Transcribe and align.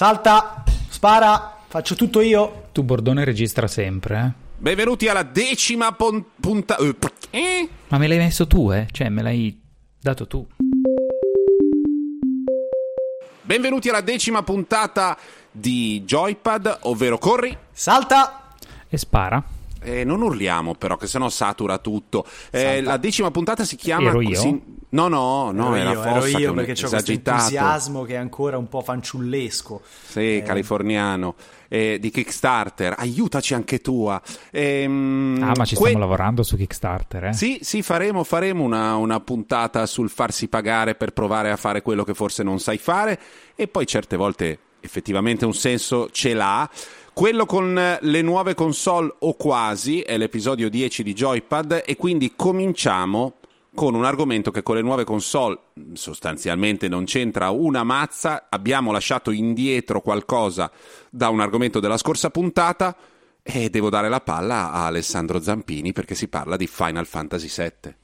Salta, 0.00 0.64
spara, 0.88 1.58
faccio 1.68 1.94
tutto 1.94 2.22
io. 2.22 2.68
Tu 2.72 2.82
Bordone 2.82 3.22
registra 3.22 3.66
sempre, 3.66 4.18
eh? 4.18 4.32
Benvenuti 4.56 5.08
alla 5.08 5.24
decima 5.24 5.92
pon- 5.92 6.24
punta... 6.40 6.78
Eh? 7.28 7.68
Ma 7.88 7.98
me 7.98 8.08
l'hai 8.08 8.16
messo 8.16 8.46
tu, 8.46 8.72
eh? 8.72 8.88
Cioè, 8.90 9.10
me 9.10 9.20
l'hai 9.20 9.60
dato 10.00 10.26
tu. 10.26 10.46
Benvenuti 13.42 13.90
alla 13.90 14.00
decima 14.00 14.42
puntata 14.42 15.18
di 15.50 16.02
Joypad, 16.06 16.78
ovvero 16.84 17.18
corri. 17.18 17.54
Salta, 17.70 18.54
E 18.88 18.96
spara. 18.96 19.44
Eh, 19.82 20.04
non 20.04 20.22
urliamo 20.22 20.76
però, 20.76 20.96
che 20.96 21.06
sennò 21.06 21.28
satura 21.28 21.76
tutto. 21.76 22.24
Eh, 22.50 22.80
la 22.80 22.96
decima 22.96 23.30
puntata 23.30 23.64
si 23.66 23.76
chiama... 23.76 24.08
Ero 24.08 24.22
io? 24.22 24.40
si- 24.40 24.62
No, 24.92 25.06
no, 25.08 25.52
no, 25.52 25.74
ero 25.76 25.76
era 25.76 25.90
io, 25.92 26.02
Fossa 26.02 26.10
ero 26.10 26.20
che 26.22 26.28
io 26.42 26.52
perché 26.54 26.72
c'ho 26.72 26.80
questo 26.88 26.96
esagitato. 26.96 27.36
entusiasmo 27.38 28.02
che 28.02 28.14
è 28.14 28.16
ancora 28.16 28.58
un 28.58 28.68
po' 28.68 28.80
fanciullesco. 28.80 29.82
Sì, 30.08 30.42
californiano. 30.44 31.34
Eh, 31.68 31.98
di 32.00 32.10
Kickstarter. 32.10 32.94
Aiutaci 32.98 33.54
anche 33.54 33.80
tua. 33.80 34.20
Ehm, 34.50 35.38
Ah, 35.42 35.52
ma 35.56 35.64
ci 35.64 35.76
que- 35.76 35.86
stiamo 35.90 35.98
lavorando 36.04 36.42
su 36.42 36.56
Kickstarter, 36.56 37.26
eh? 37.26 37.32
Sì, 37.32 37.58
sì, 37.62 37.82
faremo, 37.82 38.24
faremo 38.24 38.64
una, 38.64 38.96
una 38.96 39.20
puntata 39.20 39.86
sul 39.86 40.10
farsi 40.10 40.48
pagare 40.48 40.96
per 40.96 41.12
provare 41.12 41.50
a 41.52 41.56
fare 41.56 41.82
quello 41.82 42.02
che 42.04 42.14
forse 42.14 42.42
non 42.42 42.58
sai 42.58 42.78
fare 42.78 43.18
e 43.54 43.68
poi 43.68 43.86
certe 43.86 44.16
volte 44.16 44.58
effettivamente 44.80 45.44
un 45.44 45.54
senso 45.54 46.08
ce 46.10 46.34
l'ha. 46.34 46.68
Quello 47.12 47.46
con 47.46 47.78
eh, 47.78 47.98
le 48.02 48.22
nuove 48.22 48.54
console 48.54 49.14
o 49.20 49.34
quasi 49.34 50.00
è 50.00 50.16
l'episodio 50.16 50.68
10 50.68 51.02
di 51.04 51.12
Joypad 51.12 51.82
e 51.86 51.96
quindi 51.96 52.32
cominciamo 52.34 53.34
con 53.74 53.94
un 53.94 54.04
argomento 54.04 54.50
che 54.50 54.62
con 54.62 54.76
le 54.76 54.82
nuove 54.82 55.04
console 55.04 55.58
mh, 55.74 55.92
sostanzialmente 55.94 56.88
non 56.88 57.04
c'entra 57.04 57.50
una 57.50 57.84
mazza, 57.84 58.46
abbiamo 58.48 58.92
lasciato 58.92 59.30
indietro 59.30 60.00
qualcosa 60.00 60.70
da 61.08 61.28
un 61.28 61.40
argomento 61.40 61.80
della 61.80 61.98
scorsa 61.98 62.30
puntata 62.30 62.96
e 63.42 63.70
devo 63.70 63.88
dare 63.90 64.08
la 64.08 64.20
palla 64.20 64.70
a 64.72 64.86
Alessandro 64.86 65.40
Zampini 65.40 65.92
perché 65.92 66.14
si 66.14 66.28
parla 66.28 66.56
di 66.56 66.66
Final 66.66 67.06
Fantasy 67.06 67.48
VII. 67.48 67.99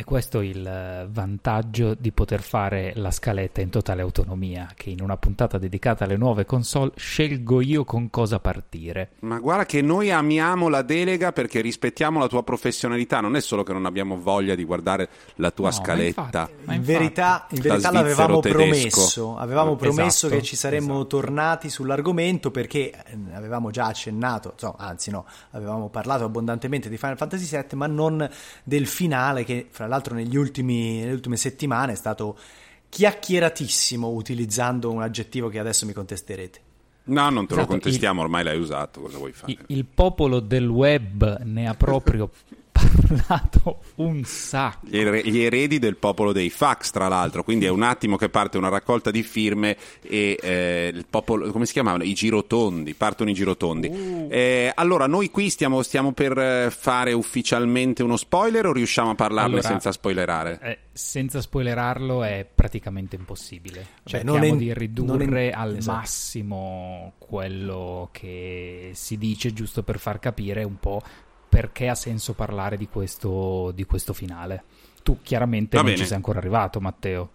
E 0.00 0.04
questo 0.04 0.40
è 0.40 0.44
il 0.46 1.08
vantaggio 1.10 1.92
di 1.92 2.10
poter 2.10 2.40
fare 2.40 2.92
la 2.94 3.10
scaletta 3.10 3.60
in 3.60 3.68
totale 3.68 4.00
autonomia, 4.00 4.70
che 4.74 4.88
in 4.88 5.02
una 5.02 5.18
puntata 5.18 5.58
dedicata 5.58 6.04
alle 6.04 6.16
nuove 6.16 6.46
console 6.46 6.92
scelgo 6.96 7.60
io 7.60 7.84
con 7.84 8.08
cosa 8.08 8.40
partire. 8.40 9.10
Ma 9.20 9.38
guarda 9.38 9.66
che 9.66 9.82
noi 9.82 10.10
amiamo 10.10 10.68
la 10.70 10.80
delega 10.80 11.32
perché 11.32 11.60
rispettiamo 11.60 12.18
la 12.18 12.28
tua 12.28 12.42
professionalità, 12.42 13.20
non 13.20 13.36
è 13.36 13.42
solo 13.42 13.62
che 13.62 13.74
non 13.74 13.84
abbiamo 13.84 14.16
voglia 14.18 14.54
di 14.54 14.64
guardare 14.64 15.10
la 15.34 15.50
tua 15.50 15.68
No, 15.68 15.76
ma 15.76 15.82
scaletta. 15.82 16.20
infatti, 16.22 16.52
ma 16.64 16.72
In 16.72 16.78
infatti. 16.80 16.92
verità, 16.96 17.46
in 17.50 17.60
verità 17.60 17.90
l'avevamo 17.92 18.40
tedesco. 18.40 18.58
promesso, 18.58 19.36
avevamo 19.36 19.76
promesso 19.76 20.26
Esatto, 20.28 20.40
che 20.40 20.46
ci 20.46 20.56
saremmo 20.56 20.94
esatto. 20.94 21.06
tornati 21.08 21.68
sull'argomento 21.68 22.50
perché 22.50 22.90
eh, 22.90 23.18
avevamo 23.34 23.70
già 23.70 23.84
accennato, 23.84 24.52
insomma, 24.54 24.76
anzi 24.78 25.10
no, 25.10 25.26
avevamo 25.50 25.90
parlato 25.90 26.24
abbondantemente 26.24 26.88
di 26.88 26.96
Final 26.96 27.18
Fantasy 27.18 27.44
VII, 27.54 27.76
ma 27.76 27.86
non 27.86 28.26
del 28.64 28.86
finale 28.86 29.44
che 29.44 29.66
fra 29.70 29.88
l'altro 29.90 30.14
negli 30.14 30.36
ultimi, 30.36 31.00
nelle 31.00 31.12
ultime 31.12 31.36
settimane 31.36 31.92
è 31.92 31.96
stato 31.96 32.38
chiacchieratissimo 32.88 34.08
utilizzando 34.08 34.90
un 34.90 35.02
aggettivo 35.02 35.48
che 35.48 35.58
adesso 35.58 35.86
mi 35.86 35.92
contesterete. 35.92 36.60
No, 37.04 37.28
non 37.30 37.46
te 37.46 37.54
lo 37.54 37.60
Esatto, 37.60 37.66
contestiamo, 37.66 38.20
ormai 38.22 38.44
l'hai 38.44 38.58
usato, 38.58 39.00
cosa 39.00 39.18
vuoi 39.18 39.32
fare? 39.32 39.52
Il, 39.52 39.58
il 39.68 39.84
popolo 39.84 40.40
del 40.40 40.68
web 40.68 41.42
ne 41.42 41.68
ha 41.68 41.74
proprio 41.74 42.30
parlato 43.00 43.80
un 43.96 44.22
sacco. 44.24 44.86
Gli, 44.86 44.98
ere- 44.98 45.22
gli 45.24 45.40
eredi 45.40 45.78
del 45.78 45.96
popolo 45.96 46.32
dei 46.32 46.50
fax, 46.50 46.90
tra 46.90 47.08
l'altro, 47.08 47.42
quindi 47.42 47.64
è 47.64 47.68
un 47.68 47.82
attimo 47.82 48.16
che 48.16 48.28
parte 48.28 48.58
una 48.58 48.68
raccolta 48.68 49.10
di 49.10 49.22
firme 49.22 49.76
e 50.02 50.38
eh, 50.40 50.90
il 50.92 51.06
popolo, 51.08 51.50
come 51.50 51.66
si 51.66 51.72
chiamavano? 51.72 52.04
I 52.04 52.12
girotondi, 52.14 52.94
partono 52.94 53.30
i 53.30 53.34
girotondi. 53.34 53.88
Uh. 53.88 54.28
Eh, 54.30 54.72
allora, 54.74 55.06
noi 55.06 55.30
qui 55.30 55.50
stiamo, 55.50 55.82
stiamo 55.82 56.12
per 56.12 56.36
eh, 56.38 56.70
fare 56.70 57.12
ufficialmente 57.12 58.02
uno 58.02 58.16
spoiler 58.16 58.66
o 58.66 58.72
riusciamo 58.72 59.10
a 59.10 59.14
parlarne 59.14 59.52
Allora, 59.54 59.68
senza 59.68 59.92
spoilerare? 59.92 60.58
Eh, 60.62 60.78
senza 60.92 61.40
spoilerarlo 61.40 62.22
è 62.22 62.46
praticamente 62.52 63.16
impossibile. 63.16 63.86
Cerchiamo 64.04 64.38
non 64.38 64.46
è- 64.46 64.56
di 64.56 64.66
non 64.66 64.74
ridurre 64.74 65.48
è- 65.50 65.52
al 65.54 65.76
esatto. 65.76 65.96
massimo 65.98 67.12
quello 67.18 68.08
che 68.12 68.90
si 68.94 69.16
dice, 69.16 69.52
giusto 69.52 69.82
per 69.82 69.98
far 69.98 70.18
capire 70.18 70.64
un 70.64 70.78
po' 70.78 71.02
perché 71.50 71.88
ha 71.88 71.96
senso 71.96 72.32
parlare 72.32 72.76
di 72.76 72.88
questo, 72.88 73.72
di 73.74 73.84
questo 73.84 74.12
finale. 74.12 74.62
Tu 75.02 75.18
chiaramente 75.20 75.76
Va 75.76 75.82
non 75.82 75.90
bene. 75.90 75.98
ci 76.02 76.06
sei 76.06 76.16
ancora 76.16 76.38
arrivato, 76.38 76.80
Matteo. 76.80 77.30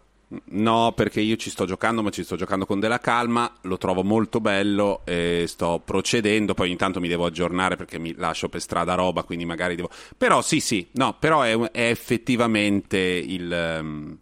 No, 0.45 0.93
perché 0.95 1.19
io 1.19 1.35
ci 1.35 1.49
sto 1.49 1.65
giocando, 1.65 2.01
ma 2.01 2.09
ci 2.09 2.23
sto 2.23 2.35
giocando 2.35 2.65
con 2.65 2.79
della 2.79 2.99
calma, 2.99 3.51
lo 3.61 3.77
trovo 3.77 4.03
molto 4.03 4.39
bello 4.39 5.01
e 5.05 5.43
sto 5.47 5.81
procedendo, 5.83 6.53
poi 6.53 6.69
ogni 6.69 6.77
tanto 6.77 6.99
mi 6.99 7.07
devo 7.07 7.25
aggiornare 7.25 7.75
perché 7.75 7.99
mi 7.99 8.13
lascio 8.15 8.49
per 8.49 8.61
strada 8.61 8.95
roba, 8.95 9.23
quindi 9.23 9.45
magari 9.45 9.75
devo... 9.75 9.89
Però 10.17 10.41
sì, 10.41 10.61
sì, 10.61 10.87
no, 10.93 11.15
però 11.19 11.41
è, 11.41 11.55
è 11.71 11.89
effettivamente 11.89 12.97
il, 12.97 13.51
ehm, 13.51 14.17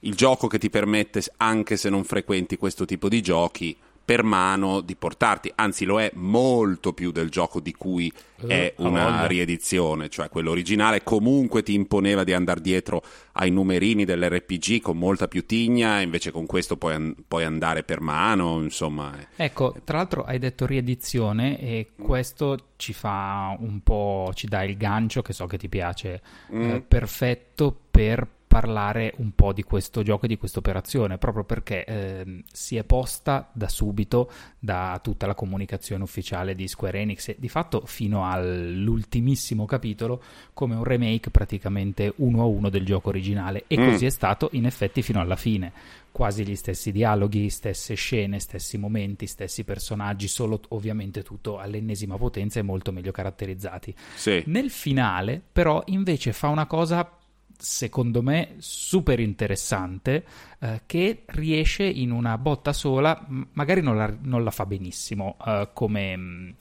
il 0.00 0.14
gioco 0.14 0.46
che 0.46 0.58
ti 0.58 0.70
permette, 0.70 1.22
anche 1.38 1.76
se 1.76 1.88
non 1.88 2.04
frequenti 2.04 2.56
questo 2.56 2.84
tipo 2.84 3.08
di 3.08 3.20
giochi, 3.22 3.76
per 4.04 4.22
mano 4.22 4.80
di 4.80 4.96
portarti, 4.96 5.52
anzi 5.54 5.84
lo 5.84 6.00
è 6.00 6.10
molto 6.14 6.92
più 6.92 7.12
del 7.12 7.30
gioco 7.30 7.60
di 7.60 7.72
cui 7.72 8.12
è 8.46 8.50
Eh, 8.52 8.74
ha 8.76 8.82
una 8.82 9.26
riedizione, 9.26 10.08
cioè 10.08 10.28
quello 10.28 10.50
originale 10.50 11.04
comunque 11.04 11.62
ti 11.62 11.74
imponeva 11.74 12.24
di 12.24 12.32
andare 12.32 12.60
dietro 12.60 13.02
ai 13.34 13.50
numerini 13.50 14.04
dell'RPG 14.04 14.80
con 14.80 14.98
molta 14.98 15.28
più 15.28 15.46
tigna, 15.46 16.00
invece 16.00 16.32
con 16.32 16.46
questo 16.46 16.76
puoi, 16.76 17.14
puoi 17.28 17.44
andare 17.44 17.84
per 17.84 18.00
mano, 18.00 18.60
insomma. 18.60 19.12
eh. 19.18 19.44
Ecco, 19.44 19.74
tra 19.84 19.98
l'altro 19.98 20.24
hai 20.24 20.38
detto 20.38 20.66
riedizione 20.66 21.60
e 21.60 21.90
questo 21.96 22.70
ci 22.76 22.92
fa 22.92 23.56
un 23.60 23.80
po', 23.82 24.32
ci 24.34 24.48
dà 24.48 24.64
il 24.64 24.76
gancio 24.76 25.22
che 25.22 25.32
so 25.32 25.46
che 25.46 25.56
ti 25.56 25.68
piace, 25.68 26.20
eh, 26.50 26.82
perfetto 26.86 27.76
per 27.90 28.26
parlare 28.52 29.14
un 29.16 29.34
po' 29.34 29.54
di 29.54 29.62
questo 29.62 30.02
gioco 30.02 30.26
e 30.26 30.28
di 30.28 30.36
questa 30.36 30.58
operazione, 30.58 31.16
proprio 31.16 31.42
perché 31.42 31.84
ehm, 31.86 32.42
si 32.52 32.76
è 32.76 32.84
posta 32.84 33.48
da 33.50 33.66
subito 33.66 34.30
da 34.58 35.00
tutta 35.02 35.26
la 35.26 35.34
comunicazione 35.34 36.02
ufficiale 36.02 36.54
di 36.54 36.68
Square 36.68 37.00
Enix 37.00 37.28
e 37.28 37.36
di 37.38 37.48
fatto 37.48 37.82
fino 37.86 38.28
all'ultimissimo 38.28 39.64
capitolo 39.64 40.22
come 40.52 40.74
un 40.74 40.84
remake 40.84 41.30
praticamente 41.30 42.12
uno 42.16 42.42
a 42.42 42.44
uno 42.44 42.68
del 42.68 42.84
gioco 42.84 43.08
originale 43.08 43.64
e 43.68 43.78
Mm. 43.78 43.90
così 43.90 44.04
è 44.04 44.10
stato 44.10 44.50
in 44.52 44.66
effetti 44.66 45.00
fino 45.00 45.18
alla 45.20 45.36
fine 45.36 45.72
quasi 46.12 46.44
gli 46.44 46.54
stessi 46.54 46.92
dialoghi, 46.92 47.48
stesse 47.48 47.94
scene, 47.94 48.38
stessi 48.38 48.76
momenti, 48.76 49.26
stessi 49.26 49.64
personaggi, 49.64 50.28
solo 50.28 50.60
ovviamente 50.68 51.22
tutto 51.22 51.58
all'ennesima 51.58 52.18
potenza 52.18 52.60
e 52.60 52.62
molto 52.62 52.92
meglio 52.92 53.12
caratterizzati. 53.12 53.94
Sì. 54.14 54.42
Nel 54.46 54.68
finale, 54.68 55.40
però, 55.50 55.82
invece 55.86 56.34
fa 56.34 56.48
una 56.48 56.66
cosa 56.66 57.16
secondo 57.62 58.22
me 58.22 58.54
super 58.58 59.20
interessante 59.20 60.24
eh, 60.58 60.82
che 60.84 61.22
riesce 61.26 61.84
in 61.84 62.10
una 62.10 62.36
botta 62.36 62.72
sola, 62.72 63.24
magari 63.52 63.80
non 63.80 63.96
la, 63.96 64.12
non 64.22 64.42
la 64.42 64.50
fa 64.50 64.66
benissimo 64.66 65.36
eh, 65.46 65.68
come, 65.72 66.54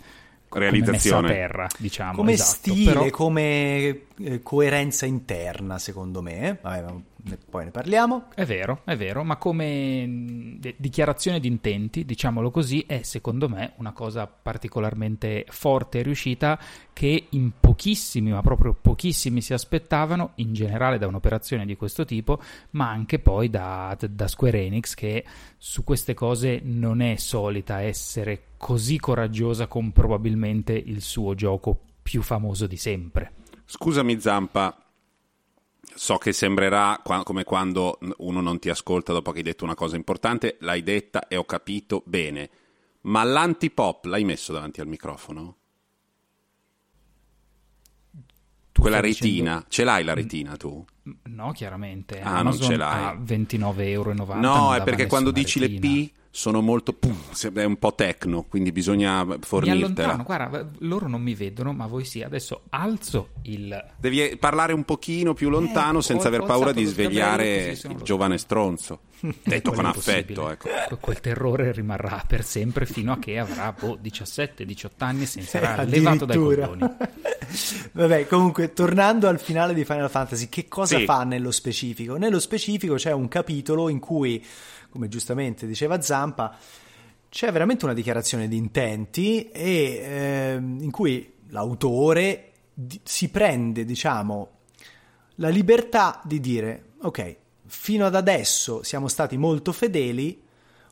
come 0.48 0.64
Realizzazione. 0.70 1.22
messa 1.28 1.34
a 1.34 1.38
terra, 1.38 1.68
diciamo. 1.78 2.14
Come 2.16 2.32
esatto, 2.34 2.72
stile, 2.72 2.94
però- 2.94 3.10
come 3.10 4.02
eh, 4.24 4.42
coerenza 4.42 5.06
interna, 5.06 5.78
secondo 5.78 6.22
me. 6.22 6.60
Vabbè, 6.62 6.94
poi 7.50 7.66
ne 7.66 7.72
parliamo. 7.72 8.28
È 8.34 8.46
vero, 8.46 8.82
è 8.86 8.96
vero, 8.96 9.24
ma 9.24 9.38
come 9.38 10.56
de- 10.60 10.76
dichiarazione 10.78 11.40
di 11.40 11.48
intenti, 11.48 12.06
diciamolo 12.06 12.50
così, 12.50 12.84
è 12.88 13.02
secondo 13.04 13.48
me 13.48 13.74
una 13.78 13.92
cosa 13.92 14.28
particolarmente 14.28 15.46
forte 15.50 16.00
e 16.00 16.04
riuscita 16.04 16.60
che 16.94 17.28
in 17.30 17.52
pochissimi, 17.60 18.32
ma 18.32 18.42
proprio 18.42 18.78
pochissimi 18.80 19.42
si 19.42 19.54
aspettavano, 19.54 20.32
in 20.36 20.54
generale 20.54 20.98
da 20.98 21.08
un'operazione 21.08 21.66
di 21.66 21.76
questo 21.76 22.06
tipo, 22.06 22.42
ma 22.72 22.90
anche 22.90 23.20
poi 23.20 23.50
da, 23.50 23.96
da 24.10 24.28
Square 24.28 24.64
Enix 24.64 24.94
che 24.96 25.24
su 25.58 25.84
queste 25.84 26.14
cose 26.14 26.60
non 26.64 27.02
è 27.02 27.16
solita 27.16 27.82
essere 27.82 28.44
così 28.58 29.00
coraggiosa 29.00 29.68
con 29.68 29.92
probabilmente 29.92 30.74
il 30.74 31.02
suo 31.02 31.36
gioco 31.36 31.80
più 32.02 32.22
famoso 32.22 32.68
di 32.68 32.78
sempre. 32.78 33.32
Scusami 33.74 34.20
Zampa, 34.20 34.76
so 35.96 36.18
che 36.18 36.34
sembrerà 36.34 37.00
come 37.24 37.46
quando 37.46 38.00
uno 38.18 38.42
non 38.42 38.60
ti 38.60 38.70
ascolta 38.70 39.14
dopo 39.14 39.32
che 39.32 39.38
hai 39.38 39.44
detto 39.46 39.64
una 39.64 39.76
cosa 39.76 39.96
importante, 39.96 40.58
l'hai 40.60 40.84
detta 40.84 41.30
e 41.30 41.38
ho 41.38 41.46
capito 41.46 42.04
bene, 42.06 42.50
ma 43.04 43.24
l'antipop 43.24 44.04
l'hai 44.08 44.26
messo 44.26 44.52
davanti 44.52 44.82
al 44.82 44.88
microfono? 44.88 45.56
Tu 48.74 48.82
Quella 48.82 49.00
retina, 49.00 49.54
dicendo- 49.54 49.66
ce 49.70 49.84
l'hai 49.86 50.04
la 50.04 50.14
retina 50.16 50.58
tu? 50.58 50.86
No, 51.30 51.52
chiaramente. 51.54 52.20
Ah, 52.20 52.30
non 52.30 52.38
Amazon 52.40 52.70
ce 52.72 52.76
l'hai. 52.76 53.04
a 53.06 53.14
29,90 53.14 53.82
euro. 53.88 54.14
No, 54.14 54.76
è 54.76 54.84
perché 54.84 55.08
quando 55.08 55.32
dici 55.32 55.60
le 55.60 55.70
P 55.80 56.12
sono 56.34 56.62
molto 56.62 56.94
pum, 56.94 57.18
è 57.54 57.64
un 57.66 57.78
po' 57.78 57.94
tecno, 57.94 58.44
quindi 58.44 58.72
bisogna 58.72 59.28
fornirtela. 59.42 60.16
Mi 60.16 60.24
guarda, 60.24 60.66
loro 60.80 61.10
non 61.10 61.22
mi 61.22 61.36
vedono, 61.36 61.74
ma 61.74 61.88
voi 61.88 62.06
sì. 62.06 62.22
Adesso 62.22 62.64
alzo 62.70 63.32
il 63.44 63.94
Devi 63.98 64.38
parlare 64.38 64.72
un 64.72 64.86
pochino 64.86 65.34
più 65.34 65.50
lontano 65.50 66.00
eh, 66.00 66.04
senza 66.04 66.30
aver 66.30 66.44
paura 66.44 66.72
di 66.72 66.86
svegliare 66.86 67.72
il 67.72 68.00
giovane 68.02 68.38
stronzo. 68.38 69.02
Detto 69.44 69.74
con 69.74 69.86
affetto, 69.86 70.50
ecco. 70.50 70.70
Quel 71.00 71.20
terrore 71.20 71.74
rimarrà 71.74 72.24
per 72.26 72.46
sempre 72.46 72.86
fino 72.86 73.12
a 73.12 73.20
che 73.20 73.38
avrà 73.38 73.76
boh, 73.78 74.00
17-18 74.02 74.90
anni 75.00 75.24
e 75.24 75.26
si 75.26 75.42
sarà 75.42 75.84
levato 75.84 76.24
dai 76.24 76.38
coglioni. 76.38 76.80
Vabbè, 77.92 78.26
comunque, 78.28 78.72
tornando 78.72 79.28
al 79.28 79.40
finale 79.40 79.74
di 79.74 79.84
Final 79.84 80.10
Fantasy, 80.10 80.48
che 80.48 80.70
cosa 80.70 80.98
sì. 80.98 81.04
fa 81.04 81.24
nello 81.24 81.52
specifico? 81.52 82.16
Nello 82.16 82.40
specifico 82.40 82.96
c'è 82.96 83.12
un 83.12 83.28
capitolo 83.28 83.90
in 83.90 84.00
cui 84.00 84.44
come 84.92 85.08
giustamente 85.08 85.66
diceva 85.66 86.02
Zampa, 86.02 86.56
c'è 87.30 87.52
veramente 87.52 87.86
una 87.86 87.94
dichiarazione 87.94 88.48
di 88.48 88.58
intenti 88.58 89.50
e, 89.50 89.64
eh, 89.64 90.56
in 90.56 90.92
cui 90.92 91.34
l'autore 91.48 92.52
si 93.04 93.30
prende, 93.30 93.86
diciamo, 93.86 94.50
la 95.36 95.50
libertà 95.50 96.22
di 96.26 96.40
dire, 96.42 96.90
ok, 97.02 97.36
fino 97.66 98.06
ad 98.06 98.16
adesso 98.16 98.84
siamo 98.84 99.08
stati 99.08 99.38
molto 99.38 99.72
fedeli, 99.72 100.44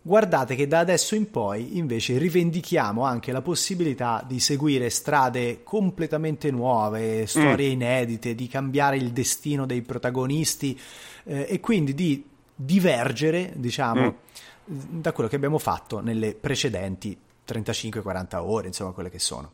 guardate 0.01 0.55
che 0.55 0.65
da 0.65 0.79
adesso 0.79 1.13
in 1.13 1.29
poi 1.29 1.77
invece 1.77 2.17
rivendichiamo 2.17 3.03
anche 3.03 3.33
la 3.33 3.41
possibilità 3.41 4.23
di 4.25 4.39
seguire 4.39 4.89
strade 4.89 5.61
completamente 5.63 6.51
nuove, 6.51 7.27
storie 7.27 7.67
mm. 7.67 7.73
inedite, 7.73 8.33
di 8.33 8.47
cambiare 8.47 8.95
il 8.95 9.11
destino 9.11 9.65
dei 9.65 9.81
protagonisti 9.81 10.79
eh, 11.25 11.47
e 11.49 11.59
quindi 11.59 11.93
di 11.93 12.28
divergere, 12.61 13.53
diciamo, 13.55 14.15
mm. 14.69 14.99
da 14.99 15.13
quello 15.13 15.29
che 15.29 15.37
abbiamo 15.37 15.59
fatto 15.59 16.01
nelle 16.01 16.35
precedenti 16.35 17.17
35-40 17.47 18.35
ore, 18.35 18.67
insomma, 18.67 18.91
quelle 18.91 19.09
che 19.09 19.19
sono. 19.19 19.51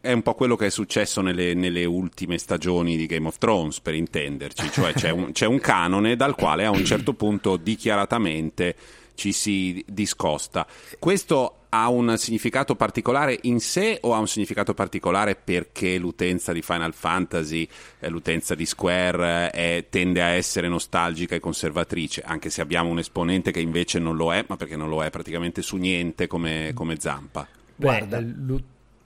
È 0.00 0.12
un 0.12 0.22
po' 0.22 0.34
quello 0.34 0.56
che 0.56 0.66
è 0.66 0.70
successo 0.70 1.20
nelle, 1.20 1.52
nelle 1.52 1.84
ultime 1.84 2.38
stagioni 2.38 2.96
di 2.96 3.06
Game 3.06 3.26
of 3.26 3.36
Thrones, 3.38 3.80
per 3.80 3.94
intenderci, 3.94 4.70
cioè 4.70 4.94
c'è 4.94 5.10
un, 5.10 5.32
c'è 5.32 5.46
un 5.46 5.58
canone 5.58 6.16
dal 6.16 6.34
quale 6.34 6.64
a 6.64 6.70
un 6.70 6.84
certo 6.84 7.12
punto 7.12 7.56
dichiaratamente 7.56 8.74
ci 9.14 9.32
si 9.32 9.84
discosta. 9.86 10.66
Questo 10.98 11.55
ha 11.68 11.88
un 11.88 12.16
significato 12.16 12.74
particolare 12.74 13.38
in 13.42 13.60
sé 13.60 13.98
o 14.02 14.14
ha 14.14 14.18
un 14.18 14.28
significato 14.28 14.74
particolare 14.74 15.36
perché 15.36 15.98
l'utenza 15.98 16.52
di 16.52 16.62
Final 16.62 16.94
Fantasy, 16.94 17.68
eh, 17.98 18.08
l'utenza 18.08 18.54
di 18.54 18.66
Square 18.66 19.50
eh, 19.52 19.78
è, 19.78 19.86
tende 19.90 20.22
a 20.22 20.28
essere 20.28 20.68
nostalgica 20.68 21.34
e 21.34 21.40
conservatrice, 21.40 22.22
anche 22.22 22.50
se 22.50 22.60
abbiamo 22.60 22.90
un 22.90 22.98
esponente 22.98 23.50
che 23.50 23.60
invece 23.60 23.98
non 23.98 24.16
lo 24.16 24.32
è, 24.32 24.44
ma 24.46 24.56
perché 24.56 24.76
non 24.76 24.88
lo 24.88 25.02
è 25.02 25.10
praticamente 25.10 25.62
su 25.62 25.76
niente 25.76 26.26
come, 26.26 26.72
come 26.74 26.98
Zampa? 26.98 27.46
Guarda, 27.76 28.22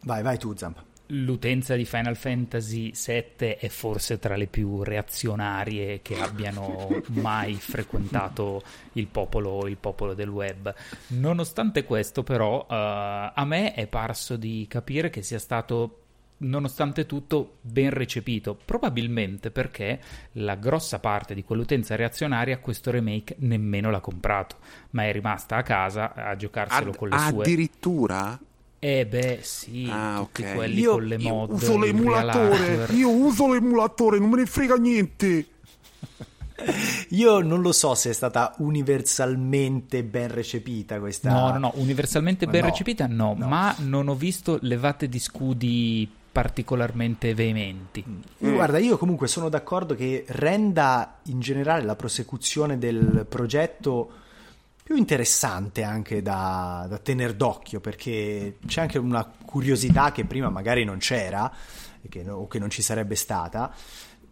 vai, 0.03 0.23
vai 0.23 0.39
tu 0.39 0.55
Zampa 0.57 0.89
l'utenza 1.11 1.75
di 1.75 1.85
Final 1.85 2.17
Fantasy 2.17 2.93
VII 2.93 3.57
è 3.59 3.69
forse 3.69 4.19
tra 4.19 4.37
le 4.37 4.47
più 4.47 4.83
reazionarie 4.83 6.01
che 6.03 6.21
abbiano 6.21 7.03
mai 7.09 7.55
frequentato 7.55 8.63
il 8.95 9.07
popolo, 9.07 9.67
il 9.67 9.77
popolo, 9.77 10.15
del 10.15 10.29
web. 10.29 10.75
Nonostante 11.09 11.85
questo, 11.85 12.23
però, 12.23 12.61
uh, 12.61 12.67
a 12.69 13.45
me 13.45 13.75
è 13.75 13.87
parso 13.87 14.37
di 14.37 14.67
capire 14.69 15.11
che 15.11 15.23
sia 15.23 15.39
stato 15.39 15.97
nonostante 16.41 17.07
tutto 17.07 17.57
ben 17.61 17.91
recepito, 17.91 18.57
probabilmente 18.65 19.51
perché 19.51 20.01
la 20.33 20.55
grossa 20.55 20.99
parte 20.99 21.35
di 21.35 21.45
quell'utenza 21.45 21.97
reazionaria 21.97 22.59
questo 22.59 22.91
remake 22.91 23.37
nemmeno 23.41 23.91
l'ha 23.91 24.01
comprato, 24.01 24.57
ma 24.91 25.05
è 25.05 25.13
rimasta 25.13 25.57
a 25.57 25.63
casa 25.63 26.15
a 26.15 26.35
giocarselo 26.37 26.91
Ad, 26.91 26.97
con 26.97 27.09
le 27.09 27.19
sue 27.19 27.43
Addirittura? 27.43 28.41
Eh 28.83 29.07
beh 29.07 29.41
sì, 29.43 29.87
ah, 29.91 30.21
tutti 30.21 30.41
okay. 30.41 30.55
quelli 30.55 30.81
io, 30.81 30.93
con 30.93 31.05
le 31.05 31.19
mod. 31.19 31.51
Io 31.51 31.55
uso 31.55 31.79
l'emulatore, 31.79 32.87
io 32.93 33.11
uso 33.11 33.53
l'emulatore, 33.53 34.19
non 34.19 34.31
me 34.31 34.37
ne 34.37 34.47
frega 34.47 34.77
niente. 34.77 35.47
Io 37.11 37.41
non 37.41 37.61
lo 37.61 37.73
so 37.73 37.95
se 37.95 38.11
è 38.11 38.13
stata 38.15 38.55
universalmente 38.59 40.03
ben 40.03 40.33
recepita 40.33 40.99
questa. 40.99 41.31
No, 41.31 41.51
no, 41.53 41.59
no, 41.59 41.73
universalmente 41.75 42.47
ben 42.47 42.63
no, 42.63 42.67
recepita 42.69 43.07
no, 43.07 43.35
no, 43.37 43.47
ma 43.47 43.75
non 43.81 44.09
ho 44.09 44.15
visto 44.15 44.59
levate 44.63 45.11
di 45.11 45.19
scudi 45.19 46.11
particolarmente 46.33 47.35
veementi. 47.35 48.03
Mm. 48.07 48.55
Guarda, 48.55 48.79
io 48.79 48.97
comunque 48.97 49.29
sono 49.29 49.51
d'accordo 49.51 49.95
che 49.95 50.25
renda 50.29 51.19
in 51.25 51.41
generale 51.41 51.85
la 51.85 51.97
prosecuzione 51.97 52.79
del 52.79 53.27
progetto 53.29 54.11
più 54.91 54.99
interessante 54.99 55.85
anche 55.85 56.21
da, 56.21 56.85
da 56.89 56.99
tenere 56.99 57.37
d'occhio 57.37 57.79
perché 57.79 58.57
c'è 58.67 58.81
anche 58.81 58.99
una 58.99 59.25
curiosità 59.25 60.11
che 60.11 60.25
prima 60.25 60.51
magari 60.51 60.83
non 60.83 60.99
c'era 60.99 61.49
che, 62.09 62.29
o 62.29 62.49
che 62.49 62.59
non 62.59 62.71
ci 62.71 62.83
sarebbe 62.83 63.15
stata. 63.15 63.73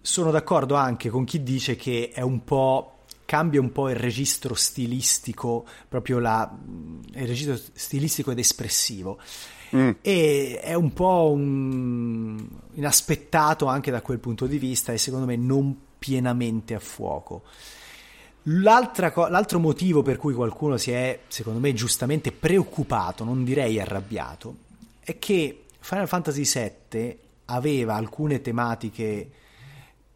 Sono 0.00 0.32
d'accordo 0.32 0.74
anche 0.74 1.10
con 1.10 1.24
chi 1.24 1.44
dice 1.44 1.76
che 1.76 2.10
è 2.12 2.22
un 2.22 2.42
po' 2.42 3.04
cambia 3.24 3.60
un 3.60 3.70
po' 3.70 3.88
il 3.88 3.94
registro 3.94 4.54
stilistico, 4.54 5.64
proprio 5.86 6.18
la, 6.18 6.52
il 7.14 7.26
registro 7.28 7.56
stilistico 7.72 8.32
ed 8.32 8.40
espressivo. 8.40 9.20
Mm. 9.76 9.90
E 10.00 10.58
è 10.60 10.74
un 10.74 10.92
po' 10.92 11.30
un, 11.30 12.48
inaspettato 12.72 13.66
anche 13.66 13.92
da 13.92 14.02
quel 14.02 14.18
punto 14.18 14.48
di 14.48 14.58
vista 14.58 14.92
e 14.92 14.98
secondo 14.98 15.24
me 15.24 15.36
non 15.36 15.82
pienamente 15.96 16.74
a 16.74 16.80
fuoco 16.80 17.44
l'altro 18.50 19.58
motivo 19.58 20.02
per 20.02 20.16
cui 20.16 20.34
qualcuno 20.34 20.76
si 20.76 20.90
è, 20.90 21.20
secondo 21.28 21.58
me, 21.58 21.72
giustamente 21.72 22.32
preoccupato, 22.32 23.24
non 23.24 23.44
direi 23.44 23.80
arrabbiato, 23.80 24.56
è 25.00 25.18
che 25.18 25.64
Final 25.78 26.08
Fantasy 26.08 26.44
VII 26.44 27.18
aveva 27.46 27.94
alcune 27.94 28.40
tematiche 28.40 29.30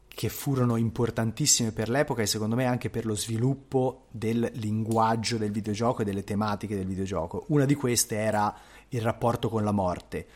che 0.09 0.29
furono 0.29 0.77
importantissime 0.77 1.73
per 1.73 1.89
l'epoca 1.89 2.21
e 2.21 2.27
secondo 2.27 2.55
me 2.55 2.67
anche 2.67 2.91
per 2.91 3.07
lo 3.07 3.17
sviluppo 3.17 4.05
del 4.11 4.51
linguaggio 4.57 5.39
del 5.39 5.51
videogioco 5.51 6.03
e 6.03 6.05
delle 6.05 6.25
tematiche 6.25 6.75
del 6.75 6.87
videogioco. 6.87 7.45
Una 7.49 7.65
di 7.65 7.75
queste 7.75 8.17
era 8.17 8.55
il 8.91 9.01
rapporto 9.01 9.49
con 9.49 9.65
la 9.65 9.73
morte. 9.73 10.27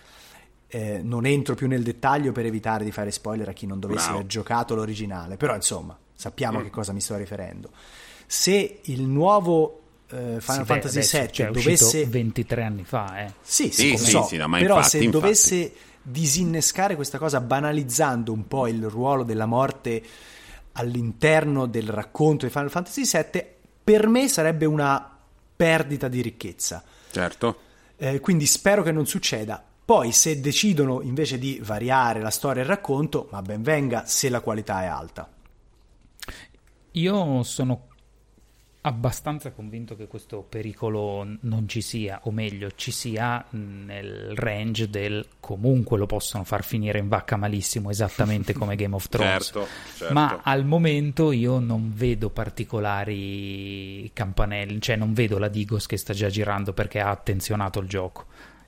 Eh, 0.68 1.00
non 1.02 1.26
entro 1.26 1.54
più 1.54 1.68
nel 1.68 1.82
dettaglio 1.82 2.32
per 2.32 2.46
evitare 2.46 2.84
di 2.84 2.90
fare 2.90 3.10
spoiler 3.10 3.48
a 3.50 3.52
chi 3.52 3.66
non 3.66 3.78
dovesse 3.78 4.08
wow. 4.08 4.16
aver 4.16 4.26
giocato 4.26 4.74
l'originale, 4.74 5.36
però 5.36 5.54
insomma 5.54 5.96
sappiamo 6.16 6.58
mm. 6.58 6.60
a 6.60 6.64
che 6.64 6.70
cosa 6.70 6.92
mi 6.92 7.00
sto 7.00 7.16
riferendo. 7.16 7.70
Se 8.26 8.80
il 8.82 9.02
nuovo 9.02 9.82
eh, 10.10 10.40
Final 10.40 10.60
sì, 10.60 10.64
Fantasy 10.64 11.18
VII 11.18 11.32
cioè, 11.32 11.50
dovesse 11.50 12.06
23 12.06 12.62
anni 12.62 12.84
fa, 12.84 13.24
eh. 13.24 13.32
Sì, 13.40 13.70
sì, 13.70 13.96
sì, 13.96 14.10
so, 14.10 14.24
sì 14.24 14.36
no, 14.36 14.48
però 14.48 14.76
infatti, 14.76 14.88
se 14.88 14.96
infatti. 14.98 15.10
dovesse 15.10 15.72
disinnescare 16.02 16.94
questa 16.94 17.18
cosa 17.18 17.40
banalizzando 17.40 18.32
un 18.32 18.46
po' 18.46 18.66
il 18.68 18.88
ruolo 18.88 19.24
della 19.24 19.46
morte 19.46 20.02
all'interno 20.72 21.66
del 21.66 21.88
racconto 21.88 22.46
di 22.46 22.52
Final 22.52 22.70
Fantasy 22.70 23.02
VII, 23.04 23.44
per 23.82 24.06
me 24.06 24.28
sarebbe 24.28 24.66
una 24.66 25.16
perdita 25.56 26.08
di 26.08 26.20
ricchezza. 26.20 26.82
Certo. 27.10 27.60
Eh, 27.96 28.20
quindi 28.20 28.46
spero 28.46 28.82
che 28.82 28.92
non 28.92 29.06
succeda. 29.06 29.62
Poi, 29.84 30.12
se 30.12 30.40
decidono 30.40 31.00
invece 31.00 31.38
di 31.38 31.60
variare 31.62 32.20
la 32.20 32.30
storia 32.30 32.60
e 32.60 32.64
il 32.64 32.70
racconto, 32.70 33.28
ma 33.30 33.40
ben 33.40 33.62
venga 33.62 34.04
se 34.04 34.28
la 34.28 34.40
qualità 34.40 34.82
è 34.82 34.86
alta. 34.86 35.28
Io 36.96 37.42
sono 37.42 37.88
abbastanza 38.86 39.50
convinto 39.50 39.96
che 39.96 40.06
questo 40.06 40.46
pericolo 40.48 41.26
non 41.40 41.68
ci 41.68 41.80
sia, 41.82 42.20
o 42.22 42.30
meglio, 42.30 42.70
ci 42.76 42.92
sia 42.92 43.44
nel 43.50 44.32
range 44.34 44.88
del 44.88 45.26
comunque 45.40 45.98
lo 45.98 46.06
possono 46.06 46.44
far 46.44 46.64
finire 46.64 46.98
in 46.98 47.08
vacca 47.08 47.36
malissimo, 47.36 47.90
esattamente 47.90 48.52
come 48.52 48.76
Game 48.76 48.94
of 48.94 49.08
Thrones. 49.10 49.44
certo, 49.44 49.66
certo. 49.96 50.14
Ma 50.14 50.40
al 50.42 50.64
momento 50.64 51.32
io 51.32 51.58
non 51.58 51.92
vedo 51.94 52.30
particolari 52.30 54.08
campanelli, 54.12 54.80
cioè 54.80 54.96
non 54.96 55.12
vedo 55.12 55.38
la 55.38 55.48
Digos 55.48 55.86
che 55.86 55.96
sta 55.96 56.14
già 56.14 56.28
girando 56.28 56.72
perché 56.72 57.00
ha 57.00 57.10
attenzionato 57.10 57.80
il 57.80 57.88
gioco. 57.88 58.26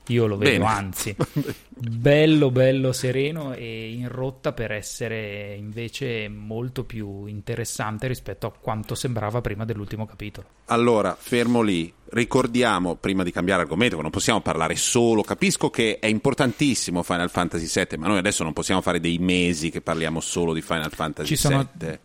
Io 0.09 0.25
lo 0.25 0.37
vedo, 0.37 0.63
Bene. 0.63 0.65
anzi, 0.65 1.15
bello, 1.69 2.51
bello 2.51 2.91
sereno 2.91 3.53
e 3.53 3.91
in 3.91 4.07
rotta 4.09 4.53
per 4.53 4.71
essere 4.71 5.55
invece 5.55 6.27
molto 6.29 6.83
più 6.83 7.25
interessante 7.25 8.07
rispetto 8.07 8.47
a 8.47 8.51
quanto 8.51 8.95
sembrava 8.95 9.41
prima 9.41 9.65
dell'ultimo 9.65 10.05
capitolo. 10.05 10.47
Allora, 10.65 11.15
fermo 11.19 11.61
lì. 11.61 11.93
Ricordiamo, 12.11 12.95
prima 12.95 13.21
di 13.21 13.31
cambiare 13.31 13.61
argomento, 13.61 14.01
non 14.01 14.09
possiamo 14.09 14.41
parlare 14.41 14.75
solo, 14.75 15.21
capisco 15.21 15.69
che 15.69 15.99
è 15.99 16.07
importantissimo 16.07 17.03
Final 17.03 17.29
Fantasy 17.29 17.67
VII, 17.71 17.99
ma 17.99 18.07
noi 18.07 18.17
adesso 18.17 18.43
non 18.43 18.53
possiamo 18.53 18.81
fare 18.81 18.99
dei 18.99 19.19
mesi 19.19 19.69
che 19.69 19.81
parliamo 19.81 20.19
solo 20.19 20.53
di 20.53 20.61
Final 20.63 20.91
Fantasy 20.91 21.27
Ci 21.27 21.35
sono 21.35 21.69
VII 21.77 21.99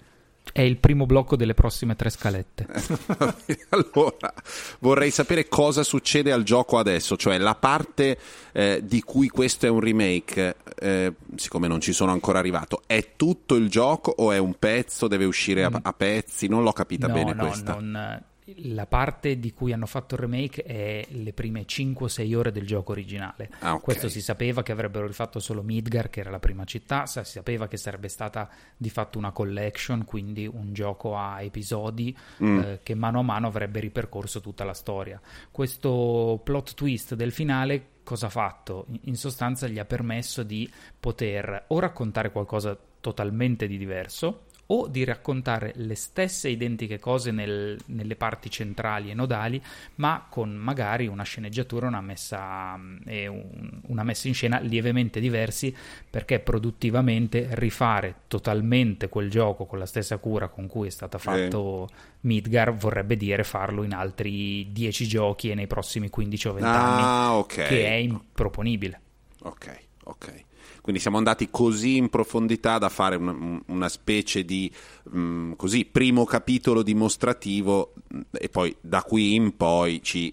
è 0.52 0.60
il 0.60 0.76
primo 0.76 1.06
blocco 1.06 1.36
delle 1.36 1.54
prossime 1.54 1.96
tre 1.96 2.10
scalette. 2.10 2.66
allora, 3.70 4.32
vorrei 4.80 5.10
sapere 5.10 5.48
cosa 5.48 5.82
succede 5.82 6.32
al 6.32 6.42
gioco 6.42 6.78
adesso, 6.78 7.16
cioè 7.16 7.38
la 7.38 7.54
parte 7.54 8.18
eh, 8.52 8.80
di 8.84 9.02
cui 9.02 9.28
questo 9.28 9.66
è 9.66 9.68
un 9.68 9.80
remake, 9.80 10.56
eh, 10.78 11.12
siccome 11.36 11.66
non 11.66 11.80
ci 11.80 11.92
sono 11.92 12.12
ancora 12.12 12.38
arrivato, 12.38 12.82
è 12.86 13.12
tutto 13.16 13.54
il 13.56 13.68
gioco 13.68 14.14
o 14.16 14.32
è 14.32 14.38
un 14.38 14.54
pezzo, 14.58 15.08
deve 15.08 15.24
uscire 15.24 15.64
a, 15.64 15.70
mm. 15.70 15.76
a 15.82 15.92
pezzi? 15.92 16.46
Non 16.46 16.62
l'ho 16.62 16.72
capita 16.72 17.06
no, 17.06 17.14
bene 17.14 17.32
no, 17.32 17.46
questa. 17.46 17.74
Non, 17.74 18.22
la 18.58 18.86
parte 18.86 19.38
di 19.38 19.52
cui 19.52 19.72
hanno 19.72 19.86
fatto 19.86 20.14
il 20.14 20.20
remake 20.20 20.62
è 20.62 21.06
le 21.08 21.32
prime 21.32 21.64
5-6 21.64 22.34
ore 22.34 22.52
del 22.52 22.66
gioco 22.66 22.92
originale. 22.92 23.50
Ah, 23.60 23.72
okay. 23.72 23.80
Questo 23.80 24.08
si 24.08 24.20
sapeva 24.20 24.62
che 24.62 24.72
avrebbero 24.72 25.06
rifatto 25.06 25.38
solo 25.38 25.62
Midgar, 25.62 26.10
che 26.10 26.20
era 26.20 26.30
la 26.30 26.38
prima 26.38 26.64
città, 26.64 27.06
si 27.06 27.22
sapeva 27.24 27.68
che 27.68 27.76
sarebbe 27.76 28.08
stata 28.08 28.48
di 28.76 28.90
fatto 28.90 29.16
una 29.16 29.32
collection, 29.32 30.04
quindi 30.04 30.46
un 30.46 30.72
gioco 30.72 31.16
a 31.16 31.40
episodi 31.40 32.16
mm. 32.42 32.58
eh, 32.58 32.80
che 32.82 32.94
mano 32.94 33.20
a 33.20 33.22
mano 33.22 33.46
avrebbe 33.46 33.80
ripercorso 33.80 34.40
tutta 34.40 34.64
la 34.64 34.74
storia. 34.74 35.20
Questo 35.50 36.40
plot 36.44 36.74
twist 36.74 37.14
del 37.14 37.32
finale 37.32 37.92
cosa 38.04 38.26
ha 38.26 38.30
fatto? 38.30 38.86
In 39.02 39.16
sostanza 39.16 39.66
gli 39.66 39.78
ha 39.78 39.86
permesso 39.86 40.42
di 40.42 40.70
poter 41.00 41.64
o 41.68 41.78
raccontare 41.78 42.30
qualcosa 42.30 42.78
totalmente 43.00 43.66
di 43.66 43.78
diverso 43.78 44.44
o 44.66 44.86
di 44.88 45.04
raccontare 45.04 45.72
le 45.76 45.94
stesse 45.94 46.48
identiche 46.48 46.98
cose 46.98 47.30
nel, 47.30 47.78
nelle 47.86 48.16
parti 48.16 48.50
centrali 48.50 49.10
e 49.10 49.14
nodali, 49.14 49.62
ma 49.96 50.26
con 50.28 50.54
magari 50.54 51.06
una 51.06 51.22
sceneggiatura 51.22 51.86
una 51.86 52.00
messa, 52.00 52.78
e 53.04 53.26
un, 53.26 53.80
una 53.88 54.02
messa 54.02 54.28
in 54.28 54.34
scena 54.34 54.58
lievemente 54.60 55.20
diversi, 55.20 55.74
perché 56.08 56.40
produttivamente 56.40 57.48
rifare 57.52 58.14
totalmente 58.28 59.08
quel 59.08 59.30
gioco 59.30 59.66
con 59.66 59.78
la 59.78 59.86
stessa 59.86 60.18
cura 60.18 60.48
con 60.48 60.66
cui 60.66 60.86
è 60.86 60.90
stato 60.90 61.18
fatto 61.18 61.88
eh. 61.90 62.12
Midgar 62.20 62.74
vorrebbe 62.74 63.16
dire 63.16 63.44
farlo 63.44 63.82
in 63.82 63.92
altri 63.92 64.72
10 64.72 65.06
giochi 65.06 65.50
e 65.50 65.54
nei 65.54 65.66
prossimi 65.66 66.08
15 66.08 66.48
o 66.48 66.52
20 66.54 66.68
ah, 66.68 66.94
anni, 66.94 67.38
okay. 67.38 67.68
che 67.68 67.86
è 67.86 67.94
improponibile. 67.94 69.00
Ok, 69.42 69.78
ok. 70.04 70.43
Quindi 70.84 71.00
siamo 71.00 71.16
andati 71.16 71.48
così 71.50 71.96
in 71.96 72.10
profondità 72.10 72.76
da 72.76 72.90
fare 72.90 73.16
una, 73.16 73.58
una 73.68 73.88
specie 73.88 74.44
di 74.44 74.70
mh, 75.04 75.18
mm, 75.18 75.52
così, 75.54 75.86
primo 75.86 76.26
capitolo 76.26 76.82
dimostrativo 76.82 77.94
mm, 78.14 78.20
e 78.32 78.50
poi 78.50 78.76
da 78.82 79.02
qui 79.02 79.34
in 79.34 79.56
poi 79.56 80.02
ci 80.02 80.30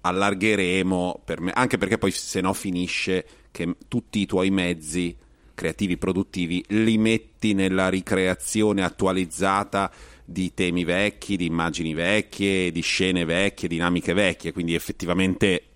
allargheremo, 0.00 1.20
per 1.24 1.40
me, 1.40 1.52
anche 1.52 1.78
perché 1.78 1.98
poi 1.98 2.10
se 2.10 2.40
no 2.40 2.52
finisce 2.52 3.24
che 3.52 3.76
tutti 3.86 4.18
i 4.18 4.26
tuoi 4.26 4.50
mezzi 4.50 5.16
creativi 5.54 5.96
produttivi 5.96 6.64
li 6.70 6.98
metti 6.98 7.54
nella 7.54 7.88
ricreazione 7.88 8.82
attualizzata 8.82 9.88
di 10.24 10.52
temi 10.52 10.82
vecchi, 10.82 11.36
di 11.36 11.46
immagini 11.46 11.94
vecchie, 11.94 12.72
di 12.72 12.80
scene 12.80 13.24
vecchie, 13.24 13.68
dinamiche 13.68 14.14
vecchie, 14.14 14.52
quindi 14.52 14.74
effettivamente 14.74 15.66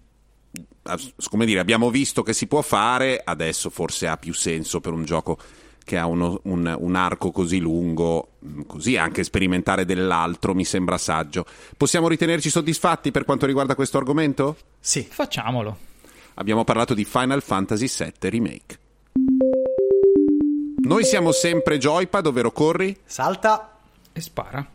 come 1.29 1.47
dire, 1.47 1.61
abbiamo 1.61 1.91
visto 1.91 2.23
che 2.23 2.33
si 2.33 2.47
può 2.47 2.63
fare, 2.63 3.21
adesso 3.25 3.71
forse 3.71 4.07
ha 4.07 4.17
più 4.17 4.33
senso 4.35 4.81
per 4.81 4.93
un 4.93 5.05
gioco 5.05 5.39
che 5.87 5.97
ha 5.97 6.07
uno, 6.07 6.41
un, 6.45 6.75
un, 6.77 6.95
arco 6.97 7.31
così 7.31 7.61
lungo, 7.61 8.33
mm, 8.45 8.63
così 8.67 8.97
anche 8.97 9.23
sperimentare 9.23 9.85
dell'altro 9.85 10.53
mi 10.53 10.65
sembra 10.65 10.99
saggio. 10.99 11.47
Possiamo 11.77 12.09
ritenerci 12.09 12.51
soddisfatti 12.51 13.13
per 13.13 13.25
quanto 13.25 13.47
riguarda 13.47 13.77
questo 13.77 13.97
argomento? 13.97 14.57
Sì, 14.81 15.07
facciamolo. 15.09 15.79
Abbiamo 16.35 16.65
parlato 16.65 16.93
di 16.93 17.05
Final 17.05 17.41
Fantasy 17.41 17.87
VII 17.87 18.31
Remake. 18.31 18.79
Noi 20.83 21.05
siamo 21.05 21.31
sempre 21.31 21.79
Joypad, 21.79 22.27
ovvero 22.27 22.51
corri, 22.51 22.97
salta 23.05 23.79
e 24.13 24.21
spara. 24.21 24.69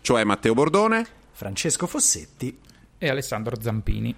Cioè 0.00 0.24
Matteo 0.24 0.54
Bordone, 0.54 1.06
Francesco 1.32 1.86
Fossetti 1.86 2.58
e 2.96 3.08
Alessandro 3.10 3.60
Zampini 3.60 4.14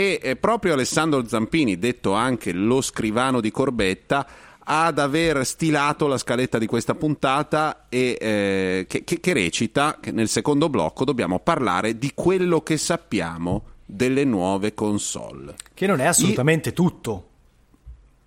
e 0.00 0.36
proprio 0.36 0.72
Alessandro 0.72 1.26
Zampini, 1.26 1.78
detto 1.78 2.12
anche 2.12 2.52
lo 2.52 2.80
scrivano 2.80 3.40
di 3.40 3.50
Corbetta, 3.50 4.26
ad 4.72 4.98
aver 4.98 5.44
stilato 5.44 6.06
la 6.06 6.16
scaletta 6.16 6.58
di 6.58 6.66
questa 6.66 6.94
puntata 6.94 7.86
e, 7.88 8.16
eh, 8.20 8.84
che, 8.88 9.04
che, 9.04 9.18
che, 9.18 9.32
recita 9.32 9.98
che 10.00 10.12
nel 10.12 10.28
secondo 10.28 10.68
blocco 10.68 11.04
dobbiamo 11.04 11.40
parlare 11.40 11.98
di 11.98 12.12
quello 12.14 12.60
che 12.62 12.76
sappiamo 12.76 13.64
delle 13.84 14.24
nuove 14.24 14.72
console. 14.74 15.56
Che 15.74 15.86
non 15.86 16.00
è 16.00 16.06
assolutamente 16.06 16.68
I... 16.68 16.72
tutto. 16.72 17.28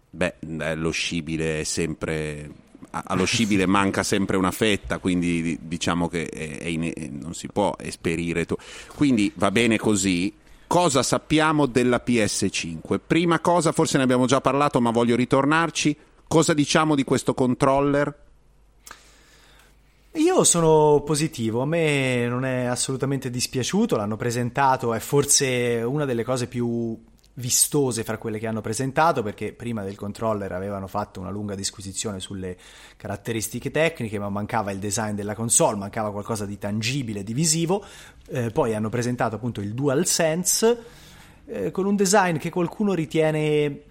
Beh, 0.10 0.36
lo 0.76 0.92
scibile 0.92 1.62
è 1.62 1.64
sempre 1.64 2.50
allo 2.92 3.26
scibile 3.26 3.66
manca 3.68 4.04
sempre 4.04 4.38
una 4.38 4.52
fetta, 4.52 5.00
quindi 5.00 5.58
diciamo 5.62 6.08
che 6.08 6.28
è, 6.28 6.60
è 6.60 6.68
in, 6.68 6.92
non 7.22 7.34
si 7.34 7.48
può 7.48 7.76
esperire. 7.80 8.46
Tu. 8.46 8.56
Quindi 8.96 9.32
va 9.36 9.50
bene 9.50 9.78
così, 9.78 10.32
cosa 10.68 11.04
sappiamo 11.04 11.66
della 11.66 12.02
PS5. 12.06 13.00
Prima 13.06 13.40
cosa, 13.40 13.72
forse 13.72 13.98
ne 13.98 14.04
abbiamo 14.04 14.26
già 14.26 14.42
parlato, 14.42 14.82
ma 14.82 14.92
voglio 14.92 15.16
ritornarci. 15.16 15.96
Cosa 16.28 16.54
diciamo 16.54 16.96
di 16.96 17.04
questo 17.04 17.34
controller? 17.34 18.22
Io 20.14 20.44
sono 20.44 21.02
positivo, 21.04 21.62
a 21.62 21.66
me 21.66 22.28
non 22.28 22.46
è 22.46 22.66
assolutamente 22.66 23.32
dispiaciuto, 23.32 23.96
l'hanno 23.96 24.16
presentato, 24.16 24.94
è 24.94 25.00
forse 25.00 25.82
una 25.84 26.06
delle 26.06 26.24
cose 26.24 26.46
più 26.46 27.00
vistose 27.36 28.04
fra 28.04 28.18
quelle 28.18 28.38
che 28.38 28.46
hanno 28.46 28.62
presentato 28.62 29.24
perché 29.24 29.54
prima 29.54 29.84
del 29.84 29.96
controller 29.96 30.52
avevano 30.52 30.88
fatto 30.88 31.20
una 31.20 31.32
lunga 31.32 31.56
disquisizione 31.56 32.20
sulle 32.20 32.56
caratteristiche 32.96 33.72
tecniche 33.72 34.20
ma 34.20 34.30
mancava 34.30 34.72
il 34.72 34.80
design 34.80 35.16
della 35.16 35.34
console, 35.34 35.78
mancava 35.78 36.12
qualcosa 36.12 36.46
di 36.46 36.58
tangibile, 36.58 37.24
di 37.24 37.34
visivo. 37.34 37.84
Eh, 38.30 38.52
poi 38.52 38.76
hanno 38.76 38.90
presentato 38.90 39.36
appunto 39.36 39.62
il 39.62 39.74
DualSense 39.74 40.84
eh, 41.46 41.72
con 41.72 41.86
un 41.86 41.96
design 41.96 42.38
che 42.38 42.50
qualcuno 42.50 42.94
ritiene 42.94 43.82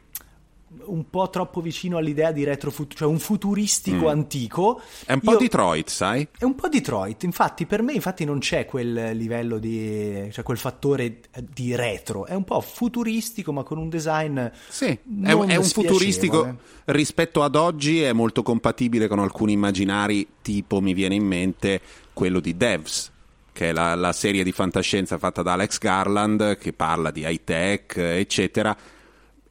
un 0.85 1.09
po' 1.09 1.29
troppo 1.31 1.61
vicino 1.61 1.97
all'idea 1.97 2.33
di 2.33 2.45
retrofuturo, 2.45 2.97
cioè 2.97 3.09
un 3.09 3.19
futuristico 3.19 4.07
mm. 4.07 4.09
antico. 4.09 4.81
È 5.05 5.13
un 5.13 5.21
po' 5.21 5.33
Io, 5.33 5.39
Detroit, 5.39 5.89
sai? 5.89 6.27
È 6.37 6.45
un 6.45 6.55
po' 6.55 6.69
Detroit, 6.69 7.23
infatti 7.25 7.67
per 7.67 7.83
me 7.83 7.93
infatti 7.93 8.25
non 8.25 8.39
c'è 8.39 8.67
quel 8.67 9.17
livello 9.17 9.59
di, 9.59 10.29
cioè 10.33 10.45
quel 10.45 10.59
fattore 10.59 11.21
di 11.53 11.75
retro, 11.75 12.27
è 12.27 12.35
un 12.35 12.45
po' 12.45 12.61
futuristico 12.61 13.53
ma 13.53 13.63
con 13.63 13.79
un 13.79 13.89
design 13.89 14.41
Sì, 14.69 14.87
è, 14.87 14.99
è, 15.29 15.57
un 15.57 15.65
futuristico 15.65 16.57
rispetto 16.87 17.43
ad 17.43 17.55
oggi 17.55 18.03
è 18.03 18.13
molto 18.13 18.43
compatibile 18.43 19.09
con 19.09 19.19
alcuni 19.19 19.53
immaginari, 19.53 20.27
tipo 20.43 20.81
mi 20.81 20.95
viene 20.95 21.15
in 21.15 21.25
mente 21.25 21.81
quello 22.13 22.41
di 22.41 22.57
Devs 22.57 23.11
che 23.53 23.69
è 23.69 23.73
la, 23.73 23.95
la, 23.95 24.13
serie 24.13 24.43
di 24.43 24.51
fantascienza 24.51 25.19
fatta 25.19 25.43
da 25.43 25.53
Alex 25.53 25.79
Garland, 25.79 26.57
che 26.57 26.73
parla 26.73 27.11
di 27.11 27.21
high 27.21 27.45
tech, 27.45 27.97
eccetera. 27.99 28.75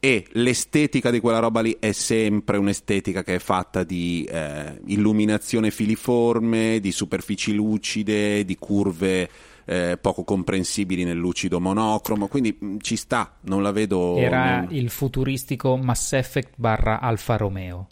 E 0.03 0.25
l'estetica 0.31 1.11
di 1.11 1.19
quella 1.19 1.37
roba 1.37 1.61
lì 1.61 1.77
è 1.79 1.91
sempre 1.91 2.57
un'estetica 2.57 3.21
che 3.21 3.35
è 3.35 3.39
fatta 3.39 3.83
di 3.83 4.27
eh, 4.27 4.81
illuminazione 4.87 5.69
filiforme, 5.69 6.79
di 6.79 6.91
superfici 6.91 7.53
lucide, 7.53 8.43
di 8.43 8.57
curve 8.57 9.29
eh, 9.63 9.99
poco 10.01 10.23
comprensibili 10.23 11.03
nel 11.03 11.17
lucido 11.17 11.59
monocromo. 11.59 12.25
Quindi 12.25 12.57
mh, 12.59 12.65
mm, 12.65 12.77
ci 12.79 12.95
sta, 12.95 13.37
non 13.41 13.61
la 13.61 13.71
vedo. 13.71 14.17
Era 14.17 14.61
non... 14.61 14.73
il 14.73 14.89
futuristico 14.89 15.77
Mass 15.77 16.13
Effect 16.13 16.53
barra 16.55 16.99
Alfa 16.99 17.37
Romeo. 17.37 17.87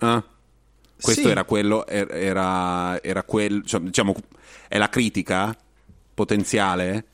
Ah. 0.00 0.20
Questo 1.00 1.22
sì. 1.22 1.28
era 1.28 1.44
quello, 1.44 1.86
era, 1.86 3.00
era 3.00 3.22
quello, 3.22 3.62
cioè, 3.62 3.80
diciamo, 3.82 4.16
è 4.66 4.78
la 4.78 4.88
critica 4.88 5.56
potenziale? 6.12 7.04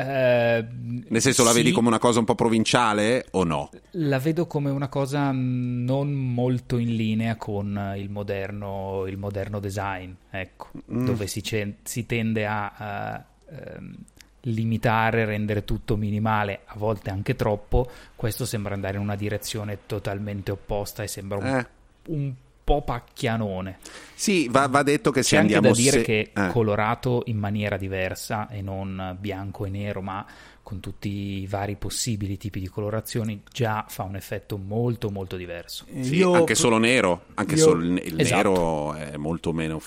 Eh, 0.00 0.66
Nel 1.08 1.20
senso, 1.20 1.44
la 1.44 1.52
vedi 1.52 1.72
come 1.72 1.88
una 1.88 1.98
cosa 1.98 2.18
un 2.18 2.24
po' 2.24 2.34
provinciale 2.34 3.26
o 3.32 3.44
no? 3.44 3.70
La 3.92 4.18
vedo 4.18 4.46
come 4.46 4.70
una 4.70 4.88
cosa 4.88 5.30
non 5.32 6.12
molto 6.12 6.78
in 6.78 6.94
linea 6.94 7.36
con 7.36 7.94
il 7.96 8.10
moderno, 8.10 9.04
il 9.06 9.16
moderno 9.16 9.60
design, 9.60 10.12
ecco, 10.30 10.68
mm. 10.92 11.04
dove 11.04 11.26
si, 11.26 11.42
ce- 11.42 11.76
si, 11.82 12.06
tende 12.06 12.46
a, 12.46 12.72
a 12.76 13.24
ehm, 13.50 13.94
limitare, 14.42 15.24
rendere 15.24 15.64
tutto 15.64 15.96
minimale, 15.96 16.60
a 16.64 16.74
volte 16.76 17.10
anche 17.10 17.36
troppo. 17.36 17.90
Questo 18.16 18.44
sembra 18.44 18.74
andare 18.74 18.96
in 18.96 19.02
una 19.02 19.16
direzione 19.16 19.80
totalmente 19.86 20.50
opposta 20.50 21.02
e 21.02 21.08
sembra 21.08 21.38
un, 21.38 21.46
eh. 21.46 21.66
un 22.06 22.32
po' 22.70 22.82
pacchianone. 22.82 23.78
Sì, 24.14 24.46
va, 24.48 24.68
va 24.68 24.84
detto 24.84 25.10
che 25.10 25.22
C'è 25.22 25.26
se 25.26 25.36
andiamo... 25.38 25.62
C'è 25.62 25.68
anche 25.68 25.82
da 25.82 25.90
dire 25.90 26.04
se... 26.04 26.04
che 26.04 26.30
eh. 26.40 26.52
colorato 26.52 27.22
in 27.26 27.36
maniera 27.36 27.76
diversa 27.76 28.48
e 28.48 28.62
non 28.62 29.16
bianco 29.18 29.64
e 29.64 29.70
nero, 29.70 30.00
ma 30.02 30.24
con 30.62 30.78
tutti 30.78 31.08
i 31.08 31.46
vari 31.48 31.74
possibili 31.74 32.36
tipi 32.36 32.60
di 32.60 32.68
colorazioni 32.68 33.42
già 33.50 33.86
fa 33.88 34.04
un 34.04 34.14
effetto 34.14 34.56
molto 34.56 35.10
molto 35.10 35.36
diverso. 35.36 35.84
Sì, 36.00 36.16
io... 36.16 36.32
anche 36.32 36.54
solo 36.54 36.78
nero, 36.78 37.24
anche 37.34 37.56
io... 37.56 37.60
solo 37.60 37.82
il, 37.82 38.20
esatto. 38.20 38.36
nero 38.36 38.94
è 38.94 39.16
molto 39.16 39.52
meno... 39.52 39.80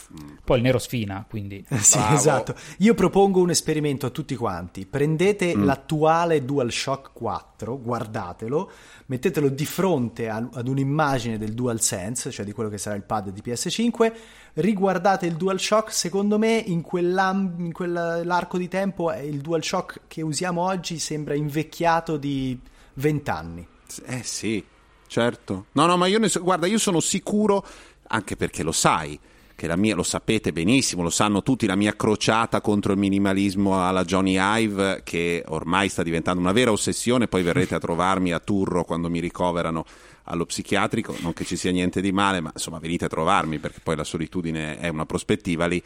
Poi 0.43 0.57
il 0.57 0.63
nero 0.63 0.79
sfina, 0.79 1.25
quindi... 1.29 1.63
sì, 1.79 1.99
esatto. 2.11 2.53
Io 2.79 2.95
propongo 2.95 3.39
un 3.39 3.51
esperimento 3.51 4.07
a 4.07 4.09
tutti 4.09 4.35
quanti. 4.35 4.85
Prendete 4.85 5.55
mm. 5.55 5.63
l'attuale 5.63 6.43
DualShock 6.43 7.11
4, 7.13 7.79
guardatelo, 7.79 8.71
mettetelo 9.07 9.49
di 9.49 9.65
fronte 9.65 10.29
ad 10.29 10.67
un'immagine 10.67 11.37
del 11.37 11.53
DualSense, 11.53 12.31
cioè 12.31 12.45
di 12.45 12.51
quello 12.51 12.69
che 12.69 12.77
sarà 12.77 12.95
il 12.95 13.03
pad 13.03 13.29
di 13.29 13.41
PS5, 13.43 14.13
riguardate 14.53 15.25
il 15.25 15.35
DualShock, 15.35 15.91
secondo 15.91 16.37
me 16.37 16.63
in, 16.65 16.83
in 16.91 17.71
quell'arco 17.71 18.57
di 18.57 18.67
tempo 18.67 19.11
il 19.13 19.39
DualShock 19.39 20.01
che 20.07 20.21
usiamo 20.21 20.61
oggi 20.61 20.99
sembra 20.99 21.33
invecchiato 21.33 22.17
di 22.17 22.59
20 22.95 23.29
anni. 23.29 23.67
Eh 24.05 24.23
sì, 24.23 24.63
certo. 25.07 25.65
No, 25.73 25.85
no, 25.85 25.97
ma 25.97 26.07
io 26.07 26.19
ne 26.19 26.29
so, 26.29 26.41
guarda, 26.41 26.67
io 26.67 26.77
sono 26.77 26.99
sicuro, 26.99 27.65
anche 28.07 28.35
perché 28.35 28.63
lo 28.63 28.71
sai, 28.71 29.19
che 29.63 29.69
la 29.69 29.77
mia, 29.77 29.95
lo 29.95 30.03
sapete 30.03 30.51
benissimo, 30.51 31.03
lo 31.03 31.09
sanno 31.09 31.41
tutti, 31.41 31.65
la 31.65 31.77
mia 31.77 31.95
crociata 31.95 32.59
contro 32.59 32.91
il 32.91 32.99
minimalismo 32.99 33.81
alla 33.81 34.03
Johnny 34.03 34.35
Ive, 34.37 35.03
che 35.05 35.41
ormai 35.47 35.87
sta 35.87 36.03
diventando 36.03 36.41
una 36.41 36.51
vera 36.51 36.73
ossessione, 36.73 37.29
poi 37.29 37.43
verrete 37.43 37.73
a 37.73 37.79
trovarmi 37.79 38.33
a 38.33 38.39
Turro 38.39 38.83
quando 38.83 39.09
mi 39.09 39.21
ricoverano 39.21 39.85
allo 40.23 40.45
psichiatrico, 40.45 41.15
non 41.21 41.31
che 41.31 41.45
ci 41.45 41.55
sia 41.55 41.71
niente 41.71 42.01
di 42.01 42.11
male, 42.11 42.41
ma 42.41 42.51
insomma 42.53 42.79
venite 42.79 43.05
a 43.05 43.07
trovarmi 43.07 43.57
perché 43.59 43.79
poi 43.81 43.95
la 43.95 44.03
solitudine 44.03 44.79
è 44.79 44.89
una 44.89 45.05
prospettiva 45.05 45.65
lì. 45.65 45.81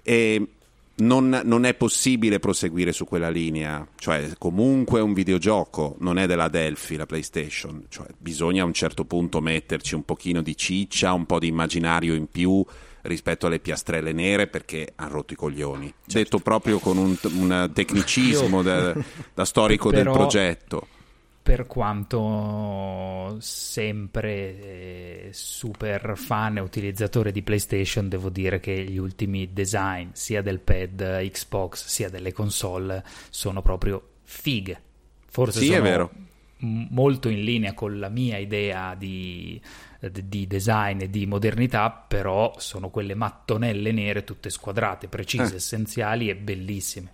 E 0.00 0.46
non, 0.98 1.40
non, 1.42 1.64
è 1.64 1.74
possibile 1.74 2.38
proseguire 2.38 2.92
su 2.92 3.04
quella 3.04 3.30
linea, 3.30 3.84
cioè 3.96 4.30
comunque 4.38 5.00
un 5.00 5.12
videogioco 5.12 5.96
non 5.98 6.18
è 6.18 6.28
della 6.28 6.46
Delphi 6.46 6.94
la 6.94 7.06
PlayStation, 7.06 7.86
cioè, 7.88 8.06
bisogna 8.16 8.62
a 8.62 8.66
un 8.66 8.72
certo 8.74 9.04
punto 9.04 9.40
metterci 9.40 9.96
un 9.96 10.04
pochino 10.04 10.40
di 10.40 10.56
ciccia, 10.56 11.12
un 11.12 11.26
po' 11.26 11.40
di 11.40 11.48
immaginario 11.48 12.14
in 12.14 12.28
più 12.30 12.64
rispetto 13.02 13.46
alle 13.46 13.60
piastrelle 13.60 14.12
nere 14.12 14.46
perché 14.46 14.92
hanno 14.96 15.12
rotto 15.12 15.32
i 15.32 15.36
coglioni. 15.36 15.86
Certo. 15.86 16.18
Detto 16.18 16.38
proprio 16.38 16.78
con 16.78 16.96
un, 16.96 17.16
un 17.22 17.70
tecnicismo 17.72 18.62
da, 18.62 18.94
da, 19.34 19.44
storico 19.44 19.90
Però... 19.90 20.02
del 20.02 20.12
progetto 20.12 20.86
per 21.48 21.66
quanto 21.66 23.38
sempre 23.40 24.32
eh, 24.32 25.28
super 25.32 26.12
fan 26.14 26.58
e 26.58 26.60
utilizzatore 26.60 27.32
di 27.32 27.40
PlayStation, 27.40 28.06
devo 28.06 28.28
dire 28.28 28.60
che 28.60 28.84
gli 28.84 28.98
ultimi 28.98 29.50
design 29.50 30.10
sia 30.12 30.42
del 30.42 30.60
pad 30.60 31.00
Xbox 31.30 31.86
sia 31.86 32.10
delle 32.10 32.34
console 32.34 33.02
sono 33.30 33.62
proprio 33.62 34.10
fighe. 34.24 34.78
Forse 35.24 35.60
sì, 35.60 35.68
sono 35.68 36.10
molto 36.58 37.30
in 37.30 37.42
linea 37.42 37.72
con 37.72 37.98
la 37.98 38.10
mia 38.10 38.36
idea 38.36 38.94
di, 38.94 39.58
di 40.00 40.46
design 40.46 41.00
e 41.00 41.10
di 41.10 41.26
modernità, 41.26 41.90
però 41.90 42.54
sono 42.58 42.88
quelle 42.88 43.14
mattonelle 43.14 43.90
nere 43.90 44.22
tutte 44.22 44.48
squadrate, 44.48 45.08
precise, 45.08 45.54
eh. 45.54 45.56
essenziali 45.56 46.28
e 46.28 46.36
bellissime. 46.36 47.10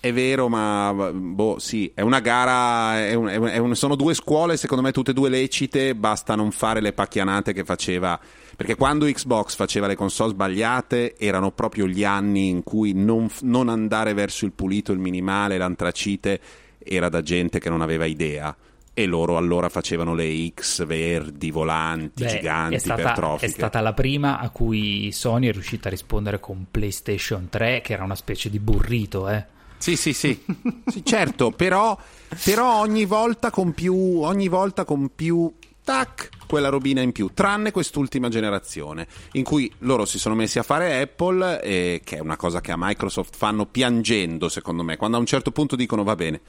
È 0.00 0.12
vero, 0.12 0.48
ma 0.48 1.10
boh, 1.12 1.58
sì, 1.58 1.90
è 1.92 2.02
una 2.02 2.20
gara, 2.20 3.00
è 3.00 3.14
un, 3.14 3.26
è 3.26 3.56
un, 3.56 3.74
sono 3.74 3.96
due 3.96 4.14
scuole, 4.14 4.56
secondo 4.56 4.84
me 4.84 4.92
tutte 4.92 5.10
e 5.10 5.14
due 5.14 5.28
lecite, 5.28 5.96
basta 5.96 6.36
non 6.36 6.52
fare 6.52 6.80
le 6.80 6.92
pacchianate 6.92 7.52
che 7.52 7.64
faceva, 7.64 8.18
perché 8.54 8.76
quando 8.76 9.06
Xbox 9.06 9.56
faceva 9.56 9.88
le 9.88 9.96
console 9.96 10.30
sbagliate 10.30 11.16
erano 11.16 11.50
proprio 11.50 11.88
gli 11.88 12.04
anni 12.04 12.48
in 12.48 12.62
cui 12.62 12.92
non, 12.92 13.28
non 13.40 13.68
andare 13.68 14.14
verso 14.14 14.44
il 14.44 14.52
pulito, 14.52 14.92
il 14.92 15.00
minimale, 15.00 15.58
l'antracite 15.58 16.40
era 16.78 17.08
da 17.08 17.20
gente 17.20 17.58
che 17.58 17.68
non 17.68 17.80
aveva 17.80 18.04
idea 18.04 18.56
e 18.98 19.06
loro 19.06 19.36
allora 19.36 19.68
facevano 19.68 20.12
le 20.12 20.48
X 20.52 20.84
verdi, 20.84 21.52
volanti, 21.52 22.24
Beh, 22.24 22.30
giganti, 22.30 22.74
è 22.74 22.78
stata, 22.78 23.00
ipertrofiche. 23.00 23.46
È 23.46 23.48
stata 23.48 23.80
la 23.80 23.92
prima 23.92 24.40
a 24.40 24.50
cui 24.50 25.12
Sony 25.12 25.46
è 25.46 25.52
riuscita 25.52 25.86
a 25.86 25.92
rispondere 25.92 26.40
con 26.40 26.66
PlayStation 26.68 27.48
3, 27.48 27.80
che 27.80 27.92
era 27.92 28.02
una 28.02 28.16
specie 28.16 28.50
di 28.50 28.58
burrito, 28.58 29.28
eh. 29.28 29.44
Sì, 29.76 29.94
sì, 29.94 30.12
sì, 30.12 30.44
sì 30.84 31.04
certo, 31.04 31.52
però, 31.52 31.96
però 32.42 32.80
ogni 32.80 33.04
volta 33.04 33.52
con 33.52 33.72
più, 33.72 33.94
ogni 33.94 34.48
volta 34.48 34.84
con 34.84 35.14
più, 35.14 35.54
tac, 35.84 36.30
quella 36.48 36.68
robina 36.68 37.00
in 37.00 37.12
più, 37.12 37.30
tranne 37.32 37.70
quest'ultima 37.70 38.28
generazione, 38.28 39.06
in 39.32 39.44
cui 39.44 39.72
loro 39.78 40.06
si 40.06 40.18
sono 40.18 40.34
messi 40.34 40.58
a 40.58 40.64
fare 40.64 41.00
Apple, 41.00 41.62
eh, 41.62 42.00
che 42.02 42.16
è 42.16 42.20
una 42.20 42.36
cosa 42.36 42.60
che 42.60 42.72
a 42.72 42.76
Microsoft 42.76 43.36
fanno 43.36 43.64
piangendo, 43.64 44.48
secondo 44.48 44.82
me, 44.82 44.96
quando 44.96 45.18
a 45.18 45.20
un 45.20 45.26
certo 45.26 45.52
punto 45.52 45.76
dicono 45.76 46.02
va 46.02 46.16
bene, 46.16 46.40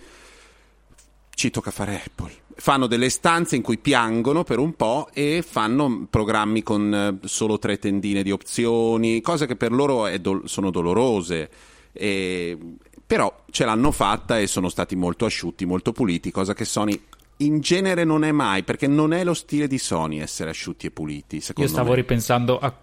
ci 1.39 1.51
tocca 1.51 1.72
fare 1.72 2.01
Apple. 2.05 2.31
Fanno 2.55 2.86
delle 2.86 3.10
stanze 3.10 3.55
in 3.55 3.62
cui 3.62 3.77
piangono 3.77 4.43
per 4.43 4.60
un 4.60 4.74
po' 4.74 5.08
e 5.13 5.41
fanno 5.48 6.05
programmi 6.10 6.62
con 6.63 6.93
eh, 6.93 7.27
solo 7.27 7.58
tre 7.58 7.79
tendine 7.79 8.24
di 8.24 8.31
opzioni, 8.31 9.22
cose 9.22 9.46
che 9.46 9.55
per 9.55 9.72
loro 9.72 10.05
do- 10.17 10.41
sono 10.46 10.69
dolorose. 10.69 11.50
E, 11.93 12.58
però 13.08 13.43
ce 13.50 13.63
l'hanno 13.63 13.91
fatta 13.91 14.38
e 14.38 14.48
sono 14.48 14.67
stati 14.67 14.98
molto 14.98 15.24
asciutti, 15.24 15.65
molto 15.65 15.93
puliti, 15.93 16.29
cosa 16.29 16.53
che 16.53 16.65
Sony 16.65 17.01
in 17.38 17.62
genere 17.62 18.03
non 18.03 18.25
è 18.25 18.34
mai, 18.34 18.63
perché 18.63 18.88
non 18.88 19.13
è 19.13 19.24
lo 19.24 19.34
stile 19.34 19.67
di 19.67 19.77
Sony 19.77 20.19
essere 20.19 20.50
asciutti 20.50 20.88
e 20.88 20.91
puliti. 20.91 21.41
Io 21.55 21.67
stavo 21.67 21.91
me. 21.91 21.96
ripensando 21.96 22.60
a 22.60 22.75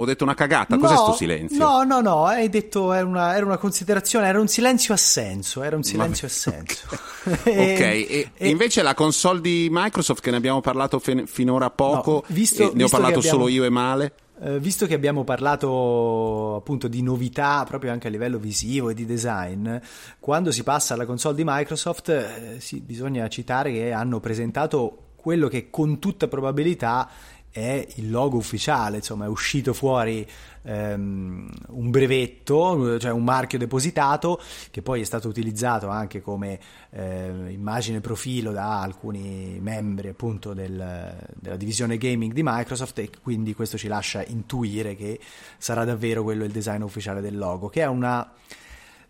ho 0.00 0.04
detto 0.06 0.24
una 0.24 0.32
cagata, 0.32 0.78
cos'è 0.78 0.94
no, 0.94 1.00
sto 1.00 1.12
silenzio? 1.12 1.58
No, 1.58 1.82
no, 1.82 2.00
no, 2.00 2.24
hai 2.24 2.48
detto 2.48 2.94
era 2.94 3.06
una, 3.06 3.36
era 3.36 3.44
una, 3.44 3.58
considerazione, 3.58 4.28
era 4.28 4.40
un 4.40 4.48
silenzio 4.48 4.94
a 4.94 4.96
senso, 4.96 5.62
era 5.62 5.76
un 5.76 5.82
silenzio 5.82 6.26
Ma... 6.26 6.32
a 6.32 6.36
senso. 6.36 6.86
ok, 6.90 7.44
e, 7.44 8.06
e, 8.08 8.30
e, 8.34 8.48
invece 8.48 8.80
la 8.80 8.94
console 8.94 9.42
di 9.42 9.68
Microsoft 9.70 10.22
che 10.22 10.30
ne 10.30 10.38
abbiamo 10.38 10.62
parlato 10.62 10.98
fin, 10.98 11.26
finora 11.26 11.68
poco, 11.68 12.24
no, 12.26 12.34
visto, 12.34 12.72
ne 12.74 12.84
ho 12.84 12.88
parlato 12.88 13.18
abbiamo... 13.18 13.36
solo 13.36 13.48
io 13.48 13.64
e 13.64 13.68
Male. 13.68 14.12
Eh, 14.42 14.58
visto 14.58 14.86
che 14.86 14.94
abbiamo 14.94 15.22
parlato 15.22 16.56
appunto 16.56 16.88
di 16.88 17.02
novità 17.02 17.62
proprio 17.68 17.92
anche 17.92 18.06
a 18.06 18.10
livello 18.10 18.38
visivo 18.38 18.88
e 18.88 18.94
di 18.94 19.04
design, 19.04 19.76
quando 20.18 20.50
si 20.50 20.62
passa 20.62 20.94
alla 20.94 21.04
console 21.04 21.34
di 21.34 21.42
Microsoft 21.44 22.08
eh, 22.08 22.56
sì, 22.58 22.80
bisogna 22.80 23.28
citare 23.28 23.70
che 23.70 23.92
hanno 23.92 24.18
presentato 24.18 25.08
quello 25.14 25.48
che 25.48 25.68
con 25.68 25.98
tutta 25.98 26.26
probabilità 26.26 27.06
è 27.50 27.86
il 27.96 28.10
logo 28.10 28.36
ufficiale, 28.36 28.98
insomma 28.98 29.24
è 29.24 29.28
uscito 29.28 29.72
fuori 29.72 30.26
ehm, 30.62 31.50
un 31.68 31.90
brevetto, 31.90 32.98
cioè 32.98 33.10
un 33.10 33.24
marchio 33.24 33.58
depositato 33.58 34.40
che 34.70 34.82
poi 34.82 35.00
è 35.00 35.04
stato 35.04 35.28
utilizzato 35.28 35.88
anche 35.88 36.20
come 36.20 36.58
eh, 36.90 37.48
immagine 37.48 38.00
profilo 38.00 38.52
da 38.52 38.80
alcuni 38.80 39.58
membri 39.60 40.08
appunto 40.08 40.54
del, 40.54 41.16
della 41.34 41.56
divisione 41.56 41.98
gaming 41.98 42.32
di 42.32 42.42
Microsoft 42.44 42.98
e 43.00 43.10
quindi 43.22 43.54
questo 43.54 43.76
ci 43.76 43.88
lascia 43.88 44.24
intuire 44.24 44.94
che 44.94 45.18
sarà 45.58 45.84
davvero 45.84 46.22
quello 46.22 46.44
il 46.44 46.52
design 46.52 46.82
ufficiale 46.82 47.20
del 47.20 47.36
logo, 47.36 47.68
che 47.68 47.82
è 47.82 47.86
una 47.86 48.32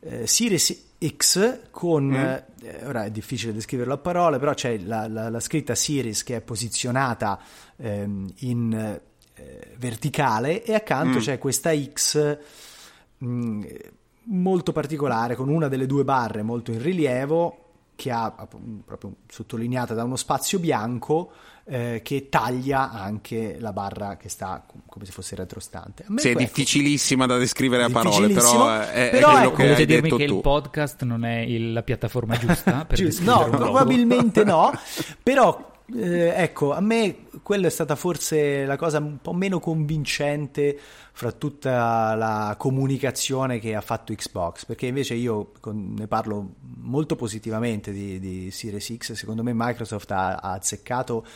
eh, 0.00 0.26
Series 0.26 0.88
X 1.04 1.70
con, 1.70 2.06
mm. 2.06 2.14
eh, 2.14 2.44
ora 2.84 3.04
è 3.04 3.10
difficile 3.10 3.52
descriverlo 3.52 3.94
a 3.94 3.98
parole, 3.98 4.38
però 4.38 4.54
c'è 4.54 4.78
la, 4.78 5.08
la, 5.08 5.28
la 5.28 5.40
scritta 5.40 5.74
Series 5.74 6.22
che 6.22 6.36
è 6.36 6.40
posizionata 6.40 7.40
ehm, 7.76 8.32
in 8.38 9.00
eh, 9.34 9.74
verticale 9.76 10.62
e 10.62 10.74
accanto 10.74 11.18
mm. 11.18 11.20
c'è 11.20 11.38
questa 11.38 11.72
X 11.74 12.38
mh, 13.18 13.26
mm, 13.26 13.62
molto 14.24 14.72
particolare 14.72 15.34
con 15.34 15.48
una 15.48 15.68
delle 15.68 15.86
due 15.86 16.04
barre 16.04 16.42
molto 16.42 16.70
in 16.72 16.82
rilievo 16.82 17.64
che 17.96 18.10
ha 18.10 18.30
proprio 18.84 19.16
sottolineata 19.28 19.92
da 19.92 20.04
uno 20.04 20.16
spazio 20.16 20.58
bianco 20.58 21.32
eh, 21.70 22.00
che 22.02 22.28
taglia 22.28 22.90
anche 22.90 23.56
la 23.60 23.72
barra 23.72 24.16
che 24.16 24.28
sta 24.28 24.64
come 24.86 25.04
se 25.04 25.12
fosse 25.12 25.36
retrostante. 25.36 26.04
Sì, 26.16 26.30
è 26.30 26.34
difficilissima 26.34 27.26
da 27.26 27.38
descrivere 27.38 27.84
a 27.84 27.90
parole, 27.90 28.28
però 28.28 28.80
è, 28.80 29.10
però 29.12 29.28
è 29.28 29.30
quello 29.30 29.46
ecco, 29.46 29.54
che 29.54 29.62
volete 29.62 29.86
dirmi 29.86 30.16
che 30.16 30.26
tu. 30.26 30.34
il 30.34 30.40
podcast 30.40 31.02
non 31.04 31.24
è 31.24 31.38
il, 31.38 31.72
la 31.72 31.82
piattaforma 31.82 32.36
giusta 32.36 32.84
per 32.84 32.98
No, 33.22 33.48
probabilmente 33.50 34.42
no, 34.42 34.72
però 35.22 35.69
eh, 35.94 36.32
ecco, 36.36 36.72
a 36.72 36.80
me 36.80 37.26
quella 37.42 37.66
è 37.66 37.70
stata 37.70 37.96
forse 37.96 38.64
la 38.64 38.76
cosa 38.76 38.98
un 38.98 39.18
po' 39.20 39.32
meno 39.32 39.60
convincente 39.60 40.78
fra 41.12 41.32
tutta 41.32 42.14
la 42.14 42.54
comunicazione 42.58 43.58
che 43.58 43.74
ha 43.74 43.80
fatto 43.80 44.14
Xbox, 44.14 44.64
perché 44.64 44.86
invece 44.86 45.14
io 45.14 45.52
con, 45.60 45.94
ne 45.96 46.06
parlo 46.06 46.54
molto 46.78 47.16
positivamente 47.16 47.92
di, 47.92 48.18
di 48.18 48.50
Series 48.50 48.96
X, 48.96 49.12
secondo 49.12 49.42
me 49.42 49.52
Microsoft 49.54 50.10
ha, 50.12 50.36
ha 50.36 50.52
azzeccato 50.52 51.26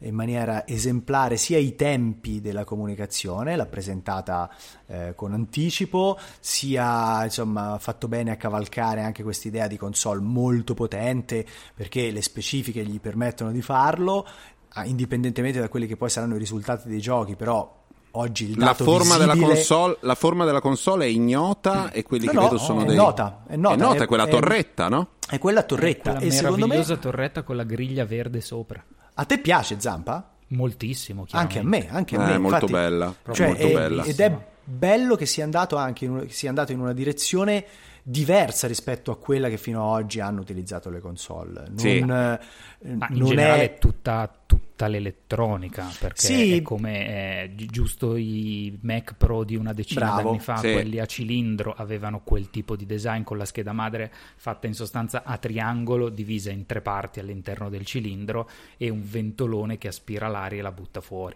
in 0.00 0.14
maniera 0.14 0.66
esemplare 0.66 1.36
sia 1.36 1.58
i 1.58 1.74
tempi 1.74 2.40
della 2.40 2.64
comunicazione, 2.64 3.56
l'ha 3.56 3.66
presentata 3.66 4.50
eh, 4.86 5.12
con 5.14 5.32
anticipo, 5.32 6.18
sia 6.40 7.24
insomma 7.24 7.78
fatto 7.78 8.08
bene 8.08 8.30
a 8.30 8.36
cavalcare 8.36 9.02
anche 9.02 9.22
questa 9.22 9.48
idea 9.48 9.66
di 9.66 9.76
console 9.76 10.20
molto 10.20 10.74
potente 10.74 11.46
perché 11.74 12.10
le 12.10 12.22
specifiche 12.22 12.84
gli 12.84 13.00
permettono 13.00 13.52
di 13.52 13.62
farlo, 13.62 14.26
ah, 14.70 14.84
indipendentemente 14.84 15.60
da 15.60 15.68
quelli 15.68 15.86
che 15.86 15.96
poi 15.96 16.10
saranno 16.10 16.36
i 16.36 16.38
risultati 16.38 16.88
dei 16.88 17.00
giochi, 17.00 17.36
però 17.36 17.84
oggi 18.12 18.50
il 18.50 18.56
dato 18.56 18.84
la 18.84 18.90
forma, 18.90 19.16
visibile... 19.16 19.34
della 19.34 19.46
console, 19.46 19.96
la 20.00 20.14
forma 20.14 20.44
della 20.44 20.60
console 20.60 21.04
è 21.04 21.08
ignota 21.08 21.90
e 21.90 22.02
quelli 22.02 22.26
no, 22.26 22.30
che 22.30 22.36
no, 22.36 22.42
vedo 22.44 22.58
sono 22.58 22.82
è 22.82 22.84
dei... 22.84 22.96
Nota, 22.96 23.42
è 23.46 23.56
nota, 23.56 23.74
è 23.74 23.78
nota, 23.78 24.04
è, 24.04 24.06
quella 24.06 24.26
torretta, 24.26 24.88
no? 24.88 25.08
È 25.28 25.38
quella 25.38 25.62
torretta. 25.62 26.14
È 26.14 26.16
quella 26.18 26.34
e 26.34 26.42
meravigliosa 26.42 26.94
me... 26.94 27.00
torretta 27.00 27.42
con 27.42 27.56
la 27.56 27.64
griglia 27.64 28.04
verde 28.04 28.40
sopra. 28.40 28.82
A 29.18 29.24
te 29.24 29.38
piace 29.38 29.80
Zampa? 29.80 30.32
Moltissimo, 30.48 31.26
Anche 31.30 31.58
a 31.58 31.62
me, 31.64 31.88
anche 31.90 32.16
a 32.16 32.22
eh, 32.22 32.26
me. 32.26 32.34
È 32.34 32.38
molto 32.38 32.66
bella, 32.66 33.14
cioè, 33.32 33.48
molto 33.48 33.66
è, 33.66 33.72
bella. 33.72 34.04
Ed 34.04 34.20
è 34.20 34.38
bello 34.62 35.16
che 35.16 35.26
sia 35.26 35.42
andato 35.42 35.76
anche 35.76 36.04
in, 36.04 36.26
sia 36.28 36.50
andato 36.50 36.72
in 36.72 36.80
una 36.80 36.92
direzione 36.92 37.64
diversa 38.08 38.68
rispetto 38.68 39.10
a 39.10 39.18
quella 39.18 39.48
che 39.48 39.56
fino 39.56 39.82
ad 39.92 40.02
oggi 40.02 40.20
hanno 40.20 40.40
utilizzato 40.40 40.90
le 40.90 41.00
console. 41.00 41.64
Non, 41.66 41.78
sì. 41.78 42.00
Ma 42.04 42.38
in 42.82 43.06
non 43.18 43.28
generale 43.30 43.64
è 43.64 43.78
tutta, 43.78 44.32
tutta 44.46 44.86
l'elettronica, 44.86 45.90
perché 45.98 46.20
sì. 46.20 46.56
è 46.56 46.62
come 46.62 47.08
eh, 47.42 47.54
giusto 47.56 48.14
i 48.14 48.78
Mac 48.82 49.14
Pro 49.16 49.42
di 49.42 49.56
una 49.56 49.72
decina 49.72 50.06
Bravo. 50.06 50.22
d'anni 50.22 50.38
fa, 50.38 50.56
sì. 50.58 50.72
quelli 50.72 51.00
a 51.00 51.06
cilindro, 51.06 51.74
avevano 51.76 52.20
quel 52.22 52.48
tipo 52.50 52.76
di 52.76 52.86
design 52.86 53.24
con 53.24 53.38
la 53.38 53.44
scheda 53.44 53.72
madre 53.72 54.12
fatta 54.36 54.68
in 54.68 54.74
sostanza 54.74 55.24
a 55.24 55.36
triangolo, 55.36 56.08
divisa 56.08 56.52
in 56.52 56.64
tre 56.64 56.80
parti 56.82 57.18
all'interno 57.18 57.68
del 57.68 57.84
cilindro 57.84 58.48
e 58.76 58.88
un 58.88 59.02
ventolone 59.02 59.78
che 59.78 59.88
aspira 59.88 60.28
l'aria 60.28 60.60
e 60.60 60.62
la 60.62 60.70
butta 60.70 61.00
fuori. 61.00 61.34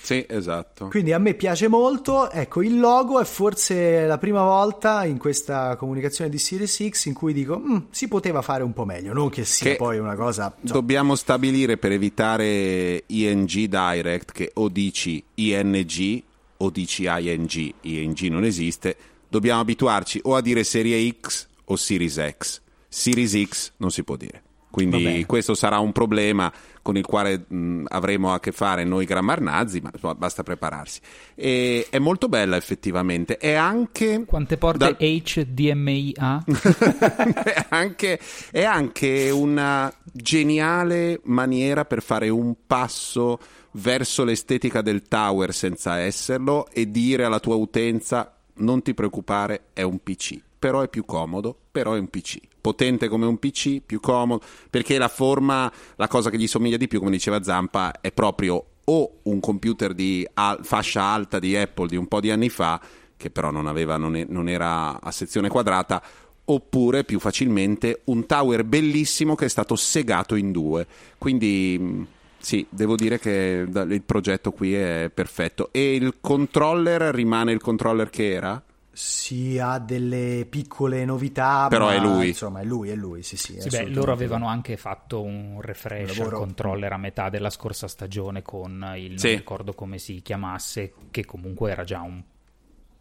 Sì, 0.00 0.24
esatto. 0.28 0.88
Quindi 0.88 1.12
a 1.12 1.18
me 1.18 1.34
piace 1.34 1.68
molto, 1.68 2.30
ecco 2.30 2.62
il 2.62 2.78
logo 2.78 3.20
è 3.20 3.24
forse 3.24 4.06
la 4.06 4.18
prima 4.18 4.42
volta 4.42 5.04
in 5.04 5.18
questa 5.18 5.76
comunicazione 5.76 6.30
di 6.30 6.38
Series 6.38 6.88
X 6.88 7.06
in 7.06 7.14
cui 7.14 7.32
dico 7.32 7.58
"Mm, 7.58 7.76
si 7.90 8.08
poteva 8.08 8.40
fare 8.42 8.62
un 8.62 8.72
po' 8.72 8.84
meglio, 8.84 9.12
non 9.12 9.28
che 9.28 9.44
sia 9.44 9.72
Che 9.72 9.76
poi 9.76 9.98
una 9.98 10.14
cosa... 10.14 10.54
insomma, 10.60 10.80
Dobbiamo 10.80 11.14
stabilire 11.14 11.76
per 11.76 11.92
evitare 11.92 13.04
ING 13.06 13.50
Direct 13.50 14.32
che 14.32 14.50
o 14.54 14.68
dici 14.68 15.22
ING 15.34 16.22
o 16.58 16.70
dici 16.70 17.04
ING, 17.04 17.74
ING 17.82 18.18
non 18.28 18.44
esiste, 18.44 18.96
dobbiamo 19.28 19.60
abituarci 19.60 20.20
o 20.24 20.36
a 20.36 20.40
dire 20.40 20.64
serie 20.64 21.16
X 21.20 21.46
o 21.66 21.76
Series 21.76 22.34
X. 22.38 22.60
Series 22.88 23.42
X 23.46 23.72
non 23.76 23.90
si 23.90 24.02
può 24.02 24.16
dire. 24.16 24.42
Quindi 24.86 25.24
questo 25.26 25.54
sarà 25.54 25.78
un 25.78 25.92
problema 25.92 26.52
con 26.82 26.96
il 26.96 27.04
quale 27.04 27.44
mh, 27.46 27.84
avremo 27.88 28.32
a 28.32 28.40
che 28.40 28.52
fare 28.52 28.84
noi 28.84 29.04
grammarnazzi, 29.04 29.80
ma 29.80 29.90
insomma, 29.92 30.14
basta 30.14 30.42
prepararsi. 30.42 31.00
E, 31.34 31.86
è 31.90 31.98
molto 31.98 32.28
bella 32.28 32.56
effettivamente. 32.56 33.36
È 33.36 33.52
anche... 33.52 34.24
Quante 34.26 34.56
porte 34.56 34.78
dal- 34.78 34.96
HDMI 34.98 36.14
è, 36.14 37.66
anche, 37.68 38.20
è 38.50 38.64
anche 38.64 39.30
una 39.30 39.92
geniale 40.12 41.20
maniera 41.24 41.84
per 41.84 42.02
fare 42.02 42.28
un 42.28 42.54
passo 42.66 43.38
verso 43.72 44.24
l'estetica 44.24 44.80
del 44.80 45.02
tower 45.02 45.52
senza 45.52 45.98
esserlo 45.98 46.68
e 46.72 46.90
dire 46.90 47.24
alla 47.24 47.40
tua 47.40 47.56
utenza 47.56 48.34
non 48.58 48.82
ti 48.82 48.94
preoccupare, 48.94 49.66
è 49.72 49.82
un 49.82 49.98
PC, 50.02 50.40
però 50.58 50.80
è 50.80 50.88
più 50.88 51.04
comodo, 51.04 51.56
però 51.70 51.94
è 51.94 51.98
un 51.98 52.08
PC. 52.08 52.38
Potente 52.68 53.08
come 53.08 53.24
un 53.24 53.38
PC, 53.38 53.80
più 53.80 53.98
comodo, 53.98 54.44
perché 54.68 54.98
la 54.98 55.08
forma, 55.08 55.72
la 55.96 56.06
cosa 56.06 56.28
che 56.28 56.36
gli 56.36 56.46
somiglia 56.46 56.76
di 56.76 56.86
più, 56.86 56.98
come 56.98 57.10
diceva 57.10 57.42
Zampa, 57.42 58.02
è 58.02 58.12
proprio 58.12 58.62
o 58.84 59.20
un 59.22 59.40
computer 59.40 59.94
di 59.94 60.26
al- 60.34 60.58
fascia 60.62 61.02
alta 61.02 61.38
di 61.38 61.56
Apple 61.56 61.86
di 61.86 61.96
un 61.96 62.06
po' 62.06 62.20
di 62.20 62.30
anni 62.30 62.50
fa, 62.50 62.78
che 63.16 63.30
però 63.30 63.50
non, 63.50 63.66
aveva, 63.66 63.96
non, 63.96 64.16
e- 64.16 64.26
non 64.28 64.50
era 64.50 65.00
a 65.00 65.10
sezione 65.10 65.48
quadrata, 65.48 66.02
oppure 66.44 67.04
più 67.04 67.18
facilmente 67.18 68.02
un 68.04 68.26
tower 68.26 68.64
bellissimo 68.64 69.34
che 69.34 69.46
è 69.46 69.48
stato 69.48 69.74
segato 69.74 70.34
in 70.34 70.52
due. 70.52 70.86
Quindi 71.16 71.78
mh, 71.80 72.06
sì, 72.38 72.66
devo 72.68 72.96
dire 72.96 73.18
che 73.18 73.66
il 73.66 74.02
progetto 74.04 74.52
qui 74.52 74.74
è 74.74 75.10
perfetto. 75.12 75.70
E 75.72 75.94
il 75.94 76.16
controller 76.20 77.14
rimane 77.14 77.52
il 77.52 77.62
controller 77.62 78.10
che 78.10 78.30
era? 78.30 78.62
Si 79.00 79.60
ha 79.60 79.78
delle 79.78 80.44
piccole 80.50 81.04
novità, 81.04 81.68
Però 81.68 81.86
ma, 81.86 81.94
è 81.94 82.00
lui. 82.00 82.28
Insomma, 82.28 82.62
è 82.62 82.64
lui, 82.64 82.90
è 82.90 82.96
lui, 82.96 83.22
sì, 83.22 83.36
sì. 83.36 83.54
Sì, 83.60 83.68
beh, 83.68 83.90
loro 83.90 84.10
avevano 84.10 84.48
anche 84.48 84.76
fatto 84.76 85.22
un 85.22 85.60
refresh 85.60 86.10
Un 86.10 86.16
lavoro- 86.16 86.36
al 86.38 86.42
controller 86.42 86.92
a 86.92 86.96
metà 86.96 87.28
della 87.28 87.48
scorsa 87.48 87.86
stagione 87.86 88.42
con 88.42 88.94
il 88.96 89.16
Sì. 89.20 89.28
non 89.28 89.36
ricordo 89.36 89.72
come 89.72 89.98
si 89.98 90.20
chiamasse, 90.20 90.94
che 91.12 91.24
comunque 91.24 91.70
era 91.70 91.84
già 91.84 92.00
un, 92.00 92.20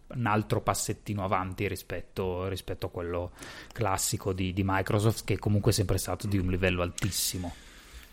un 0.10 0.26
altro 0.28 0.62
passettino 0.62 1.24
avanti 1.24 1.68
rispetto, 1.68 2.48
rispetto 2.48 2.86
a 2.86 2.90
quello 2.92 3.32
classico 3.74 4.34
di, 4.34 4.54
di 4.54 4.62
Microsoft, 4.64 5.24
che 5.26 5.40
comunque 5.40 5.72
è 5.72 5.74
sempre 5.74 5.98
stato 5.98 6.28
di 6.28 6.38
un 6.38 6.46
livello 6.50 6.84
altissimo. 6.84 7.56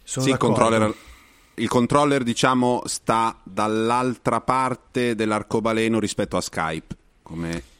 Sono 0.02 0.24
sì, 0.24 0.30
il 0.30 0.38
d'accordo. 0.38 0.54
controller, 0.58 0.94
il 1.56 1.68
controller, 1.68 2.22
diciamo, 2.22 2.80
sta 2.86 3.38
dall'altra 3.42 4.40
parte 4.40 5.14
dell'arcobaleno 5.14 6.00
rispetto 6.00 6.38
a 6.38 6.40
Skype, 6.40 6.96
come 7.20 7.72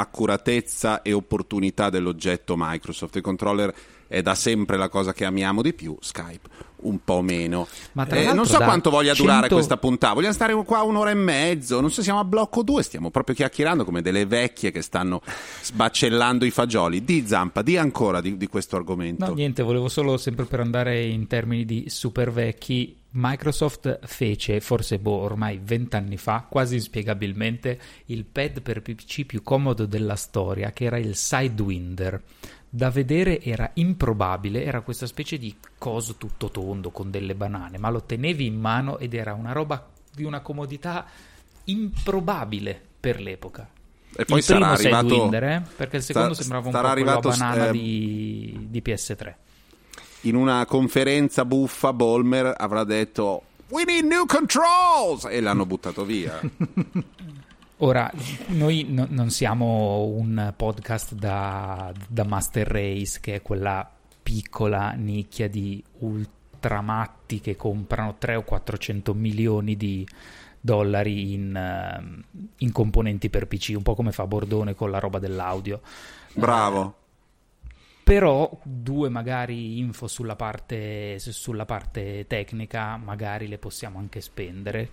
accuratezza 0.00 1.02
e 1.02 1.12
opportunità 1.12 1.90
dell'oggetto 1.90 2.54
Microsoft. 2.56 3.16
Il 3.16 3.22
controller 3.22 3.72
è 4.08 4.22
da 4.22 4.34
sempre 4.34 4.76
la 4.76 4.88
cosa 4.88 5.12
che 5.12 5.24
amiamo 5.24 5.62
di 5.62 5.72
più, 5.72 5.96
Skype 6.00 6.68
un 6.82 6.98
po' 7.04 7.20
meno. 7.20 7.66
Ma 7.92 8.06
tra 8.06 8.18
Eh, 8.18 8.32
non 8.32 8.46
so 8.46 8.56
quanto 8.56 8.90
voglia 8.90 9.12
durare 9.12 9.40
100 9.40 9.54
questa 9.54 9.76
puntata, 9.76 10.14
vogliamo 10.14 10.32
stare 10.32 10.54
qua 10.64 10.82
un'ora 10.82 11.10
e 11.10 11.14
mezzo, 11.14 11.80
non 11.80 11.90
so, 11.90 12.02
siamo 12.02 12.20
a 12.20 12.24
blocco 12.24 12.62
2, 12.62 12.82
stiamo 12.82 13.10
proprio 13.10 13.34
chiacchierando 13.34 13.84
come 13.84 14.02
delle 14.02 14.26
vecchie 14.26 14.70
che 14.70 14.82
stanno 14.82 15.20
sbaccellando 15.62 16.44
i 16.44 16.50
fagioli. 16.50 17.04
Di 17.04 17.24
Zampa, 17.26 17.62
di 17.62 17.76
ancora 17.76 18.20
di, 18.20 18.36
di 18.36 18.46
questo 18.46 18.76
argomento. 18.76 19.26
No, 19.26 19.34
niente, 19.34 19.62
volevo 19.62 19.88
solo 19.88 20.16
sempre 20.16 20.44
per 20.44 20.60
andare 20.60 21.04
in 21.04 21.26
termini 21.26 21.64
di 21.64 21.84
super 21.88 22.30
vecchi. 22.32 22.96
Microsoft 23.12 24.06
fece, 24.06 24.60
forse 24.60 24.98
boh, 24.98 25.16
ormai 25.16 25.60
vent'anni 25.62 26.16
fa, 26.16 26.46
quasi 26.48 26.76
inspiegabilmente, 26.76 27.80
il 28.06 28.24
pad 28.24 28.62
per 28.62 28.82
PC 28.82 29.24
più 29.26 29.42
comodo 29.42 29.86
della 29.86 30.14
storia, 30.14 30.70
che 30.70 30.84
era 30.84 30.98
il 30.98 31.16
Sidewinder. 31.16 32.22
Da 32.68 32.90
vedere 32.90 33.40
era 33.40 33.68
improbabile, 33.74 34.62
era 34.62 34.82
questa 34.82 35.06
specie 35.06 35.38
di 35.38 35.56
coso 35.76 36.14
tutto 36.14 36.50
tondo 36.50 36.90
con 36.90 37.10
delle 37.10 37.34
banane, 37.34 37.78
ma 37.78 37.90
lo 37.90 38.04
tenevi 38.04 38.46
in 38.46 38.60
mano 38.60 38.98
ed 38.98 39.14
era 39.14 39.34
una 39.34 39.50
roba 39.52 39.88
di 40.14 40.22
una 40.22 40.40
comodità 40.40 41.04
improbabile 41.64 42.80
per 43.00 43.20
l'epoca. 43.20 43.68
E 44.16 44.24
poi 44.24 44.38
il 44.38 44.44
primo 44.44 44.60
sarà 44.60 44.70
arrivato- 44.70 45.08
Sidewinder, 45.08 45.44
eh? 45.44 45.62
perché 45.76 45.96
il 45.96 46.02
secondo 46.02 46.34
sta- 46.34 46.42
sembrava 46.42 46.66
un 46.66 46.72
po' 46.72 46.78
quello 46.78 46.88
a 46.88 46.92
arrivato, 46.92 47.28
banana 47.28 47.68
eh, 47.68 47.72
di, 47.72 48.66
di 48.68 48.82
PS3. 48.84 49.34
In 50.22 50.34
una 50.34 50.64
conferenza 50.66 51.44
buffa 51.44 51.92
Bolmer 51.92 52.54
avrà 52.56 52.84
detto 52.84 53.42
We 53.68 53.84
need 53.84 54.04
new 54.04 54.26
controls! 54.26 55.26
E 55.30 55.40
l'hanno 55.40 55.64
buttato 55.64 56.04
via. 56.04 56.40
Ora, 57.82 58.10
noi 58.48 58.86
no- 58.88 59.06
non 59.08 59.30
siamo 59.30 60.04
un 60.04 60.52
podcast 60.54 61.14
da, 61.14 61.92
da 62.06 62.24
Master 62.24 62.66
Race, 62.66 63.20
che 63.20 63.36
è 63.36 63.42
quella 63.42 63.88
piccola 64.22 64.90
nicchia 64.90 65.48
di 65.48 65.82
ultramatti 66.00 67.40
che 67.40 67.56
comprano 67.56 68.16
3 68.18 68.34
o 68.34 68.42
400 68.42 69.14
milioni 69.14 69.76
di 69.76 70.06
dollari 70.60 71.32
in, 71.32 71.56
ehm, 71.56 72.22
in 72.58 72.72
componenti 72.72 73.30
per 73.30 73.46
PC, 73.46 73.72
un 73.76 73.82
po' 73.82 73.94
come 73.94 74.12
fa 74.12 74.26
Bordone 74.26 74.74
con 74.74 74.90
la 74.90 74.98
roba 74.98 75.18
dell'audio. 75.18 75.80
Bravo. 76.34 76.94
Però 78.10 78.50
due 78.64 79.08
magari 79.08 79.78
info 79.78 80.08
sulla 80.08 80.34
parte, 80.34 81.16
su- 81.20 81.30
sulla 81.30 81.64
parte 81.64 82.26
tecnica, 82.26 82.96
magari 82.96 83.46
le 83.46 83.56
possiamo 83.58 84.00
anche 84.00 84.20
spendere. 84.20 84.88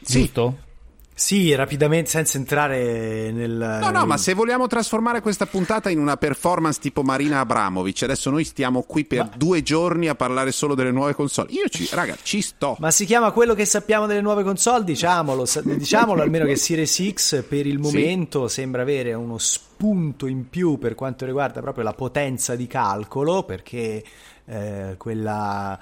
Sì. 0.00 0.20
Giusto? 0.20 0.56
Sì, 1.18 1.52
rapidamente, 1.52 2.10
senza 2.10 2.38
entrare 2.38 3.32
nel... 3.32 3.78
No, 3.80 3.90
no, 3.90 4.06
ma 4.06 4.16
se 4.16 4.34
vogliamo 4.34 4.68
trasformare 4.68 5.20
questa 5.20 5.46
puntata 5.46 5.90
in 5.90 5.98
una 5.98 6.16
performance 6.16 6.78
tipo 6.78 7.02
Marina 7.02 7.40
Abramovic, 7.40 8.04
adesso 8.04 8.30
noi 8.30 8.44
stiamo 8.44 8.82
qui 8.82 9.04
per 9.04 9.30
due 9.36 9.64
giorni 9.64 10.06
a 10.06 10.14
parlare 10.14 10.52
solo 10.52 10.76
delle 10.76 10.92
nuove 10.92 11.14
console. 11.14 11.50
Io 11.50 11.68
ci, 11.68 11.88
raga, 11.90 12.16
ci 12.22 12.40
sto. 12.40 12.76
Ma 12.78 12.92
si 12.92 13.04
chiama 13.04 13.32
quello 13.32 13.54
che 13.54 13.64
sappiamo 13.64 14.06
delle 14.06 14.20
nuove 14.20 14.44
console, 14.44 14.84
diciamolo, 14.84 15.44
diciamolo 15.64 16.22
almeno 16.22 16.44
che 16.44 16.54
Series 16.54 17.10
X 17.10 17.42
per 17.42 17.66
il 17.66 17.80
momento 17.80 18.46
sembra 18.46 18.82
avere 18.82 19.12
uno 19.12 19.38
spunto 19.38 20.28
in 20.28 20.48
più 20.48 20.78
per 20.78 20.94
quanto 20.94 21.26
riguarda 21.26 21.60
proprio 21.60 21.82
la 21.82 21.94
potenza 21.94 22.54
di 22.54 22.68
calcolo, 22.68 23.42
perché 23.42 24.04
eh, 24.44 24.94
quella, 24.96 25.76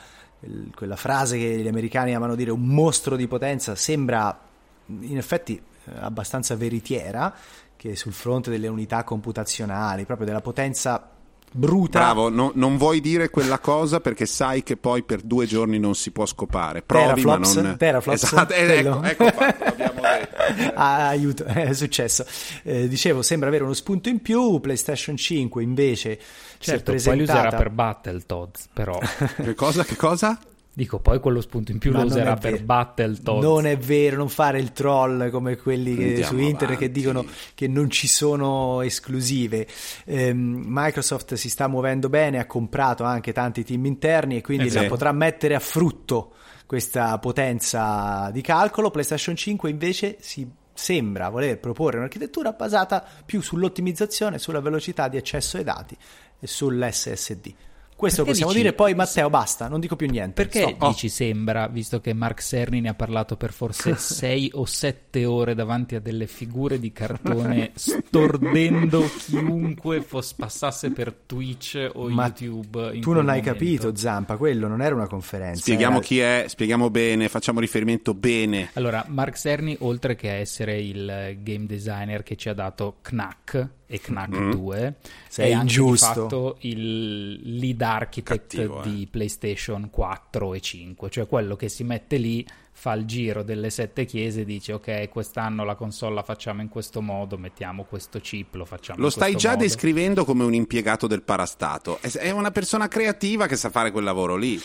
quella 0.75 0.97
frase 0.97 1.37
che 1.37 1.59
gli 1.59 1.69
americani 1.69 2.15
amano 2.15 2.35
dire 2.35 2.53
un 2.53 2.65
mostro 2.65 3.17
di 3.17 3.29
potenza 3.29 3.75
sembra 3.75 4.46
in 4.87 5.17
effetti 5.17 5.57
eh, 5.85 5.91
abbastanza 6.01 6.57
veritiera, 6.57 7.35
che 7.77 7.95
sul 7.97 8.13
fronte 8.13 8.51
delle 8.51 8.69
unità 8.69 9.05
computazionali, 9.05 10.05
proprio 10.05 10.27
della 10.27 10.41
potenza 10.41 11.11
bruta. 11.53 11.99
Bravo, 12.01 12.29
no- 12.29 12.53
non 12.55 12.77
vuoi 12.77 13.01
dire 13.01 13.31
quella 13.31 13.59
cosa 13.59 14.01
perché 14.01 14.27
sai 14.27 14.63
che 14.63 14.77
poi 14.77 15.03
per 15.03 15.23
due 15.23 15.47
giorni 15.47 15.79
non 15.79 15.95
si 15.95 16.11
può 16.11 16.27
scopare. 16.27 16.83
Provi, 16.83 17.23
Teraflops? 17.23 17.55
ma 17.55 17.63
non. 17.63 17.77
Teraflops? 17.77 18.23
Esatto, 18.23 18.53
eh, 18.53 18.79
ecco, 18.79 19.03
ecco 19.03 19.25
fatto, 19.31 19.75
detto. 19.77 19.95
Ah, 20.75 21.09
aiuto, 21.09 21.45
è 21.47 21.73
successo. 21.73 22.25
Eh, 22.63 22.89
dicevo, 22.89 23.23
sembra 23.23 23.49
avere 23.49 23.65
uno 23.65 23.73
spunto 23.73 24.09
in 24.09 24.21
più. 24.23 24.61
PlayStation 24.61 25.17
5 25.17 25.63
invece 25.63 26.19
si 26.59 26.71
è 26.71 26.79
Certo, 26.79 26.93
poi 26.93 27.17
li 27.17 27.23
userà 27.23 27.41
presentata. 27.41 27.57
per 27.57 27.71
Battletoads, 27.71 28.69
però... 28.73 28.99
Che 29.43 29.55
cosa? 29.55 29.85
Che 29.85 29.97
cosa? 29.97 30.39
Dico, 30.77 30.99
poi 31.01 31.21
quello 31.21 31.41
spunto 31.41 31.73
in 31.73 31.79
più 31.79 31.91
Ma 31.91 32.01
lo 32.01 32.05
userà 32.05 32.37
per. 32.37 32.63
Battletoads. 32.63 33.43
Non 33.43 33.65
è 33.65 33.79
vero, 33.79 34.19
non 34.19 34.29
fare 34.29 34.59
il 34.59 34.73
troll 34.73 35.31
come 35.31 35.57
quelli 35.57 35.97
che 35.97 36.23
su 36.23 36.37
internet 36.37 36.77
che 36.77 36.85
avanti. 36.85 36.91
dicono 37.01 37.25
che 37.55 37.67
non 37.67 37.89
ci 37.89 38.07
sono 38.07 38.83
esclusive. 38.83 39.67
Ehm, 40.05 40.65
Microsoft 40.67 41.33
si 41.33 41.49
sta 41.49 41.67
muovendo 41.67 42.11
bene, 42.11 42.41
ha 42.41 42.45
comprato 42.45 43.05
anche 43.05 43.33
tanti 43.33 43.65
team 43.65 43.87
interni 43.87 44.37
e 44.37 44.43
quindi 44.43 44.67
Eh 44.67 44.71
sì. 44.71 44.77
la 44.77 44.85
potrà 44.85 45.13
mettere 45.13 45.55
a 45.55 45.61
frutto 45.61 46.35
questa 46.67 47.19
potenza 47.21 48.29
di 48.31 48.43
calcolo. 48.43 48.91
PlayStation 48.91 49.35
5 49.35 49.71
invece 49.71 50.19
si 50.21 50.47
sembra 50.75 51.31
voler 51.31 51.59
proporre 51.59 51.97
un'architettura 51.97 52.53
basata 52.53 53.03
più 53.25 53.41
sull'ottimizzazione, 53.41 54.39
sulla 54.39 54.61
velocità 54.61 55.09
di 55.09 55.17
accesso 55.17 55.57
ai 55.57 55.65
dati 55.65 55.97
e 56.39 56.47
sull'SSD. 56.47 57.55
Questo 57.97 58.25
Perché 58.25 58.33
possiamo 58.41 58.53
dici- 58.53 58.63
dire, 58.63 58.75
poi 58.77 58.95
Matteo 58.95 59.31
basta, 59.31 59.69
non 59.69 59.81
dico 59.81 59.97
più 59.97 60.07
niente. 60.07 60.33
Perché 60.43 60.61
Stop. 60.75 60.89
dici 60.89 61.09
sembra, 61.09 61.67
visto 61.67 61.99
che 62.01 62.13
Mark 62.13 62.43
Cerny 62.43 62.81
ne 62.81 62.91
ha 62.91 62.95
parlato 62.95 63.37
per 63.39 63.53
forse 63.53 63.95
6 63.99 64.51
o 64.55 64.67
7 64.67 65.25
ore 65.25 65.55
davanti 65.55 65.95
a 65.95 66.01
delle 66.01 66.27
figure 66.27 66.79
di 66.79 66.93
cartone, 66.93 67.71
stordendo 67.75 69.03
chiunque 69.19 70.03
fosse, 70.03 70.35
passasse 70.37 70.91
per 70.91 71.13
Twitch 71.27 71.91
o 71.95 72.09
Ma 72.09 72.27
YouTube. 72.27 72.91
in 72.95 73.01
Tu 73.01 73.13
non 73.13 73.29
hai 73.29 73.39
momento. 73.39 73.53
capito, 73.53 73.97
Zampa, 73.97 74.37
quello 74.37 74.69
non 74.69 74.83
era 74.83 74.95
una 74.95 75.07
conferenza. 75.09 75.61
Spieghiamo 75.63 75.97
era- 75.97 76.05
chi 76.05 76.19
è, 76.19 76.45
spieghiamo 76.49 76.91
bene, 76.91 77.29
facciamo 77.29 77.61
riferimento 77.61 78.15
bene. 78.15 78.71
Allora, 78.75 79.05
Mark 79.09 79.37
Cerny, 79.39 79.77
oltre 79.81 80.15
che 80.17 80.29
a 80.31 80.35
essere 80.35 80.79
il 80.81 81.39
game 81.43 81.67
designer 81.67 82.23
che 82.23 82.37
ci 82.37 82.49
ha 82.49 82.55
dato 82.55 82.97
Knack 83.03 83.69
e 83.87 84.01
Knack 84.01 84.37
Mm. 84.37 84.51
2, 84.51 84.95
Sei 85.29 85.51
è 85.51 85.53
anche 85.53 85.67
di 85.67 85.81
ingiusto. 85.81 86.07
fatto 86.07 86.57
il 86.61 87.59
lead 87.59 87.81
architect 87.83 88.57
Cattivo, 88.57 88.83
eh. 88.83 88.89
di 88.91 89.07
PlayStation 89.11 89.91
4 89.91 90.55
e 90.55 90.61
5, 90.61 91.09
cioè 91.11 91.27
quello 91.27 91.57
che 91.57 91.69
si 91.69 91.85
mette 91.85 92.17
lì, 92.17 92.45
fa 92.79 92.93
il 92.93 93.05
giro 93.07 93.43
delle 93.43 93.71
sette 93.71 94.05
chiese 94.05 94.43
e 94.43 94.45
dice 94.45 94.75
ok, 94.75 95.09
quest'anno 95.09 95.65
la 95.65 95.77
console 95.77 96.15
la 96.17 96.23
facciamo 96.23 96.61
in 96.61 96.69
questo 96.69 97.01
modo, 97.01 97.39
mettiamo 97.39 97.85
questo 97.85 98.19
chip, 98.21 98.55
lo 98.57 98.65
facciamo 98.67 98.99
Lo 98.99 99.07
in 99.07 99.13
stai 99.13 99.35
già 99.37 99.51
modo. 99.53 99.63
descrivendo 99.63 100.25
come 100.25 100.45
un 100.45 100.53
impiegato 100.53 101.07
del 101.07 101.23
parastato. 101.23 101.99
È- 102.03 102.31
una 102.31 102.51
persona 102.51 102.87
creativa 102.89 103.47
che 103.47 103.57
sa 103.57 103.71
fare 103.71 103.91
quel 103.91 104.05
lavoro 104.05 104.37
lì. 104.37 104.61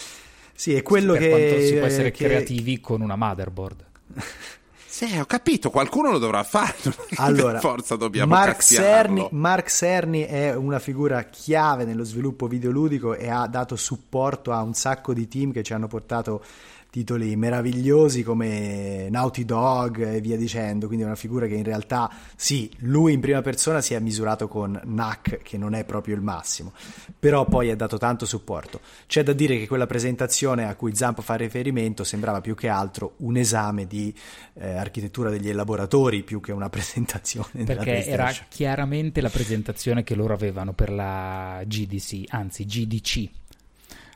Sì, 0.54 0.74
è 0.74 0.82
quello 0.82 1.14
per 1.14 1.22
che... 1.22 1.30
quanto 1.30 1.60
si 1.66 1.74
può 1.76 1.86
essere 1.86 2.12
che- 2.12 2.26
creativi 2.26 2.80
con 2.82 3.00
una 3.02 3.16
motherboard. 3.16 3.86
Sì, 4.92 5.18
ho 5.18 5.26
capito, 5.26 5.70
qualcuno 5.70 6.12
lo 6.12 6.18
dovrà 6.18 6.44
fare. 6.44 6.76
Allora, 7.16 7.54
per 7.54 7.62
forza 7.62 7.96
dobbiamo 7.96 8.36
Mark. 8.36 8.62
Cerny, 8.62 9.26
Mark 9.32 9.72
Cerny 9.72 10.24
è 10.24 10.54
una 10.54 10.80
figura 10.80 11.24
chiave 11.24 11.86
nello 11.86 12.04
sviluppo 12.04 12.46
videoludico 12.46 13.16
e 13.16 13.30
ha 13.30 13.48
dato 13.48 13.78
supporto 13.78 14.52
a 14.52 14.62
un 14.62 14.74
sacco 14.74 15.14
di 15.14 15.30
team 15.30 15.54
che 15.54 15.64
ci 15.64 15.72
hanno 15.72 15.88
portato 15.88 16.44
titoli 16.92 17.38
meravigliosi 17.38 18.22
come 18.22 19.08
Naughty 19.10 19.46
Dog 19.46 20.06
e 20.06 20.20
via 20.20 20.36
dicendo, 20.36 20.88
quindi 20.88 21.06
è 21.06 21.08
una 21.08 21.16
figura 21.16 21.48
che 21.48 21.56
in 21.56 21.64
realtà 21.64 22.12
sì, 22.36 22.70
lui 22.80 23.14
in 23.14 23.22
prima 23.22 23.42
persona 23.42 23.80
si 23.80 23.94
è 23.94 24.00
misurato 24.00 24.50
con 24.50 24.78
Knack 24.84 25.42
che 25.42 25.58
non 25.58 25.74
è 25.74 25.86
proprio 25.86 26.16
il 26.16 26.22
massimo, 26.22 26.74
però 27.18 27.46
poi 27.46 27.72
ha 27.72 27.78
dato 27.78 27.98
tanto 27.98 28.26
supporto. 28.26 28.82
C'è 29.08 29.24
da 29.24 29.32
dire 29.32 29.58
che 29.58 29.68
quella 29.68 29.88
presentazione 29.88 30.68
a 30.68 30.76
cui 30.76 30.94
Zampo 30.94 31.22
fa 31.22 31.36
riferimento 31.36 32.04
sembrava 32.04 32.42
più 32.42 32.56
che 32.56 32.68
altro 32.68 33.14
un 33.20 33.38
esame 33.38 33.88
di 33.88 34.14
eh, 34.56 34.76
architettura 34.76 35.30
degli 35.30 35.48
elaboratori 35.48 36.24
più 36.24 36.42
che 36.42 36.52
una 36.52 36.68
presentazione 36.70 37.64
della 37.64 37.84
Perché 37.84 38.06
era 38.06 38.30
chiaramente 38.50 39.22
la 39.22 39.30
presentazione 39.30 40.04
che 40.04 40.14
loro 40.14 40.34
avevano 40.34 40.74
per 40.74 40.92
la 40.92 41.64
GDC, 41.66 42.24
anzi 42.28 42.66
GDC. 42.66 43.30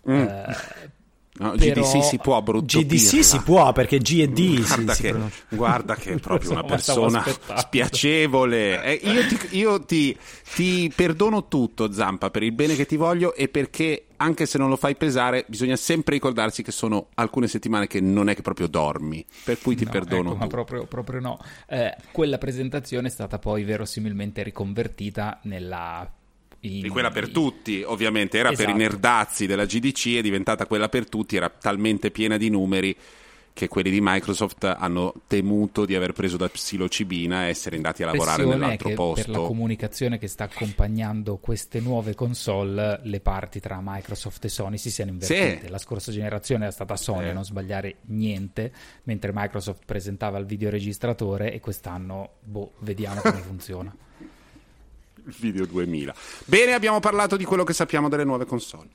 Mm. 0.10 0.14
Eh, 0.14 0.56
No, 1.38 1.52
Però- 1.52 1.82
GDC 1.82 2.02
si 2.04 2.18
può 2.18 2.42
brutto 2.42 2.80
GDC 2.80 3.22
si 3.22 3.42
può 3.42 3.74
perché 3.74 3.98
G 3.98 4.20
e 4.22 4.30
D 4.30 4.62
si, 4.64 4.64
Guarda, 4.64 4.94
si 4.94 5.02
che, 5.02 5.10
pronuncia. 5.10 5.36
guarda 5.50 5.96
che 5.96 6.14
è 6.14 6.18
proprio 6.20 6.52
una 6.52 6.64
persona 6.64 7.26
spiacevole. 7.58 8.82
Eh, 8.84 8.94
io 9.10 9.28
ti, 9.28 9.58
io 9.58 9.80
ti- 9.84 10.18
ti 10.54 10.92
perdono 10.96 11.48
tutto, 11.48 11.92
Zampa, 11.92 12.30
per 12.30 12.44
il 12.44 12.54
bene 12.54 12.76
che 12.76 12.86
ti 12.86 12.96
voglio 12.96 13.34
e 13.36 13.48
perché 13.50 14.06
anche 14.18 14.46
se 14.46 14.58
non 14.58 14.70
lo 14.70 14.78
fai 14.78 14.96
pesare, 14.96 15.44
bisogna 15.48 15.76
sempre 15.76 16.14
ricordarsi 16.14 16.64
che 16.64 16.72
sono 16.72 17.08
alcune 17.16 17.48
settimane 17.50 17.88
che 17.88 18.00
non 18.00 18.30
è 18.30 18.36
che 18.36 18.42
proprio 18.42 18.68
dormi. 18.68 19.26
Per 19.44 19.60
cui 19.62 19.76
ti 19.76 19.84
no, 19.84 19.92
perdono 19.92 20.30
ecco, 20.30 20.38
ma 20.38 20.48
proprio, 20.48 20.86
proprio 20.86 21.20
no. 21.20 21.38
Eh, 21.68 21.94
quella 22.12 22.38
presentazione 22.38 23.08
è 23.10 23.12
stata 23.12 23.40
poi 23.40 23.64
verosimilmente 23.64 24.42
riconvertita 24.42 25.40
nella... 25.44 26.10
in- 26.66 26.82
Di 26.82 26.90
quella 26.90 27.12
per 27.12 27.30
tutti, 27.30 27.84
ovviamente, 27.86 28.38
era 28.38 28.50
per 28.50 28.60
Esatto. 28.62 28.76
i 28.76 28.80
nerdazzi 28.80 29.46
della 29.46 29.66
GDC, 29.66 30.16
è 30.18 30.22
diventata 30.22 30.66
quella 30.66 30.90
per 30.90 31.08
tutti, 31.08 31.36
era 31.36 31.50
talmente 31.50 32.12
piena 32.12 32.38
di 32.38 32.50
numeri 32.50 32.96
che 33.56 33.70
quelli 33.70 33.90
di 33.90 34.00
Microsoft 34.02 34.66
hanno 34.66 35.14
temuto 35.28 35.86
di 35.86 35.96
aver 35.96 36.12
preso 36.12 36.36
da 36.36 36.50
psilocibina 36.50 37.46
e 37.46 37.50
essere 37.52 37.78
andati 37.78 38.04
a 38.04 38.08
lavorare 38.08 38.44
nell'altro 38.44 38.90
che 38.90 38.96
posto. 38.96 39.32
per 39.32 39.40
la 39.40 39.48
comunicazione 39.48 40.18
che 40.18 40.28
sta 40.28 40.44
accompagnando 40.44 41.38
queste 41.38 41.80
nuove 41.80 42.16
console, 42.16 43.00
le 43.04 43.22
parti 43.22 43.62
tra 43.62 43.80
Microsoft 43.82 44.44
e 44.44 44.50
Sony 44.50 44.78
si 44.78 44.92
siano 44.92 45.12
invertite. 45.12 45.62
Sì. 45.64 45.70
La 45.70 45.78
scorsa 45.78 46.12
generazione 46.12 46.64
era 46.64 46.74
stata 46.74 46.98
Sony 46.98 47.28
Eh. 47.28 47.30
a 47.30 47.34
non 47.34 47.46
sbagliare 47.46 48.00
niente, 48.08 48.74
mentre 49.04 49.32
Microsoft 49.34 49.84
presentava 49.86 50.38
il 50.38 50.46
videoregistratore 50.46 51.54
e 51.54 51.62
quest'anno, 51.62 52.32
boh, 52.42 52.74
vediamo 52.80 53.22
come 53.22 53.38
funziona. 53.40 53.96
Il 55.26 55.36
video 55.40 55.66
2000. 55.66 56.14
Bene, 56.46 56.74
abbiamo 56.74 57.00
parlato 57.00 57.36
di 57.36 57.46
quello 57.46 57.64
che 57.64 57.74
sappiamo 57.74 58.10
delle 58.10 58.24
nuove 58.24 58.46
console. 58.46 58.90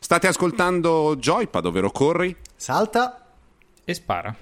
State 0.00 0.26
ascoltando 0.26 1.16
Joypad, 1.16 1.66
ovvero 1.66 1.90
Corri? 1.90 2.34
Salta. 2.56 3.34
E 3.84 3.94
spara. 3.94 4.34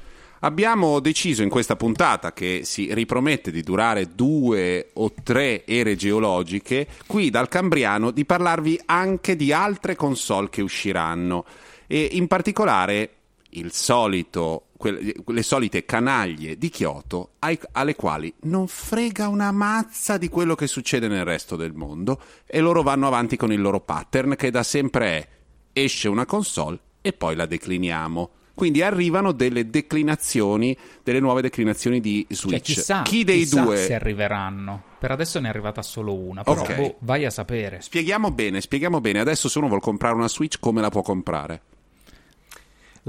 Abbiamo 0.43 1.01
deciso 1.01 1.43
in 1.43 1.51
questa 1.51 1.77
puntata 1.77 2.33
che 2.33 2.61
si 2.65 2.95
ripromette 2.95 3.51
di 3.51 3.63
durare 3.63 4.15
due 4.15 4.89
o 4.95 5.13
tre 5.23 5.67
ere 5.67 5.97
geologiche, 5.97 6.87
qui 7.07 7.29
dal 7.29 7.49
Cambriano, 7.49 8.11
di 8.11 8.25
parlarvi 8.25 8.81
anche 8.87 9.37
di 9.37 9.53
altre 9.53 9.97
console 9.97 10.49
che 10.49 10.63
usciranno 10.63 11.45
e 11.87 12.09
in 12.13 12.27
particolare 12.27 13.11
il 13.51 13.73
solito, 13.73 14.69
quelle, 14.81 15.13
le 15.27 15.43
solite 15.43 15.85
canaglie 15.85 16.57
di 16.57 16.71
Kyoto 16.71 17.33
ai- 17.41 17.59
alle 17.73 17.95
quali 17.95 18.33
non 18.45 18.67
frega 18.67 19.29
una 19.29 19.53
mazza 19.53 20.17
di 20.17 20.31
quello 20.31 20.55
che 20.55 20.67
succede 20.67 21.07
nel 21.07 21.25
resto 21.27 21.55
del 21.55 21.75
mondo 21.75 22.19
e 22.47 22.61
loro 22.61 22.83
vanno 22.83 23.07
avanti 23.07 23.37
con 23.37 23.53
il 23.53 23.61
loro 23.61 23.81
pattern 23.81 24.35
che 24.37 24.51
da 24.51 24.63
sempre 24.63 25.07
è 25.07 25.29
esce 25.75 26.09
una 26.09 26.25
console 26.25 26.79
e 27.03 27.13
poi 27.13 27.37
la 27.37 27.45
decliniamo. 27.47 28.31
Quindi 28.55 28.83
arrivano 28.83 29.33
delle 29.33 29.71
declinazioni, 29.71 30.77
delle 31.03 31.21
nuove 31.21 31.41
declinazioni 31.43 32.01
di 32.01 32.27
Cioè, 32.29 32.37
Switch. 32.37 32.63
chissà, 32.63 33.03
Chi 33.03 33.23
dei 33.25 33.41
chissà 33.41 33.63
due? 33.63 33.77
se 33.77 33.95
arriveranno. 33.95 34.83
Per 34.99 35.11
adesso 35.11 35.39
ne 35.41 35.47
è 35.47 35.51
arrivata 35.51 35.81
solo 35.83 36.15
una, 36.15 36.43
però 36.43 36.61
Ok. 36.63 36.75
boh, 36.77 36.97
vai 37.01 37.25
a 37.25 37.31
sapere. 37.31 37.81
Spieghiamo 37.81 38.31
bene, 38.31 38.61
spieghiamo 38.61 39.01
bene. 39.01 39.21
Adesso 39.21 39.49
se 39.49 39.59
uno 39.59 39.69
vuole 39.69 39.83
comprare 39.83 40.15
una 40.15 40.29
Switch, 40.29 40.59
come 40.59 40.81
la 40.83 40.91
può 40.91 41.01
comprare? 41.03 41.63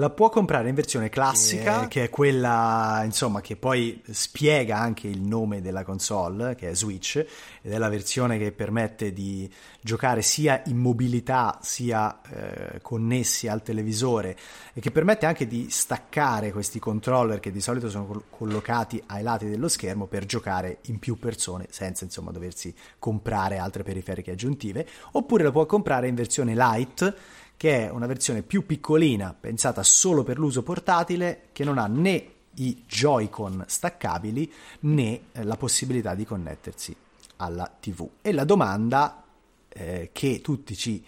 La 0.01 0.09
può 0.09 0.29
comprare 0.29 0.67
in 0.67 0.73
versione 0.73 1.09
classica, 1.09 1.83
Eh. 1.83 1.87
che 1.87 2.05
è 2.05 2.09
quella, 2.09 3.03
insomma, 3.05 3.39
che 3.39 3.55
poi 3.55 4.01
spiega 4.09 4.79
anche 4.79 5.07
il 5.07 5.21
nome 5.21 5.61
della 5.61 5.83
console, 5.83 6.55
che 6.55 6.71
è 6.71 6.73
Switch, 6.73 7.23
ed 7.61 7.71
è 7.71 7.77
la 7.77 7.87
versione 7.87 8.39
che 8.39 8.51
permette 8.51 9.13
di 9.13 9.47
giocare 9.79 10.23
sia 10.23 10.63
in 10.65 10.77
mobilità 10.77 11.59
sia 11.61 12.19
eh, 12.31 12.81
connessi 12.81 13.47
al 13.47 13.61
televisore 13.61 14.35
e 14.73 14.81
che 14.81 14.89
permette 14.89 15.27
anche 15.27 15.45
di 15.45 15.67
staccare 15.69 16.51
questi 16.51 16.79
controller 16.79 17.39
che 17.39 17.51
di 17.51 17.61
solito 17.61 17.87
sono 17.87 18.05
col- 18.07 18.23
collocati 18.29 19.03
ai 19.07 19.21
lati 19.21 19.47
dello 19.47 19.67
schermo 19.67 20.07
per 20.07 20.25
giocare 20.25 20.79
in 20.87 20.97
più 20.97 21.19
persone 21.19 21.67
senza 21.69 22.05
insomma 22.05 22.31
doversi 22.31 22.73
comprare 22.97 23.59
altre 23.59 23.83
periferiche 23.83 24.31
aggiuntive, 24.31 24.87
oppure 25.11 25.43
la 25.43 25.51
può 25.51 25.67
comprare 25.67 26.07
in 26.07 26.15
versione 26.15 26.55
light 26.55 27.15
che 27.61 27.85
è 27.85 27.91
una 27.91 28.07
versione 28.07 28.41
più 28.41 28.65
piccolina, 28.65 29.35
pensata 29.39 29.83
solo 29.83 30.23
per 30.23 30.39
l'uso 30.39 30.63
portatile, 30.63 31.49
che 31.51 31.63
non 31.63 31.77
ha 31.77 31.85
né 31.85 32.31
i 32.55 32.85
Joy-Con 32.87 33.65
staccabili 33.67 34.51
né 34.79 35.21
eh, 35.31 35.43
la 35.43 35.57
possibilità 35.57 36.15
di 36.15 36.25
connettersi 36.25 36.95
alla 37.35 37.71
TV. 37.79 38.09
E 38.23 38.31
la 38.31 38.45
domanda 38.45 39.23
eh, 39.69 40.09
che 40.11 40.41
tutti 40.41 40.75
ci 40.75 41.05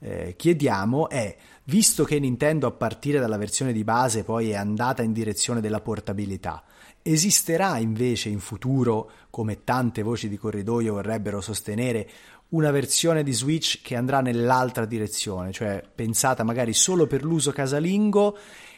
eh, 0.00 0.34
chiediamo 0.36 1.08
è, 1.08 1.36
visto 1.62 2.02
che 2.02 2.18
Nintendo 2.18 2.66
a 2.66 2.72
partire 2.72 3.20
dalla 3.20 3.38
versione 3.38 3.72
di 3.72 3.84
base 3.84 4.24
poi 4.24 4.50
è 4.50 4.56
andata 4.56 5.04
in 5.04 5.12
direzione 5.12 5.60
della 5.60 5.80
portabilità, 5.80 6.64
esisterà 7.02 7.78
invece 7.78 8.30
in 8.30 8.40
futuro, 8.40 9.10
come 9.28 9.62
tante 9.62 10.02
voci 10.02 10.28
di 10.28 10.38
corridoio 10.38 10.94
vorrebbero 10.94 11.40
sostenere, 11.40 12.08
una 12.54 12.70
versione 12.70 13.22
di 13.22 13.32
Switch 13.32 13.82
che 13.82 13.96
andrà 13.96 14.20
nell'altra 14.20 14.84
direzione, 14.86 15.52
cioè 15.52 15.82
pensata 15.94 16.44
magari 16.44 16.72
solo 16.72 17.06
per 17.06 17.24
l'uso 17.24 17.52
casalingo, 17.52 18.36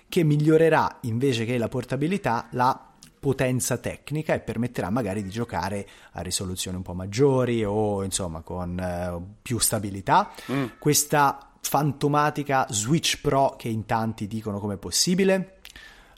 che 0.09 0.23
migliorerà 0.23 0.99
invece 1.03 1.45
che 1.45 1.59
la 1.59 1.69
portabilità 1.69 2.49
la 2.53 2.93
potenza 3.19 3.77
tecnica 3.79 4.35
e 4.35 4.41
permetterà 4.41 4.89
magari 4.89 5.23
di 5.23 5.31
giocare 5.31 5.87
a 6.13 6.21
risoluzioni 6.21 6.77
un 6.77 6.83
po' 6.83 6.95
maggiori 6.95 7.65
o 7.65 8.05
insomma 8.05 8.41
con 8.43 8.79
eh, 8.79 9.35
più 9.43 9.59
stabilità. 9.59 10.31
Questa 10.79 11.53
fantomatica 11.61 12.67
Switch 12.71 13.21
Pro 13.21 13.57
che 13.59 13.69
in 13.69 13.85
tanti 13.85 14.27
dicono 14.27 14.59
come 14.61 14.77
possibile? 14.77 15.59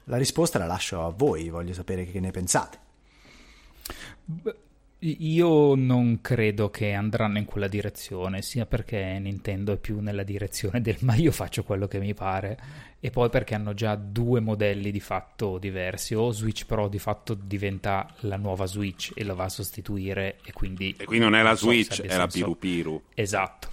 La 0.04 0.16
risposta 0.16 0.58
la 0.58 0.66
lascio 0.66 1.04
a 1.04 1.10
voi, 1.10 1.48
voglio 1.48 1.72
sapere 1.72 2.04
che 2.04 2.20
ne 2.20 2.30
pensate. 2.30 2.78
Io 5.00 5.76
non 5.76 6.20
credo 6.20 6.70
che 6.70 6.92
andranno 6.92 7.38
in 7.38 7.44
quella 7.44 7.68
direzione, 7.68 8.42
sia 8.42 8.66
perché 8.66 9.16
Nintendo 9.20 9.72
è 9.72 9.76
più 9.76 10.00
nella 10.00 10.24
direzione 10.24 10.80
del 10.80 10.96
ma 11.02 11.14
io 11.14 11.30
faccio 11.30 11.62
quello 11.62 11.86
che 11.86 12.00
mi 12.00 12.14
pare, 12.14 12.58
e 12.98 13.10
poi 13.10 13.28
perché 13.28 13.54
hanno 13.54 13.74
già 13.74 13.94
due 13.94 14.40
modelli 14.40 14.90
di 14.90 14.98
fatto 14.98 15.58
diversi. 15.58 16.14
O 16.14 16.32
Switch 16.32 16.66
Pro 16.66 16.88
di 16.88 16.98
fatto 16.98 17.34
diventa 17.34 18.12
la 18.20 18.36
nuova 18.36 18.66
Switch 18.66 19.12
e 19.14 19.22
lo 19.22 19.36
va 19.36 19.44
a 19.44 19.48
sostituire, 19.48 20.38
e 20.44 20.52
quindi. 20.52 20.96
E 20.98 21.04
qui 21.04 21.18
non 21.18 21.36
è 21.36 21.42
la 21.42 21.54
Switch, 21.54 22.00
è 22.00 22.06
abbia 22.06 22.16
la 22.16 22.28
senso. 22.28 22.46
Piru 22.46 22.58
Piru. 22.58 23.02
Esatto. 23.14 23.70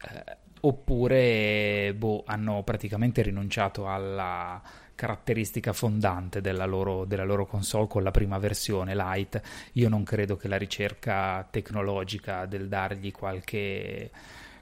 Eh, 0.00 0.36
oppure 0.64 1.94
boh, 1.96 2.22
hanno 2.26 2.62
praticamente 2.62 3.22
rinunciato 3.22 3.88
alla 3.88 4.60
caratteristica 4.94 5.72
fondante 5.72 6.40
della 6.40 6.64
loro, 6.64 7.04
della 7.04 7.24
loro 7.24 7.46
console 7.46 7.88
con 7.88 8.02
la 8.02 8.10
prima 8.10 8.38
versione 8.38 8.94
Lite. 8.94 9.42
Io 9.72 9.88
non 9.88 10.04
credo 10.04 10.36
che 10.36 10.48
la 10.48 10.56
ricerca 10.56 11.46
tecnologica 11.50 12.46
del 12.46 12.68
dargli 12.68 13.10
qualche, 13.10 14.10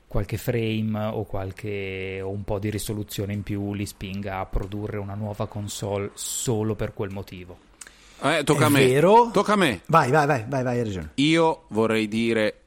qualche 0.07 0.37
frame 0.39 1.07
o, 1.07 1.25
qualche, 1.25 2.21
o 2.23 2.31
un 2.31 2.45
po' 2.45 2.59
di 2.59 2.71
risoluzione 2.71 3.33
in 3.33 3.43
più 3.43 3.75
li 3.75 3.85
spinga 3.85 4.39
a 4.39 4.47
produrre 4.47 4.97
una 4.97 5.15
nuova 5.15 5.47
console 5.47 6.13
solo 6.15 6.75
per 6.75 6.95
quel 6.95 7.11
motivo. 7.11 7.59
Eh, 8.23 8.45
tocca 8.45 8.67
a 8.67 8.69
me. 8.69 8.87
vero? 8.87 9.31
Tocca 9.33 9.55
a 9.55 9.57
me. 9.57 9.81
Vai, 9.87 10.11
vai, 10.11 10.27
vai, 10.27 10.45
vai, 10.47 10.63
vai, 10.63 10.79
hai 10.79 10.85
ragione. 10.85 11.11
Io 11.15 11.65
vorrei 11.69 12.07
dire 12.07 12.60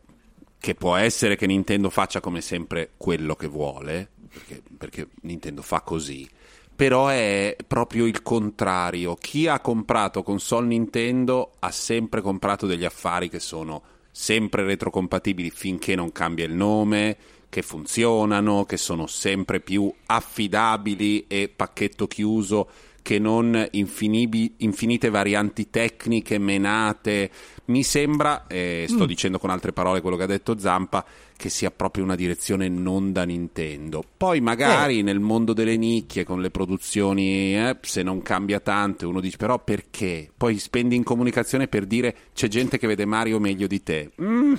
che 0.64 0.76
può 0.76 0.96
essere 0.96 1.36
che 1.36 1.46
Nintendo 1.46 1.90
faccia 1.90 2.22
come 2.22 2.40
sempre 2.40 2.92
quello 2.96 3.36
che 3.36 3.48
vuole, 3.48 4.08
perché, 4.30 4.64
perché 4.78 5.08
Nintendo 5.24 5.62
fa 5.62 5.82
così, 5.82 6.26
però 6.74 7.10
è 7.10 7.58
proprio 7.68 8.06
il 8.06 8.22
contrario. 8.22 9.16
Chi 9.16 9.46
ha 9.46 9.60
comprato 9.60 10.24
console 10.24 10.68
Nintendo 10.68 11.56
ha 11.60 11.70
sempre 11.70 12.22
comprato 12.22 12.66
degli 12.66 12.86
affari 12.86 13.28
che 13.28 13.40
sono 13.40 13.82
sempre 14.10 14.64
retrocompatibili 14.64 15.50
finché 15.50 15.96
non 15.96 16.14
cambia 16.14 16.46
il 16.46 16.54
nome, 16.54 17.18
che 17.50 17.62
funzionano, 17.62 18.64
che 18.64 18.78
sono 18.78 19.06
sempre 19.06 19.60
più 19.60 19.94
affidabili 20.06 21.26
e 21.28 21.52
pacchetto 21.54 22.08
chiuso 22.08 22.70
che 23.04 23.20
non 23.20 23.68
infinibi- 23.72 24.56
infinite 24.58 25.12
varianti 25.12 25.70
tecniche 25.70 26.40
menate. 26.40 27.30
Mi 27.66 27.84
sembra, 27.84 28.48
e 28.48 28.86
sto 28.90 29.06
dicendo 29.06 29.38
con 29.38 29.52
altre 29.52 29.72
parole 29.72 30.02
quello 30.02 30.18
che 30.18 30.24
ha 30.24 30.28
detto 30.28 30.58
Zampa, 30.58 31.06
che 31.38 31.50
sia 31.50 31.72
proprio 31.72 32.04
una 32.04 32.16
direzione 32.16 32.70
non 32.70 33.12
da 33.12 33.24
Nintendo. 33.26 34.04
Poi 34.18 34.42
magari 34.42 35.02
nel 35.04 35.20
mondo 35.20 35.54
delle 35.54 35.78
nicchie, 35.78 36.24
con 36.24 36.42
le 36.42 36.50
produzioni, 36.50 37.56
eh, 37.56 37.78
se 37.82 38.02
non 38.02 38.22
cambia 38.22 38.60
tanto, 38.60 39.08
uno 39.08 39.20
dice 39.20 39.38
però 39.38 39.60
perché? 39.60 40.32
Poi 40.36 40.58
spendi 40.58 40.96
in 40.96 41.04
comunicazione 41.04 41.68
per 41.68 41.86
dire 41.86 42.16
c'è 42.34 42.48
gente 42.48 42.78
che 42.78 42.88
vede 42.88 43.06
Mario 43.06 43.40
meglio 43.40 43.68
di 43.68 43.84
te. 43.84 44.12
Mm, 44.22 44.54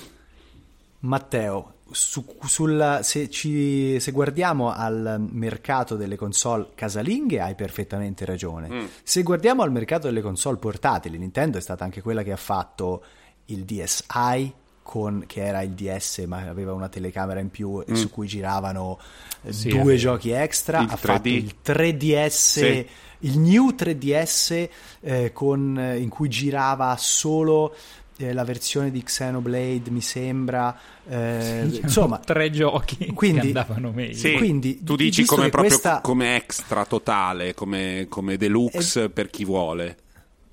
Matteo, 1.01 1.74
su- 1.91 2.25
sulla- 2.45 3.03
se, 3.03 3.29
ci- 3.31 3.99
se 4.01 4.11
guardiamo 4.11 4.73
al 4.73 5.25
mercato 5.31 5.97
delle 5.97 6.17
console 6.17 6.69
casalinghe 6.75 7.41
hai 7.41 7.55
perfettamente 7.55 8.25
ragione. 8.25 8.89
Se 9.03 9.23
guardiamo 9.23 9.63
al 9.63 9.71
mercato 9.73 10.07
delle 10.07 10.21
console 10.23 10.57
portatili, 10.57 11.19
Nintendo 11.19 11.59
è 11.59 11.61
stata 11.61 11.85
anche 11.85 12.03
quella 12.03 12.23
che 12.23 12.33
ha 12.33 12.37
fatto 12.37 13.03
il 13.47 13.65
DSi, 13.65 14.53
con- 14.83 15.25
che 15.27 15.43
era 15.45 15.63
il 15.63 15.71
DS 15.71 16.25
ma 16.27 16.47
aveva 16.47 16.73
una 16.75 16.89
telecamera 16.89 17.41
in 17.41 17.49
più 17.51 17.83
e 17.87 17.95
su 17.97 18.11
cui 18.11 18.27
giravano 18.27 18.99
eh, 19.43 19.53
Sì, 19.53 19.69
due 19.71 19.81
aveva. 19.81 19.97
giochi 19.99 20.31
extra. 20.31 20.81
Il 20.81 20.89
ha 20.91 20.97
fatto 20.97 21.29
3D. 21.29 21.33
il 21.33 21.55
3DS. 21.65 22.29
Sì. 22.29 22.87
Il 23.21 23.39
new 23.39 23.71
3DS 23.71 24.69
eh, 25.01 25.33
con- 25.33 25.79
eh, 25.79 25.97
in 25.99 26.11
cui 26.11 26.29
girava 26.29 26.95
solo 26.99 27.75
eh, 28.19 28.33
la 28.33 28.45
versione 28.45 28.91
di 28.91 29.03
Xenoblade, 29.03 29.91
mi 29.91 30.01
sembra. 30.01 30.77
eh, 31.09 31.65
insomma, 31.83 32.19
tre 32.19 32.51
giochi 32.51 33.07
quindi- 33.13 33.41
che 33.41 33.47
andavano 33.59 33.91
meglio. 33.93 34.17
sì, 34.17 34.35
Quindi, 34.35 34.83
tu 34.83 34.97
dici 34.97 35.25
come 35.25 35.49
proprio 35.49 35.71
questa- 35.73 36.01
come 36.01 36.37
extra 36.37 36.85
totale, 36.85 37.55
come, 37.55 38.07
come 38.09 38.37
deluxe 38.37 39.11
per 39.11 39.29
chi 39.31 39.45
vuole. 39.45 39.97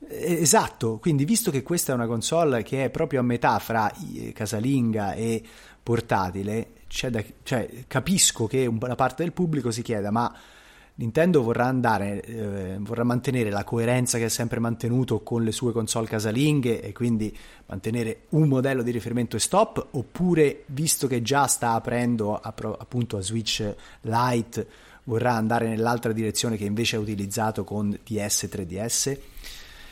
Eh, 0.10 0.34
Esatto, 0.42 0.98
quindi 1.00 1.24
visto 1.24 1.52
che 1.52 1.64
questa 1.64 1.92
è 1.94 1.96
una 1.96 2.08
console 2.08 2.64
che 2.64 2.84
è 2.86 2.90
proprio 2.90 3.20
a 3.22 3.24
metà 3.24 3.58
fra 3.60 3.90
i- 4.12 4.34
casalinga 4.34 5.14
e 5.14 5.42
portatile, 5.82 6.68
c'è 6.88 7.10
da- 7.10 7.24
cioè, 7.44 7.70
capisco 7.88 8.46
che 8.48 8.66
una 8.66 8.96
parte 8.96 9.24
del 9.24 9.32
pubblico 9.32 9.72
si 9.72 9.82
chieda 9.82 10.12
ma 10.12 10.34
Nintendo 11.02 11.42
vorrà 11.42 11.66
andare, 11.66 12.22
eh, 12.22 12.78
vorrà 12.78 13.04
mantenere 13.04 13.50
la 13.50 13.64
coerenza 13.64 14.20
che 14.20 14.26
ha 14.26 14.30
sempre 14.30 14.60
mantenuto 14.60 15.22
con 15.22 15.44
le 15.44 15.52
sue 15.52 15.72
console 15.72 16.06
casalinghe 16.06 16.80
e 16.80 16.94
quindi 16.94 17.36
mantenere 17.66 18.26
un 18.30 18.48
modello 18.48 18.84
di 18.84 18.92
riferimento 18.92 19.36
e 19.36 19.40
stop, 19.40 19.88
oppure 19.92 20.64
visto 20.68 21.08
che 21.08 21.24
già 21.24 21.48
sta 21.48 21.72
aprendo 21.72 22.36
a 22.36 22.54
appunto 22.54 23.18
a 23.18 23.22
Switch 23.22 23.76
Lite, 24.02 24.68
vorrà 25.06 25.34
andare 25.34 25.68
nell'altra 25.68 26.12
direzione 26.12 26.56
che 26.56 26.66
invece 26.66 26.98
ha 26.98 27.00
utilizzato 27.00 27.64
con 27.64 27.90
DS 27.90 28.48
3DS? 28.52 29.18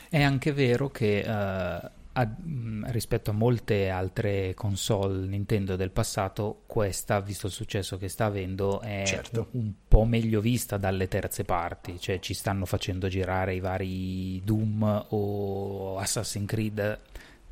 È 0.09 0.21
anche 0.21 0.53
vero 0.53 0.89
che 0.89 1.21
eh, 1.21 1.89
a- 2.19 2.25
mh, 2.25 2.91
rispetto 2.91 3.32
a 3.32 3.34
molte 3.34 3.89
altre 3.89 4.53
console 4.53 5.25
Nintendo 5.27 5.75
del 5.75 5.91
passato, 5.91 6.63
questa, 6.65 7.19
visto 7.19 7.47
il 7.47 7.53
successo 7.53 7.97
che 7.97 8.08
sta 8.10 8.25
avendo, 8.25 8.82
è 8.82 9.03
Certo. 9.05 9.47
un 9.51 9.71
po' 9.88 10.05
meglio 10.05 10.41
vista 10.41 10.77
dalle 10.77 11.08
terze 11.08 11.43
parti, 11.43 11.99
cioè 11.99 12.19
ci 12.19 12.34
stanno 12.34 12.65
facendo 12.65 13.08
girare 13.08 13.55
i 13.55 13.60
vari 13.60 14.41
Doom 14.43 15.05
o 15.10 15.97
Assassin's 15.97 16.47
Creed. 16.47 16.99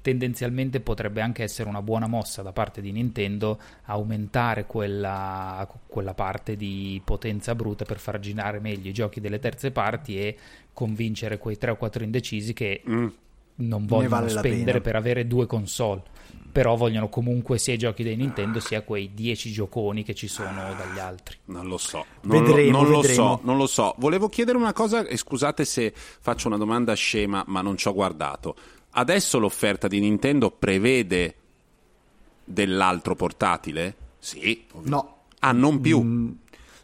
Tendenzialmente 0.01 0.79
potrebbe 0.79 1.19
anche 1.19 1.43
essere 1.43 1.67
una 1.67 1.81
buona 1.81 2.07
mossa 2.07 2.41
da 2.41 2.53
parte 2.53 2.79
di 2.79 2.91
Nintendo 2.93 3.59
aumentare 3.85 4.65
quella, 4.65 5.67
quella 5.85 6.13
parte 6.13 6.55
di 6.55 7.01
potenza 7.03 7.53
bruta 7.55 7.83
per 7.83 7.97
far 7.99 8.17
girare 8.19 8.59
meglio 8.61 8.89
i 8.89 8.93
giochi 8.93 9.19
delle 9.19 9.39
terze 9.39 9.71
parti 9.71 10.17
e 10.17 10.37
convincere 10.71 11.37
quei 11.37 11.57
3 11.57 11.71
o 11.71 11.75
4 11.75 12.03
indecisi 12.05 12.53
che 12.53 12.81
Mm. 12.87 13.07
Non 13.57 13.85
vogliono 13.85 14.09
vale 14.09 14.29
spendere 14.29 14.81
per 14.81 14.95
avere 14.95 15.27
due 15.27 15.45
console. 15.45 16.01
Però 16.51 16.75
vogliono 16.75 17.07
comunque 17.07 17.59
sia 17.59 17.73
i 17.73 17.77
giochi 17.77 18.01
dei 18.01 18.15
Nintendo 18.15 18.59
sia 18.59 18.81
quei 18.81 19.13
10 19.13 19.51
gioconi 19.51 20.03
che 20.03 20.15
ci 20.15 20.27
sono 20.27 20.73
dagli 20.75 20.97
altri. 20.97 21.37
Non 21.45 21.67
lo 21.67 21.77
so, 21.77 22.03
non, 22.21 22.41
Vedremo, 22.43 22.71
lo, 22.71 22.83
non 22.83 22.91
lo 22.91 23.01
vedremo. 23.01 23.35
so, 23.35 23.39
non 23.43 23.57
lo 23.57 23.67
so. 23.67 23.93
Volevo 23.97 24.27
chiedere 24.27 24.57
una 24.57 24.73
cosa, 24.73 25.05
e 25.05 25.17
scusate 25.17 25.65
se 25.65 25.93
faccio 25.95 26.47
una 26.47 26.57
domanda 26.57 26.93
scema, 26.95 27.43
ma 27.47 27.61
non 27.61 27.77
ci 27.77 27.87
ho 27.87 27.93
guardato. 27.93 28.55
Adesso 28.91 29.37
l'offerta 29.37 29.87
di 29.87 29.99
Nintendo 29.99 30.49
prevede 30.49 31.35
dell'altro 32.43 33.15
portatile? 33.15 33.95
Sì. 34.17 34.65
ovvio. 34.73 34.89
No. 34.89 35.17
Ah, 35.39 35.51
non 35.51 35.79
più. 35.79 36.01
Mm, 36.01 36.31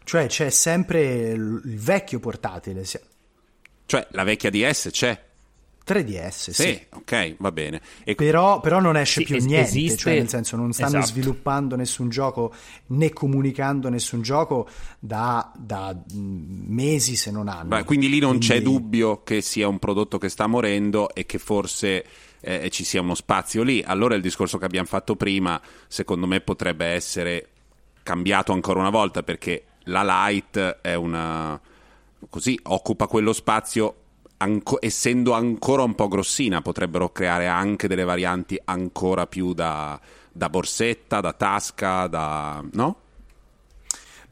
cioè 0.04 0.26
c'è 0.28 0.50
sempre 0.50 1.30
il 1.30 1.60
vecchio 1.64 2.20
portatile, 2.20 2.84
Cioè, 3.86 4.06
la 4.10 4.22
vecchia 4.22 4.50
DS 4.50 4.90
c'è. 4.92 5.20
3DS, 5.86 6.50
sì. 6.50 6.52
Sì, 6.52 6.86
ok, 6.90 7.36
va 7.38 7.52
bene. 7.52 7.80
E 8.04 8.14
Però, 8.14 8.60
però 8.60 8.80
non 8.80 8.96
esce 8.96 9.20
Sì, 9.20 9.26
più 9.26 9.36
es- 9.36 9.44
niente, 9.44 9.68
esiste- 9.68 9.96
cioè 9.98 10.14
nel 10.14 10.28
senso 10.28 10.56
non 10.56 10.72
stanno 10.72 10.98
esatto. 10.98 11.06
sviluppando 11.06 11.76
nessun 11.76 12.08
gioco 12.08 12.54
né 12.86 13.10
comunicando 13.12 13.88
nessun 13.90 14.22
gioco 14.22 14.66
da, 14.98 15.52
da, 15.56 15.94
mm, 15.94 16.64
mesi 16.72 17.16
se 17.16 17.30
non 17.30 17.48
anni. 17.48 17.68
Beh, 17.68 17.84
quindi 17.84 18.08
lì 18.08 18.18
non 18.18 18.38
c'è 18.38 18.60
Quindi- 18.60 18.64
dubbio 18.80 19.22
che 19.22 19.40
sia 19.42 19.68
un 19.68 19.78
prodotto 19.78 20.16
che 20.18 20.28
sta 20.28 20.46
morendo 20.46 21.12
e 21.14 21.26
che 21.26 21.38
forse 21.38 22.04
eh, 22.46 22.68
ci 22.70 22.84
sia 22.84 23.00
uno 23.00 23.14
spazio 23.14 23.62
lì. 23.62 23.82
Allora 23.82 24.14
il 24.14 24.20
discorso 24.20 24.58
che 24.58 24.66
abbiamo 24.66 24.86
fatto 24.86 25.16
prima, 25.16 25.58
secondo 25.88 26.26
me, 26.26 26.40
potrebbe 26.42 26.84
essere 26.86 27.48
cambiato 28.02 28.52
ancora 28.52 28.80
una 28.80 28.90
volta 28.90 29.22
perché 29.22 29.64
la 29.84 30.26
Lite 30.28 30.78
è 30.82 30.94
una 30.94 31.58
così 32.28 32.58
occupa 32.64 33.06
quello 33.06 33.32
spazio 33.32 33.94
anco- 34.38 34.80
essendo 34.80 35.32
ancora 35.32 35.82
un 35.82 35.94
po' 35.94 36.08
grossina 36.08 36.62
potrebbero 36.62 37.10
creare 37.10 37.46
anche 37.46 37.88
delle 37.88 38.04
varianti 38.04 38.60
ancora 38.64 39.26
più 39.26 39.52
da, 39.54 40.00
da 40.32 40.48
borsetta, 40.48 41.20
da 41.20 41.32
tasca, 41.32 42.06
da 42.06 42.64
no? 42.72 42.96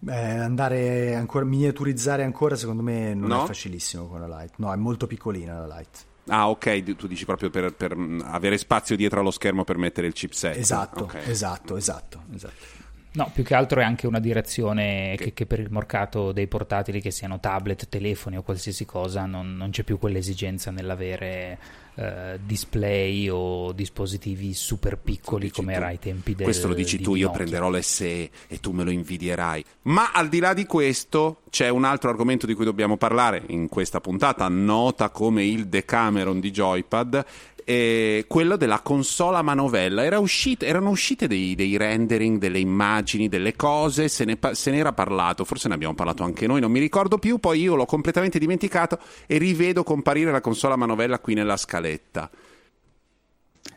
Eh, 0.08 0.16
andare 0.16 1.14
ancora, 1.14 1.44
miniaturizzare 1.44 2.24
ancora 2.24 2.56
secondo 2.56 2.82
me 2.82 3.14
non 3.14 3.28
No? 3.28 3.44
è 3.44 3.46
facilissimo 3.46 4.08
con 4.08 4.20
la 4.20 4.40
Lite. 4.40 4.54
No, 4.56 4.72
è 4.72 4.76
molto 4.76 5.06
piccolina 5.06 5.64
la 5.64 5.76
Lite. 5.76 6.10
Ah, 6.26 6.48
ok, 6.48 6.94
tu 6.96 7.06
dici 7.06 7.24
proprio 7.24 7.50
per, 7.50 7.72
per, 7.74 7.96
avere 8.24 8.56
spazio 8.56 8.96
dietro 8.96 9.20
allo 9.20 9.30
schermo 9.32 9.64
per 9.64 9.76
mettere 9.76 10.06
il 10.06 10.12
chipset. 10.12 10.56
Esatto, 10.56 11.04
Ok. 11.04 11.18
esatto, 11.26 11.76
esatto, 11.76 12.22
esatto. 12.32 12.80
No, 13.14 13.30
più 13.32 13.44
che 13.44 13.54
altro 13.54 13.80
è 13.80 13.84
anche 13.84 14.06
una 14.06 14.20
direzione 14.20 15.14
che, 15.18 15.34
che 15.34 15.44
per 15.44 15.60
il 15.60 15.70
mercato 15.70 16.32
dei 16.32 16.46
portatili, 16.46 17.00
che 17.02 17.10
siano 17.10 17.40
tablet, 17.40 17.88
telefoni 17.88 18.38
o 18.38 18.42
qualsiasi 18.42 18.86
cosa, 18.86 19.26
non, 19.26 19.54
non 19.54 19.70
c'è 19.70 19.82
più 19.82 19.98
quell'esigenza 19.98 20.70
nell'avere 20.70 21.58
eh, 21.94 22.38
display 22.42 23.28
o 23.28 23.72
dispositivi 23.72 24.54
super 24.54 24.96
piccoli 24.96 25.50
come 25.50 25.74
era 25.74 25.88
ai 25.88 25.98
tempi 25.98 26.34
del 26.34 26.44
Questo 26.44 26.68
lo 26.68 26.74
dici 26.74 26.96
di 26.96 27.02
tu, 27.02 27.14
io 27.14 27.26
Nokia. 27.26 27.42
prenderò 27.42 27.68
l'SE 27.70 28.30
e 28.48 28.60
tu 28.60 28.72
me 28.72 28.82
lo 28.82 28.90
invidierai. 28.90 29.62
Ma 29.82 30.12
al 30.12 30.30
di 30.30 30.38
là 30.38 30.54
di 30.54 30.64
questo, 30.64 31.42
c'è 31.50 31.68
un 31.68 31.84
altro 31.84 32.08
argomento 32.08 32.46
di 32.46 32.54
cui 32.54 32.64
dobbiamo 32.64 32.96
parlare 32.96 33.42
in 33.48 33.68
questa 33.68 34.00
puntata, 34.00 34.48
nota 34.48 35.10
come 35.10 35.44
il 35.44 35.68
Decameron 35.68 36.40
di 36.40 36.50
Joypad, 36.50 37.24
eh, 37.64 38.24
quello 38.28 38.56
della 38.56 38.80
console 38.80 39.36
a 39.36 39.42
manovella. 39.42 40.04
Era 40.04 40.18
uscito, 40.18 40.64
erano 40.64 40.90
uscite 40.90 41.26
dei, 41.26 41.54
dei, 41.54 41.76
rendering, 41.76 42.38
delle 42.38 42.58
immagini, 42.58 43.28
delle 43.28 43.56
cose, 43.56 44.08
se 44.08 44.24
ne, 44.24 44.38
se 44.52 44.70
ne, 44.70 44.78
era 44.78 44.92
parlato, 44.92 45.44
forse 45.44 45.68
ne 45.68 45.74
abbiamo 45.74 45.94
parlato 45.94 46.22
anche 46.22 46.46
noi, 46.46 46.60
non 46.60 46.70
mi 46.70 46.80
ricordo 46.80 47.18
più, 47.18 47.38
poi 47.38 47.60
io 47.60 47.74
l'ho 47.74 47.86
completamente 47.86 48.38
dimenticato 48.38 48.98
e 49.26 49.38
rivedo 49.38 49.82
comparire 49.82 50.30
la 50.30 50.40
console 50.40 50.74
a 50.74 50.76
manovella 50.76 51.18
qui 51.18 51.34
nella 51.34 51.56
scaletta. 51.56 52.30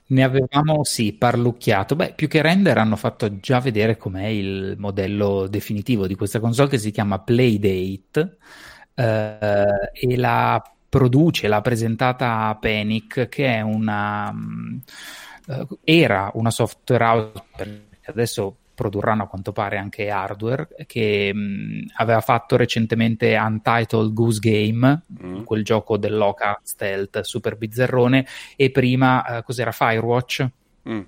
Ne 0.07 0.23
avevamo 0.23 0.83
sì 0.83 1.13
parlucchiato. 1.13 1.95
Beh, 1.95 2.13
più 2.15 2.27
che 2.27 2.41
render 2.41 2.77
hanno 2.77 2.95
fatto 2.95 3.39
già 3.39 3.59
vedere 3.59 3.97
com'è 3.97 4.27
il 4.27 4.75
modello 4.77 5.47
definitivo 5.47 6.05
di 6.05 6.15
questa 6.15 6.39
console 6.39 6.69
che 6.69 6.77
si 6.77 6.91
chiama 6.91 7.19
Playdate 7.19 8.37
eh, 8.93 9.67
e 9.93 10.17
la 10.17 10.61
produce, 10.95 11.49
l'ha 11.49 11.59
presentata 11.59 12.57
Panic, 12.57 13.27
che 13.27 13.55
è 13.55 13.59
una 13.59 14.29
uh, 14.29 15.77
era 15.83 16.31
una 16.35 16.49
software 16.49 17.03
house, 17.03 17.43
adesso 18.05 18.55
produrranno 18.73 19.23
a 19.23 19.27
quanto 19.27 19.51
pare 19.51 19.77
anche 19.77 20.09
hardware, 20.09 20.69
che 20.85 21.33
mh, 21.33 21.87
aveva 21.97 22.21
fatto 22.21 22.55
recentemente 22.55 23.35
Untitled 23.35 24.13
Goose 24.13 24.39
Game, 24.39 25.03
mm. 25.21 25.43
quel 25.43 25.65
gioco 25.65 25.97
dell'Oca 25.97 26.61
stealth 26.63 27.19
super 27.21 27.57
bizzarrone, 27.57 28.25
e 28.55 28.71
prima 28.71 29.25
uh, 29.27 29.43
cos'era 29.43 29.73
Firewatch? 29.73 30.47
Mm 30.87 31.01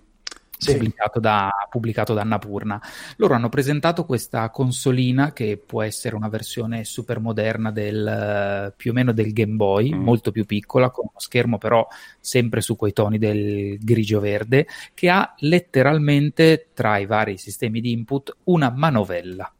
sì. 0.58 0.74
pubblicato, 0.74 1.20
da, 1.20 1.51
pubblicato 1.70 2.14
da 2.14 2.22
Annapurna. 2.22 2.82
Loro 3.18 3.34
hanno 3.34 3.49
presentato 3.49 4.05
questa 4.05 4.49
consolina 4.49 5.32
che 5.32 5.62
può 5.64 5.84
essere 5.84 6.16
una 6.16 6.30
versione 6.30 6.84
super 6.84 7.20
moderna 7.20 7.72
del, 7.72 8.74
più 8.76 8.91
o 8.91 8.93
meno 8.93 9.12
del 9.12 9.34
Game 9.34 9.55
Boy, 9.55 9.93
mm. 9.93 10.01
molto 10.01 10.32
più 10.32 10.45
piccola, 10.45 10.89
con 10.89 11.05
uno 11.10 11.20
schermo 11.20 11.58
però 11.58 11.88
sempre 12.20 12.62
su 12.62 12.76
quei 12.76 12.93
toni 12.93 13.18
del 13.18 13.78
grigio-verde, 13.80 14.68
che 14.93 15.10
ha 15.10 15.34
letteralmente 15.39 16.70
tra 16.74 16.97
i 16.97 17.05
vari 17.05 17.38
sistemi 17.38 17.80
di 17.82 17.91
input 17.91 18.36
una 18.45 18.70
manovella. 18.70 19.51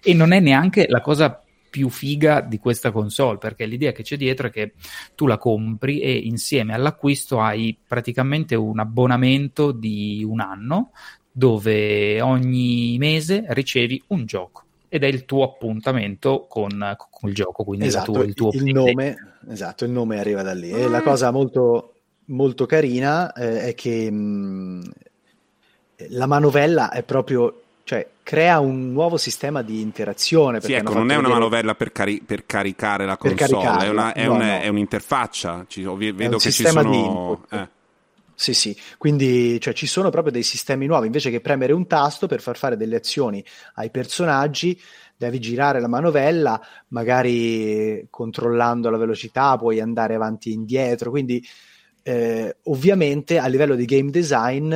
E 0.00 0.14
non 0.14 0.32
è 0.32 0.40
neanche 0.40 0.86
la 0.88 1.00
cosa 1.00 1.42
più 1.72 1.88
figa 1.88 2.42
di 2.42 2.58
questa 2.58 2.90
console, 2.90 3.38
perché 3.38 3.64
l'idea 3.64 3.92
che 3.92 4.02
c'è 4.02 4.18
dietro 4.18 4.48
è 4.48 4.50
che 4.50 4.74
tu 5.14 5.26
la 5.26 5.38
compri 5.38 6.00
e 6.00 6.12
insieme 6.12 6.74
all'acquisto 6.74 7.40
hai 7.40 7.74
praticamente 7.88 8.54
un 8.54 8.78
abbonamento 8.78 9.72
di 9.72 10.22
un 10.22 10.40
anno 10.40 10.90
dove 11.32 12.20
ogni 12.20 12.98
mese 12.98 13.46
ricevi 13.48 14.02
un 14.08 14.26
gioco 14.26 14.64
ed 14.90 15.02
è 15.02 15.06
il 15.06 15.24
tuo 15.24 15.44
appuntamento 15.44 16.44
con, 16.46 16.94
con 17.10 17.30
il 17.30 17.34
gioco, 17.34 17.64
quindi 17.64 17.86
esatto, 17.86 18.22
il 18.22 18.34
tuo 18.34 18.50
il 18.52 18.64
nome, 18.64 19.38
esatto, 19.48 19.86
il 19.86 19.90
nome 19.90 20.18
arriva 20.18 20.42
da 20.42 20.52
lì. 20.52 20.70
E 20.70 20.86
la 20.88 21.00
cosa 21.00 21.30
molto, 21.30 21.94
molto 22.26 22.66
carina 22.66 23.32
eh, 23.32 23.62
è 23.62 23.74
che 23.74 24.10
mh, 24.10 24.16
mm, 24.16 24.80
la 26.10 26.26
manovella 26.26 26.90
è 26.90 27.02
proprio 27.02 27.61
cioè 27.84 28.06
crea 28.22 28.60
un 28.60 28.92
nuovo 28.92 29.16
sistema 29.16 29.62
di 29.62 29.80
interazione. 29.80 30.60
Sì, 30.60 30.72
ecco, 30.72 30.94
non 30.94 31.10
è 31.10 31.14
una 31.14 31.22
vedere... 31.22 31.32
manovella 31.32 31.74
per, 31.74 31.92
cari- 31.92 32.22
per, 32.24 32.46
caricare 32.46 33.04
la 33.04 33.16
console, 33.16 33.84
è, 33.84 33.88
una, 33.88 34.12
è, 34.12 34.24
no, 34.26 34.34
una, 34.34 34.56
no. 34.56 34.60
è, 34.60 34.68
un'interfaccia. 34.68 35.64
Ci, 35.66 35.82
vedo 35.82 36.38
che 36.38 36.50
ci 36.50 36.64
sono. 36.64 37.44
Eh. 37.50 37.68
Sì, 38.34 38.54
sì, 38.54 38.76
quindi 38.98 39.60
cioè, 39.60 39.72
ci 39.72 39.86
sono 39.86 40.10
proprio 40.10 40.32
dei 40.32 40.42
sistemi 40.42 40.86
nuovi. 40.86 41.06
Invece 41.06 41.30
che 41.30 41.40
premere 41.40 41.72
un 41.72 41.86
tasto 41.86 42.26
per 42.26 42.40
far 42.40 42.56
fare 42.56 42.76
delle 42.76 42.96
azioni 42.96 43.44
ai 43.74 43.90
personaggi, 43.90 44.80
devi 45.16 45.38
girare 45.40 45.80
la 45.80 45.88
manovella, 45.88 46.60
magari 46.88 48.06
controllando 48.10 48.90
la 48.90 48.96
velocità, 48.96 49.56
puoi 49.56 49.80
andare 49.80 50.14
avanti 50.14 50.50
e 50.50 50.54
indietro. 50.54 51.10
Quindi, 51.10 51.44
eh, 52.02 52.56
ovviamente, 52.64 53.38
a 53.38 53.46
livello 53.46 53.74
di 53.74 53.84
game 53.84 54.10
design 54.10 54.74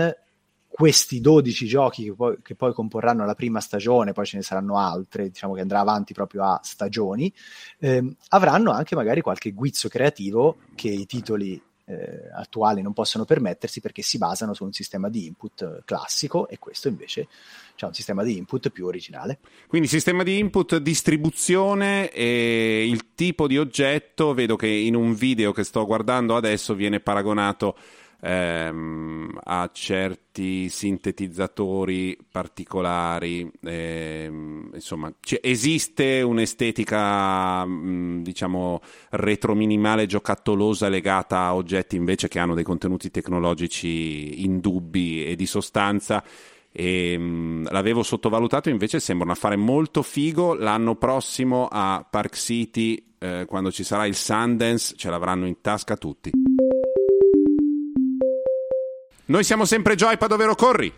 questi 0.77 1.23
12 1.23 1.65
giochi 1.65 2.05
che 2.05 2.13
poi, 2.13 2.37
che 2.43 2.55
poi, 2.55 2.75
comporranno 2.75 3.25
la 3.25 3.35
prima 3.35 3.61
stagione, 3.61 4.13
poi 4.13 4.27
ce 4.27 4.37
ne 4.37 4.43
saranno 4.43 4.77
altre, 4.77 5.31
diciamo 5.31 5.55
che 5.55 5.63
andrà 5.63 5.81
avanti 5.81 6.13
proprio 6.13 6.43
a 6.43 6.61
stagioni, 6.63 7.33
ehm, 7.79 8.15
avranno 8.29 8.73
anche 8.73 8.95
magari 8.95 9.23
qualche 9.23 9.53
guizzo 9.53 9.89
creativo 9.89 10.59
che 10.75 10.91
i 10.91 11.07
titoli 11.07 11.59
eh, 11.87 12.29
attuali 12.31 12.83
non 12.83 12.93
possono 12.93 13.25
permettersi 13.25 13.81
perché 13.81 14.03
si 14.03 14.19
basano 14.19 14.53
su 14.53 14.65
un 14.65 14.73
sistema 14.75 15.09
di 15.09 15.25
input 15.25 15.83
classico 15.87 16.47
e 16.47 16.59
questo 16.59 16.89
invece 16.89 17.27
c'è 17.75 17.87
un 17.87 17.95
sistema 17.95 18.23
di 18.23 18.37
input 18.37 18.69
più 18.69 18.85
originale. 18.85 19.39
Quindi 19.69 19.89
sistema 19.89 20.23
di 20.25 20.39
input, 20.39 20.77
distribuzione 20.77 22.11
e 22.11 22.87
il 22.87 23.15
tipo 23.15 23.47
di 23.47 23.57
oggetto, 23.57 24.35
vedo 24.35 24.57
che 24.57 24.69
in 24.69 24.95
un 24.95 25.15
video 25.15 25.53
che 25.53 25.65
sto 25.65 25.87
guardando 25.87 26.37
adesso 26.37 26.75
viene 26.75 27.01
paragonato 27.01 27.77
ehm, 28.21 29.39
a 29.43 29.71
certi 29.73 30.69
sintetizzatori 30.69 32.17
particolari. 32.31 33.51
Ehm, 33.63 34.71
insomma, 34.75 35.13
c- 35.21 35.41
esiste 35.43 36.23
un'estetica, 36.23 37.65
mh, 37.65 38.23
diciamo, 38.23 38.81
retrominimale 39.11 40.07
giocattolosa 40.07 40.89
legata 40.89 41.39
a 41.41 41.55
oggetti 41.55 41.97
invece 41.97 42.29
che 42.29 42.39
hanno 42.39 42.55
dei 42.55 42.65
contenuti 42.65 43.11
tecnologici 43.11 44.45
indubbi 44.45 45.25
e 45.25 45.37
di 45.37 45.47
sostanza. 45.47 46.23
E, 46.73 47.17
mh, 47.17 47.71
l'avevo 47.71 48.03
sottovalutato, 48.03 48.69
invece 48.69 49.01
sembra 49.01 49.27
un 49.27 49.33
affare 49.33 49.57
molto 49.57 50.03
figo. 50.03 50.55
L'anno 50.55 50.97
prossimo 50.97 51.69
a 51.71 52.07
Park 52.09 52.37
City, 52.37 53.15
eh, 53.19 53.47
quando 53.47 53.73
ci 53.73 53.83
sarà 53.83 54.05
il 54.05 54.15
Sundance, 54.15 54.95
ce 54.97 55.09
l'avranno 55.09 55.47
in 55.47 55.61
tasca 55.63 55.97
tutti. 55.97 56.33
Noi 59.29 59.43
siamo 59.43 59.65
sempre 59.65 59.97
Joypad, 59.97 60.31
ovvero 60.31 60.55
corri. 60.55 60.93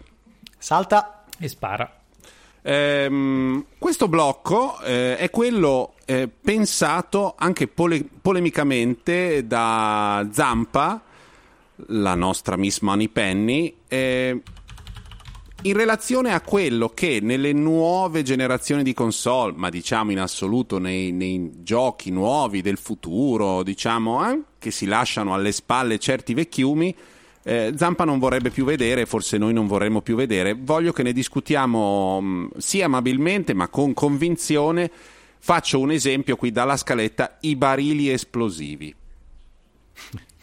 Salta 0.59 1.25
e 1.39 1.49
spara. 1.49 2.01
Ehm, 2.61 3.65
questo 3.79 4.07
blocco 4.07 4.79
eh, 4.81 5.17
è 5.17 5.31
quello 5.31 5.95
eh, 6.05 6.29
pensato 6.29 7.35
anche 7.39 7.69
pole- 7.69 8.05
polemicamente 8.21 9.47
da 9.47 10.29
Zampa, 10.31 11.01
la 11.87 12.15
nostra 12.15 12.57
Miss 12.57 12.81
Money 12.81 13.09
Penny, 13.09 13.77
eh, 13.89 14.43
in 15.63 15.73
relazione 15.73 16.35
a 16.35 16.43
quello 16.43 16.91
che 16.91 17.21
nelle 17.23 17.55
nuove 17.55 18.23
generazioni 18.23 18.83
di 18.83 18.93
console, 18.93 19.55
ma 19.57 19.71
diciamo 19.71 20.11
in 20.11 20.21
assoluto 20.21 20.79
nei, 20.79 21.13
nei 21.13 21.51
giochi 21.63 22.11
nuovi 22.11 22.61
del 22.61 22.77
futuro, 22.77 23.63
diciamo, 23.63 24.31
eh, 24.31 24.41
che 24.59 24.71
si 24.71 24.85
lasciano 24.85 25.33
alle 25.33 25.53
spalle 25.53 25.99
certi 25.99 26.35
vecchiumi, 26.35 26.95
eh, 27.49 27.73
Zampa 27.75 28.05
non 28.05 28.19
vorrebbe 28.19 28.51
più 28.51 28.67
vedere, 28.67 29.07
forse 29.07 29.39
noi 29.39 29.55
non 29.55 29.67
vorremmo 29.67 30.03
più 30.03 30.17
vedere. 30.17 30.53
Voglio 30.53 30.93
che 30.93 31.03
ne 31.03 31.15
discutiamo 31.15 32.21
mh, 32.21 32.27
mm, 32.27 32.47
sì 32.59 32.83
amabilmente, 32.83 33.55
ma 33.55 33.69
con 33.69 33.95
convinzione. 33.95 34.91
Faccio 35.39 35.81
un 35.81 35.91
esempio 35.91 36.37
qui 36.37 36.53
dalla 36.53 36.77
scaletta: 36.77 37.39
i 37.41 37.57
barili 37.57 38.11
esplosivi. 38.11 38.95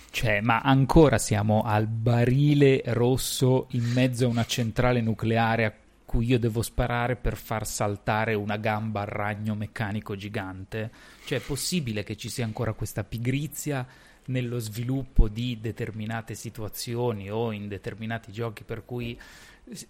Cioè, 0.09 0.41
ma 0.41 0.61
ancora 0.61 1.19
siamo 1.19 1.61
al 1.61 1.85
barile 1.85 2.81
rosso 2.85 3.67
in 3.71 3.83
mezzo 3.93 4.25
a 4.25 4.29
una 4.29 4.45
centrale 4.45 4.99
nucleare 5.01 5.65
a 5.65 5.73
cui 6.05 6.25
io 6.25 6.39
devo 6.39 6.63
sparare 6.63 7.17
per 7.17 7.37
far 7.37 7.67
saltare 7.67 8.33
una 8.33 8.57
gamba 8.57 9.01
al 9.01 9.07
ragno 9.07 9.53
meccanico 9.53 10.15
gigante? 10.15 10.89
Cioè, 11.25 11.37
è 11.37 11.41
possibile 11.41 12.03
che 12.03 12.15
ci 12.15 12.29
sia 12.29 12.45
ancora 12.45 12.73
questa 12.73 13.03
pigrizia 13.03 13.85
nello 14.25 14.59
sviluppo 14.59 15.27
di 15.27 15.59
determinate 15.59 16.35
situazioni 16.35 17.29
o 17.29 17.51
in 17.51 17.67
determinati 17.67 18.31
giochi 18.31 18.63
per 18.63 18.85
cui 18.85 19.17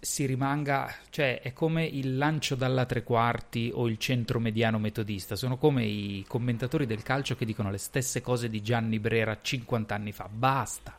si 0.00 0.24
rimanga, 0.24 0.92
cioè 1.10 1.40
è 1.42 1.52
come 1.52 1.84
il 1.84 2.16
lancio 2.16 2.54
dalla 2.54 2.86
tre 2.86 3.02
quarti 3.02 3.70
o 3.74 3.88
il 3.88 3.98
centro 3.98 4.40
mediano 4.40 4.78
metodista, 4.78 5.36
sono 5.36 5.58
come 5.58 5.84
i 5.84 6.24
commentatori 6.26 6.86
del 6.86 7.02
calcio 7.02 7.36
che 7.36 7.44
dicono 7.44 7.70
le 7.70 7.78
stesse 7.78 8.20
cose 8.22 8.48
di 8.48 8.62
Gianni 8.62 8.98
Brera 8.98 9.38
50 9.40 9.94
anni 9.94 10.12
fa, 10.12 10.28
basta. 10.32 10.98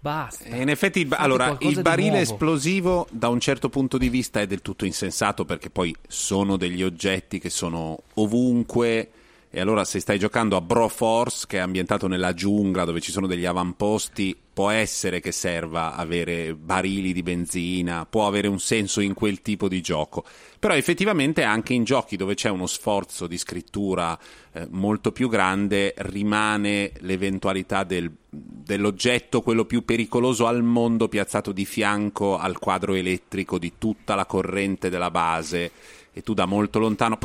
Basta. 0.00 0.54
In 0.54 0.68
effetti, 0.68 1.04
Fate 1.04 1.20
allora, 1.20 1.56
il 1.60 1.82
barile 1.82 2.20
esplosivo 2.20 3.08
da 3.10 3.28
un 3.28 3.40
certo 3.40 3.68
punto 3.68 3.98
di 3.98 4.08
vista 4.08 4.40
è 4.40 4.46
del 4.46 4.62
tutto 4.62 4.84
insensato 4.84 5.44
perché 5.44 5.70
poi 5.70 5.92
sono 6.06 6.56
degli 6.56 6.84
oggetti 6.84 7.40
che 7.40 7.50
sono 7.50 7.98
ovunque, 8.14 9.10
e 9.58 9.60
allora 9.60 9.84
se 9.84 9.98
stai 9.98 10.20
giocando 10.20 10.56
a 10.56 10.60
Broforce, 10.60 11.46
che 11.48 11.56
è 11.56 11.60
ambientato 11.60 12.06
nella 12.06 12.32
giungla 12.32 12.84
dove 12.84 13.00
ci 13.00 13.10
sono 13.10 13.26
degli 13.26 13.44
avamposti, 13.44 14.36
può 14.52 14.70
essere 14.70 15.18
che 15.18 15.32
serva 15.32 15.96
avere 15.96 16.54
barili 16.54 17.12
di 17.12 17.24
benzina, 17.24 18.06
può 18.08 18.28
avere 18.28 18.46
un 18.46 18.60
senso 18.60 19.00
in 19.00 19.14
quel 19.14 19.42
tipo 19.42 19.66
di 19.66 19.80
gioco. 19.80 20.24
Però 20.60 20.74
effettivamente 20.74 21.42
anche 21.42 21.74
in 21.74 21.82
giochi 21.82 22.16
dove 22.16 22.34
c'è 22.34 22.48
uno 22.50 22.68
sforzo 22.68 23.26
di 23.26 23.36
scrittura 23.36 24.16
eh, 24.52 24.68
molto 24.70 25.10
più 25.10 25.28
grande 25.28 25.92
rimane 25.96 26.92
l'eventualità 27.00 27.82
del, 27.82 28.12
dell'oggetto, 28.30 29.42
quello 29.42 29.64
più 29.64 29.84
pericoloso 29.84 30.46
al 30.46 30.62
mondo, 30.62 31.08
piazzato 31.08 31.50
di 31.50 31.64
fianco 31.64 32.38
al 32.38 32.60
quadro 32.60 32.94
elettrico 32.94 33.58
di 33.58 33.72
tutta 33.76 34.14
la 34.14 34.24
corrente 34.24 34.88
della 34.88 35.10
base 35.10 35.72
e 36.18 36.22
tu 36.22 36.34
da 36.34 36.46
molto 36.46 36.80
lontano 36.80 37.16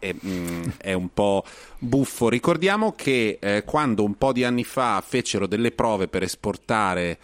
e, 0.00 0.16
mm, 0.26 0.62
è 0.78 0.92
un 0.94 1.10
po' 1.14 1.44
buffo. 1.78 2.28
Ricordiamo 2.28 2.92
che 2.92 3.38
eh, 3.40 3.62
quando 3.64 4.02
un 4.02 4.16
po' 4.16 4.32
di 4.32 4.42
anni 4.42 4.64
fa 4.64 5.00
fecero 5.06 5.46
delle 5.46 5.70
prove 5.70 6.08
per 6.08 6.24
esportare, 6.24 7.18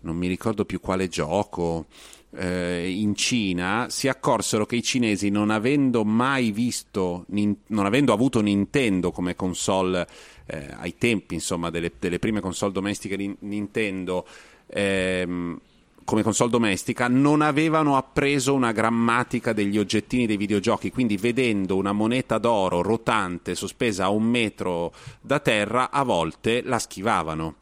non 0.00 0.16
mi 0.16 0.26
ricordo 0.26 0.64
più 0.64 0.80
quale 0.80 1.08
gioco, 1.08 1.84
eh, 2.30 2.90
in 2.90 3.14
Cina 3.16 3.88
si 3.90 4.08
accorsero 4.08 4.64
che 4.64 4.76
i 4.76 4.82
cinesi 4.82 5.28
non 5.28 5.50
avendo 5.50 6.04
mai 6.06 6.52
visto, 6.52 7.26
non 7.28 7.84
avendo 7.84 8.14
avuto 8.14 8.40
Nintendo 8.40 9.10
come 9.10 9.36
console 9.36 10.06
eh, 10.46 10.68
ai 10.78 10.96
tempi 10.96 11.34
insomma 11.34 11.68
delle, 11.68 11.92
delle, 11.98 12.18
prime 12.18 12.40
console 12.40 12.72
domestiche 12.72 13.16
di 13.16 13.34
Nintendo 13.40 14.26
ehm, 14.68 15.60
come 16.08 16.22
console 16.22 16.48
domestica 16.48 17.06
non 17.06 17.42
avevano 17.42 17.98
appreso 17.98 18.54
una 18.54 18.72
grammatica 18.72 19.52
degli 19.52 19.76
oggettini 19.76 20.24
dei 20.24 20.38
videogiochi, 20.38 20.90
quindi 20.90 21.18
vedendo 21.18 21.76
una 21.76 21.92
moneta 21.92 22.38
d'oro 22.38 22.80
rotante 22.80 23.54
sospesa 23.54 24.04
a 24.04 24.08
un 24.08 24.22
metro 24.22 24.90
da 25.20 25.38
terra, 25.38 25.90
a 25.90 26.04
volte 26.04 26.62
la 26.64 26.78
schivavano. 26.78 27.56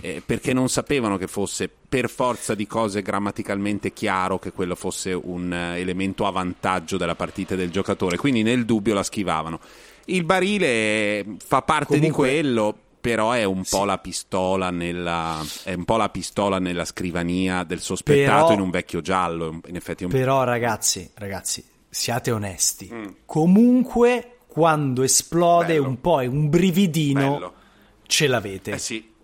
Eh, 0.00 0.22
perché 0.24 0.54
non 0.54 0.70
sapevano 0.70 1.18
che 1.18 1.26
fosse 1.26 1.70
per 1.86 2.08
forza 2.08 2.54
di 2.54 2.66
cose 2.66 3.02
grammaticalmente 3.02 3.92
chiaro 3.92 4.38
che 4.38 4.52
quello 4.52 4.74
fosse 4.74 5.12
un 5.12 5.50
uh, 5.50 5.76
elemento 5.76 6.26
a 6.26 6.30
vantaggio 6.30 6.96
della 6.96 7.14
partita 7.14 7.56
del 7.56 7.70
giocatore, 7.70 8.16
quindi 8.16 8.42
nel 8.42 8.64
dubbio 8.64 8.94
la 8.94 9.02
schivavano. 9.02 9.60
Il 10.06 10.24
barile 10.24 11.26
fa 11.44 11.60
parte 11.60 11.98
Comunque... 11.98 12.26
di 12.26 12.40
quello, 12.40 12.78
però 13.06 13.30
è 13.30 13.44
un, 13.44 13.64
sì. 13.64 13.76
po 13.76 13.84
nella, 14.70 15.44
è 15.62 15.74
un 15.74 15.84
po' 15.84 15.96
la 15.96 16.08
pistola 16.08 16.58
nella 16.58 16.84
scrivania 16.84 17.62
del 17.62 17.80
sospettato 17.80 18.46
però, 18.46 18.52
in 18.54 18.60
un 18.60 18.70
vecchio 18.70 19.00
giallo. 19.00 19.60
In 19.66 19.76
effetti 19.76 20.02
un... 20.02 20.10
Però 20.10 20.42
ragazzi, 20.42 21.08
ragazzi, 21.14 21.64
siate 21.88 22.32
onesti. 22.32 22.90
Mm. 22.92 23.06
Comunque 23.24 24.38
quando 24.48 25.04
esplode 25.04 25.74
Bello. 25.74 25.88
un 25.88 26.00
po' 26.00 26.20
è 26.20 26.26
un 26.26 26.48
brividino 26.48 27.32
Bello. 27.34 27.54
ce 28.06 28.26
l'avete. 28.26 28.72
Eh 28.72 28.78
sì. 28.78 29.14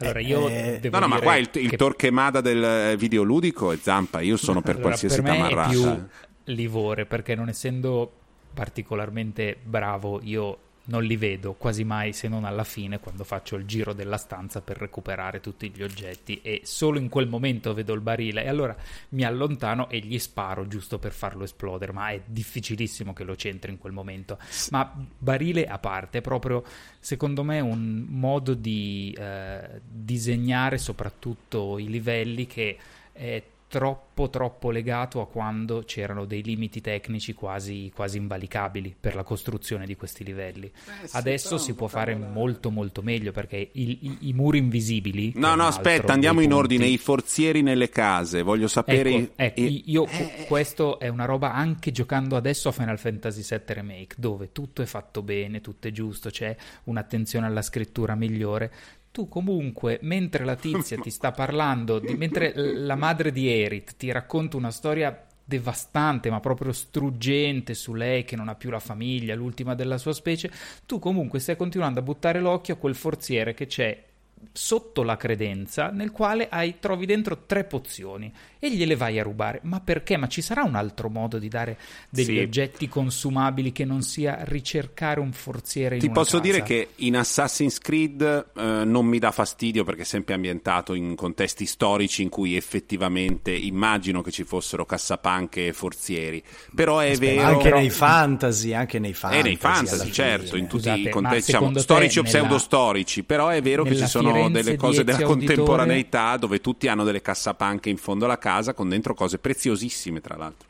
Allora 0.00 0.20
io 0.20 0.46
eh, 0.48 0.78
devo 0.78 0.98
no, 0.98 1.06
no, 1.06 1.14
ma 1.14 1.20
qua 1.20 1.36
il, 1.36 1.48
il 1.54 1.70
che... 1.70 1.76
torquemada 1.76 2.42
del 2.42 2.94
videoludico 2.98 3.72
è 3.72 3.78
zampa. 3.80 4.20
Io 4.20 4.36
sono 4.36 4.60
per 4.60 4.74
allora, 4.74 4.88
qualsiasi 4.88 5.22
per 5.22 5.30
me 5.30 5.36
tamarrata. 5.36 5.70
È 5.70 5.72
più 5.72 6.06
livore 6.54 7.06
perché 7.06 7.34
non 7.34 7.48
essendo 7.48 8.12
particolarmente 8.52 9.56
bravo 9.62 10.20
io 10.22 10.58
non 10.88 11.04
li 11.04 11.16
vedo 11.16 11.54
quasi 11.54 11.84
mai 11.84 12.12
se 12.12 12.28
non 12.28 12.44
alla 12.44 12.64
fine 12.64 12.98
quando 12.98 13.24
faccio 13.24 13.56
il 13.56 13.64
giro 13.66 13.92
della 13.92 14.16
stanza 14.16 14.60
per 14.60 14.78
recuperare 14.78 15.40
tutti 15.40 15.70
gli 15.70 15.82
oggetti. 15.82 16.40
E 16.42 16.62
solo 16.64 16.98
in 16.98 17.08
quel 17.08 17.28
momento 17.28 17.74
vedo 17.74 17.92
il 17.92 18.00
barile. 18.00 18.44
E 18.44 18.48
allora 18.48 18.76
mi 19.10 19.24
allontano 19.24 19.88
e 19.88 19.98
gli 19.98 20.18
sparo 20.18 20.66
giusto 20.66 20.98
per 20.98 21.12
farlo 21.12 21.44
esplodere. 21.44 21.92
Ma 21.92 22.08
è 22.08 22.20
difficilissimo 22.24 23.12
che 23.12 23.24
lo 23.24 23.36
centri 23.36 23.70
in 23.70 23.78
quel 23.78 23.92
momento. 23.92 24.38
Ma 24.70 24.92
barile 25.18 25.66
a 25.66 25.78
parte 25.78 26.18
è 26.18 26.22
proprio 26.22 26.64
secondo 26.98 27.42
me 27.42 27.60
un 27.60 28.06
modo 28.08 28.54
di 28.54 29.14
eh, 29.18 29.80
disegnare 29.86 30.78
soprattutto 30.78 31.78
i 31.78 31.88
livelli 31.88 32.46
che 32.46 32.76
è 33.12 33.42
troppo 33.68 34.30
troppo 34.30 34.70
legato 34.70 35.20
a 35.20 35.28
quando 35.28 35.84
c'erano 35.86 36.24
dei 36.24 36.42
limiti 36.42 36.80
tecnici 36.80 37.34
quasi, 37.34 37.92
quasi 37.94 38.16
invalicabili 38.16 38.96
per 38.98 39.14
la 39.14 39.22
costruzione 39.22 39.86
di 39.86 39.94
questi 39.94 40.24
livelli. 40.24 40.66
Eh 40.66 41.06
sì, 41.06 41.16
Adesso 41.16 41.58
si 41.58 41.74
può 41.74 41.86
fare 41.86 42.18
da... 42.18 42.26
molto 42.26 42.70
molto 42.70 43.02
meglio 43.02 43.30
perché 43.30 43.68
il, 43.72 43.90
i, 43.90 44.18
i, 44.22 44.32
muri 44.32 44.58
invisibili... 44.58 45.32
No, 45.36 45.54
no, 45.54 45.66
aspetta, 45.66 46.12
andiamo 46.12 46.40
in 46.40 46.52
ordine, 46.52 46.86
i 46.86 46.98
forzieri 46.98 47.62
nelle 47.62 47.90
case, 47.90 48.42
voglio 48.42 48.68
sapere... 48.68 49.14
Ecco, 49.14 49.32
ecco 49.36 49.60
i... 49.60 49.82
io 49.86 50.06
eh... 50.06 50.46
questo 50.48 50.98
è 50.98 51.08
una 51.08 51.26
roba 51.26 51.52
anche 51.52 51.92
giocando 51.92 52.36
adesso 52.36 52.68
a 52.70 52.72
Final 52.72 52.98
Fantasy 52.98 53.42
VII 53.42 53.74
Remake, 53.74 54.14
dove 54.18 54.50
tutto 54.50 54.82
è 54.82 54.86
fatto 54.86 55.22
bene, 55.22 55.60
tutto 55.60 55.88
è 55.88 55.90
giusto, 55.92 56.30
c'è 56.30 56.56
un'attenzione 56.84 57.46
alla 57.46 57.62
scrittura 57.62 58.14
migliore, 58.14 58.72
tu 59.18 59.28
comunque, 59.28 59.98
mentre 60.02 60.44
la 60.44 60.54
tizia 60.54 60.96
ti 60.96 61.10
sta 61.10 61.32
parlando, 61.32 61.98
di, 61.98 62.14
mentre 62.14 62.52
la 62.54 62.94
madre 62.94 63.32
di 63.32 63.48
Erit 63.48 63.96
ti 63.96 64.12
racconta 64.12 64.56
una 64.56 64.70
storia 64.70 65.26
devastante, 65.44 66.30
ma 66.30 66.38
proprio 66.38 66.70
struggente 66.70 67.74
su 67.74 67.94
lei 67.94 68.22
che 68.22 68.36
non 68.36 68.46
ha 68.46 68.54
più 68.54 68.70
la 68.70 68.78
famiglia, 68.78 69.34
l'ultima 69.34 69.74
della 69.74 69.98
sua 69.98 70.12
specie, 70.12 70.52
tu 70.86 71.00
comunque 71.00 71.40
stai 71.40 71.56
continuando 71.56 71.98
a 71.98 72.04
buttare 72.04 72.38
l'occhio 72.38 72.74
a 72.74 72.76
quel 72.76 72.94
forziere 72.94 73.54
che 73.54 73.66
c'è 73.66 74.04
sotto 74.52 75.02
la 75.02 75.16
credenza 75.16 75.90
nel 75.90 76.10
quale 76.10 76.48
hai, 76.48 76.76
trovi 76.78 77.06
dentro 77.06 77.44
tre 77.46 77.64
pozioni 77.64 78.32
e 78.58 78.74
gliele 78.74 78.96
vai 78.96 79.18
a 79.18 79.22
rubare. 79.22 79.60
Ma 79.62 79.80
perché? 79.80 80.16
Ma 80.16 80.26
ci 80.26 80.42
sarà 80.42 80.62
un 80.62 80.74
altro 80.74 81.08
modo 81.08 81.38
di 81.38 81.48
dare 81.48 81.78
degli 82.08 82.36
sì. 82.36 82.38
oggetti 82.38 82.88
consumabili 82.88 83.72
che 83.72 83.84
non 83.84 84.02
sia 84.02 84.38
ricercare 84.42 85.20
un 85.20 85.32
forziere 85.32 85.96
in 85.96 86.00
Ti 86.00 86.10
posso 86.10 86.38
casa? 86.38 86.50
dire 86.50 86.62
che 86.62 86.88
in 86.96 87.16
Assassin's 87.16 87.78
Creed 87.78 88.46
eh, 88.56 88.84
non 88.84 89.06
mi 89.06 89.18
dà 89.18 89.30
fastidio 89.30 89.84
perché 89.84 90.02
è 90.02 90.04
sempre 90.04 90.34
ambientato 90.34 90.94
in 90.94 91.14
contesti 91.14 91.66
storici 91.66 92.22
in 92.22 92.28
cui 92.28 92.56
effettivamente 92.56 93.52
immagino 93.52 94.22
che 94.22 94.30
ci 94.30 94.44
fossero 94.44 94.84
cassapanche 94.84 95.68
e 95.68 95.72
forzieri. 95.72 96.42
Però 96.74 96.98
è 96.98 97.12
Aspetta, 97.12 97.34
vero... 97.34 97.46
Anche 97.48 97.62
però... 97.62 97.78
nei 97.78 97.90
fantasy, 97.90 98.72
anche 98.72 98.98
nei 98.98 99.14
fantasy. 99.14 99.40
E 99.40 99.42
nei 99.44 99.56
fantasy, 99.56 100.10
certo, 100.10 100.56
in 100.56 100.66
tutti 100.66 100.82
Scusate, 100.82 101.00
i 101.00 101.10
contesti 101.10 101.52
diciamo, 101.52 101.78
storici 101.78 102.18
o 102.18 102.22
nella... 102.22 102.34
pseudostorici, 102.34 103.22
però 103.22 103.48
è 103.48 103.62
vero 103.62 103.84
che 103.84 103.96
ci 103.96 104.06
sono 104.06 104.27
sono 104.32 104.50
delle 104.50 104.76
cose 104.76 105.04
della 105.04 105.22
contemporaneità 105.22 106.36
dove 106.36 106.60
tutti 106.60 106.88
hanno 106.88 107.04
delle 107.04 107.22
cassapanche 107.22 107.90
in 107.90 107.96
fondo 107.96 108.24
alla 108.24 108.38
casa 108.38 108.74
con 108.74 108.88
dentro 108.88 109.14
cose 109.14 109.38
preziosissime, 109.38 110.20
tra 110.20 110.36
l'altro 110.36 110.66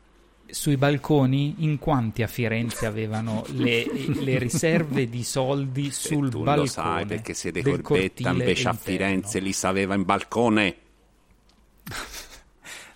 sui 0.51 0.77
balconi 0.77 1.57
in 1.59 1.79
quanti 1.79 2.23
a 2.23 2.27
Firenze 2.27 2.87
avevano 2.87 3.45
le, 3.49 3.85
le 3.85 4.39
riserve 4.39 5.09
di 5.09 5.23
soldi 5.23 5.91
sul 5.91 6.31
tu 6.31 6.43
balcone? 6.43 6.57
Lo 6.57 6.67
sai 6.67 7.07
perché 7.07 7.35
siete 7.35 7.63
corbetta 7.63 8.31
invece 8.31 8.69
a 8.69 8.73
Firenze 8.73 9.41
li 9.41 9.53
sapeva 9.53 9.95
in 9.95 10.05
balcone. 10.05 10.77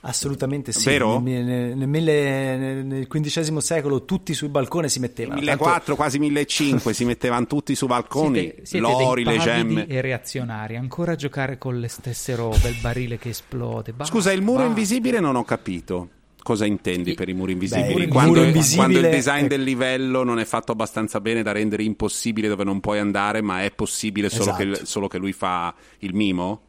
Assolutamente 0.05 0.73
sì. 0.73 0.89
Vero? 0.89 1.21
Nel, 1.21 1.45
nel, 1.77 1.89
nel, 1.89 2.85
nel 2.85 3.07
XV 3.07 3.59
secolo 3.59 4.05
tutti 4.05 4.35
sui 4.35 4.49
balconi 4.49 4.89
si 4.89 4.99
mettevano. 4.99 5.37
Nel 5.37 5.45
1400, 5.45 5.79
Tanto... 5.79 5.97
quasi 5.97 6.19
1500 6.19 6.93
si 6.93 7.05
mettevano 7.05 7.47
tutti 7.47 7.75
sui 7.77 7.87
balconi. 7.87 8.41
Siete, 8.41 8.67
siete 8.67 8.87
l'ori, 8.87 9.25
le 9.25 9.39
gemme. 9.39 9.87
e 9.87 10.01
reazionari. 10.01 10.77
Ancora 10.77 11.13
a 11.13 11.15
giocare 11.15 11.57
con 11.57 11.79
le 11.79 11.87
stesse 11.87 12.35
robe, 12.35 12.69
il 12.69 12.79
barile 12.81 13.17
che 13.17 13.29
esplode. 13.29 13.93
Bah, 13.93 14.05
Scusa, 14.05 14.33
il 14.33 14.43
muro 14.43 14.63
bah. 14.63 14.69
invisibile 14.69 15.21
non 15.21 15.37
ho 15.37 15.45
capito. 15.45 16.09
Cosa 16.43 16.65
intendi 16.67 17.15
per 17.15 17.29
i 17.29 17.35
muri 17.35 17.53
invisibili? 17.53 18.07
Beh, 18.07 18.09
quando, 18.09 18.33
muro 18.33 18.45
invisibile 18.45 18.89
quando, 18.89 19.07
il 19.07 19.15
design 19.15 19.45
è... 19.45 19.47
del 19.47 19.63
livello 19.63 20.25
non 20.25 20.41
è 20.41 20.45
fatto 20.45 20.73
abbastanza 20.73 21.21
bene 21.21 21.45
da 21.45 21.53
rendere 21.53 21.85
impossibile 21.85 22.49
dove 22.49 22.65
non 22.65 22.81
puoi 22.81 22.99
andare, 22.99 23.41
ma 23.41 23.63
è 23.63 23.71
possibile 23.71 24.29
solo, 24.29 24.51
esatto. 24.51 24.81
che, 24.81 24.85
solo 24.85 25.07
che 25.07 25.19
lui 25.19 25.33
fa 25.33 25.73
il 25.99 26.13
mimo? 26.13 26.63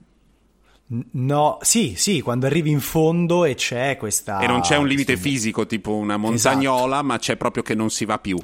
No, 1.12 1.58
sì, 1.62 1.96
sì, 1.96 2.22
quando 2.22 2.46
arrivi 2.46 2.70
in 2.70 2.80
fondo 2.80 3.46
e 3.46 3.56
c'è 3.56 3.98
questa... 3.98 4.40
E 4.40 4.48
non 4.48 4.62
c'è 4.62 4.78
un 4.78 4.88
limite 4.88 5.18
fisico 5.18 5.66
tipo 5.66 5.96
una 5.96 6.18
montagnola, 6.18 6.96
esatto. 6.96 7.06
ma 7.06 7.18
c'è 7.18 7.36
proprio 7.36 7.64
che 7.64 7.74
non 7.74 7.90
si 7.90 8.06
va 8.06 8.20
più. 8.20 8.38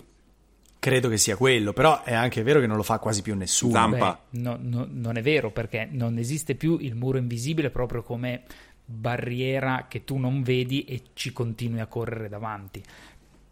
Credo 0.80 1.10
che 1.10 1.18
sia 1.18 1.36
quello, 1.36 1.74
però 1.74 2.04
è 2.04 2.14
anche 2.14 2.41
vero 2.41 2.60
che 2.60 2.68
non 2.68 2.78
lo 2.78 2.84
fa 2.84 3.00
quasi 3.00 3.22
più 3.22 3.36
nessuno. 3.36 3.74
Zampa. 3.74 4.20
Beh, 4.30 4.39
no, 4.39 4.58
no, 4.60 4.88
non 4.89 5.18
è 5.18 5.22
vero 5.22 5.52
perché 5.52 5.88
non 5.91 6.18
esiste 6.18 6.56
più 6.56 6.78
il 6.80 6.95
muro 6.95 7.18
invisibile 7.18 7.70
proprio 7.70 8.02
come 8.02 8.43
barriera 8.86 9.86
che 9.88 10.04
tu 10.04 10.18
non 10.18 10.41
vedi 10.41 10.86
e 10.86 11.02
ci 11.14 11.32
continui 11.32 11.82
a 11.82 11.86
correre 11.86 12.30
davanti 12.30 12.82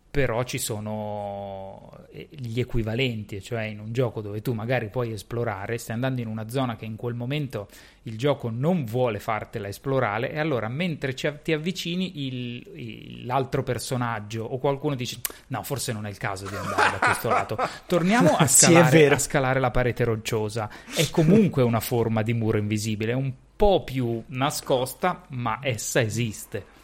però 0.09 0.43
ci 0.43 0.57
sono 0.57 2.05
eh, 2.11 2.27
gli 2.31 2.59
equivalenti, 2.59 3.41
cioè 3.41 3.63
in 3.63 3.79
un 3.79 3.91
gioco 3.91 4.21
dove 4.21 4.41
tu 4.41 4.53
magari 4.53 4.89
puoi 4.89 5.11
esplorare, 5.11 5.77
stai 5.77 5.95
andando 5.95 6.21
in 6.21 6.27
una 6.27 6.49
zona 6.49 6.75
che 6.75 6.85
in 6.85 6.95
quel 6.95 7.13
momento 7.13 7.67
il 8.03 8.17
gioco 8.17 8.49
non 8.49 8.85
vuole 8.85 9.19
fartela 9.19 9.67
esplorare 9.67 10.31
e 10.31 10.39
allora 10.39 10.67
mentre 10.69 11.13
ci, 11.13 11.31
ti 11.43 11.51
avvicini 11.51 12.25
il, 12.25 12.67
il, 12.73 13.25
l'altro 13.25 13.63
personaggio 13.63 14.43
o 14.43 14.57
qualcuno 14.57 14.95
dice 14.95 15.19
no 15.47 15.61
forse 15.63 15.91
non 15.91 16.05
è 16.05 16.09
il 16.09 16.17
caso 16.17 16.47
di 16.47 16.55
andare 16.55 16.91
da 16.91 16.99
questo 16.99 17.29
lato, 17.29 17.57
torniamo 17.85 18.35
a 18.35 18.47
scalare, 18.47 19.07
sì, 19.07 19.13
a 19.13 19.19
scalare 19.19 19.59
la 19.59 19.71
parete 19.71 20.03
rocciosa, 20.03 20.69
è 20.95 21.09
comunque 21.09 21.63
una 21.63 21.81
forma 21.81 22.23
di 22.23 22.33
muro 22.33 22.57
invisibile, 22.57 23.13
un 23.13 23.31
po' 23.55 23.83
più 23.83 24.23
nascosta 24.27 25.23
ma 25.29 25.59
essa 25.61 26.01
esiste. 26.01 26.75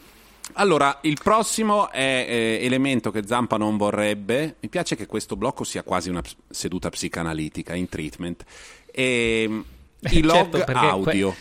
Allora, 0.54 1.00
il 1.02 1.18
prossimo 1.22 1.90
è 1.90 2.26
eh, 2.28 2.60
elemento 2.62 3.12
che 3.12 3.26
Zampa 3.26 3.58
non 3.58 3.78
vorrebbe. 3.78 4.56
Mi 4.60 4.70
piace 4.70 4.96
che 4.96 5.06
questo 5.06 5.36
blocco 5.36 5.64
sia 5.64 5.84
quasi 5.84 6.10
una 6.10 6.22
seduta 6.50 6.90
psicanalitica 6.90 7.74
in 7.74 7.90
treatment. 7.90 8.44
E, 8.92 9.44
ehm, 9.44 9.66
I 10.12 10.22
log 10.22 10.56
certo, 10.56 10.72
audio. 10.74 11.36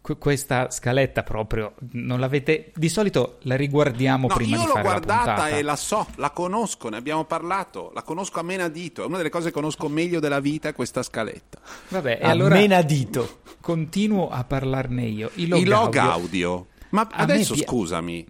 Que- 0.00 0.16
questa 0.16 0.70
scaletta 0.70 1.24
proprio 1.24 1.74
non 1.92 2.20
l'avete 2.20 2.70
di 2.76 2.88
solito 2.88 3.38
la 3.42 3.56
riguardiamo 3.56 4.28
no, 4.28 4.34
prima 4.34 4.56
di 4.56 4.64
fare 4.64 4.82
la 4.84 4.94
puntata. 4.94 5.12
Io 5.12 5.18
l'ho 5.18 5.24
guardata 5.24 5.48
e 5.48 5.62
la 5.62 5.76
so, 5.76 6.06
la 6.14 6.30
conosco, 6.30 6.88
ne 6.88 6.96
abbiamo 6.96 7.24
parlato, 7.24 7.90
la 7.92 8.02
conosco 8.02 8.38
a 8.38 8.44
menadito, 8.44 9.02
è 9.02 9.06
una 9.06 9.16
delle 9.16 9.30
cose 9.30 9.46
che 9.46 9.52
conosco 9.52 9.88
meglio 9.88 10.20
della 10.20 10.38
vita 10.38 10.72
questa 10.72 11.02
scaletta. 11.02 11.58
Vabbè, 11.88 12.20
a 12.22 12.30
allora 12.30 12.54
menadito. 12.54 13.40
Continuo 13.60 14.30
a 14.30 14.44
parlarne 14.44 15.06
io. 15.06 15.30
I 15.34 15.48
log, 15.48 15.60
I 15.60 15.64
log 15.64 15.96
audio. 15.96 16.12
audio. 16.12 16.66
Ma 16.90 17.08
a 17.10 17.16
adesso 17.16 17.54
pi- 17.54 17.64
scusami, 17.64 18.26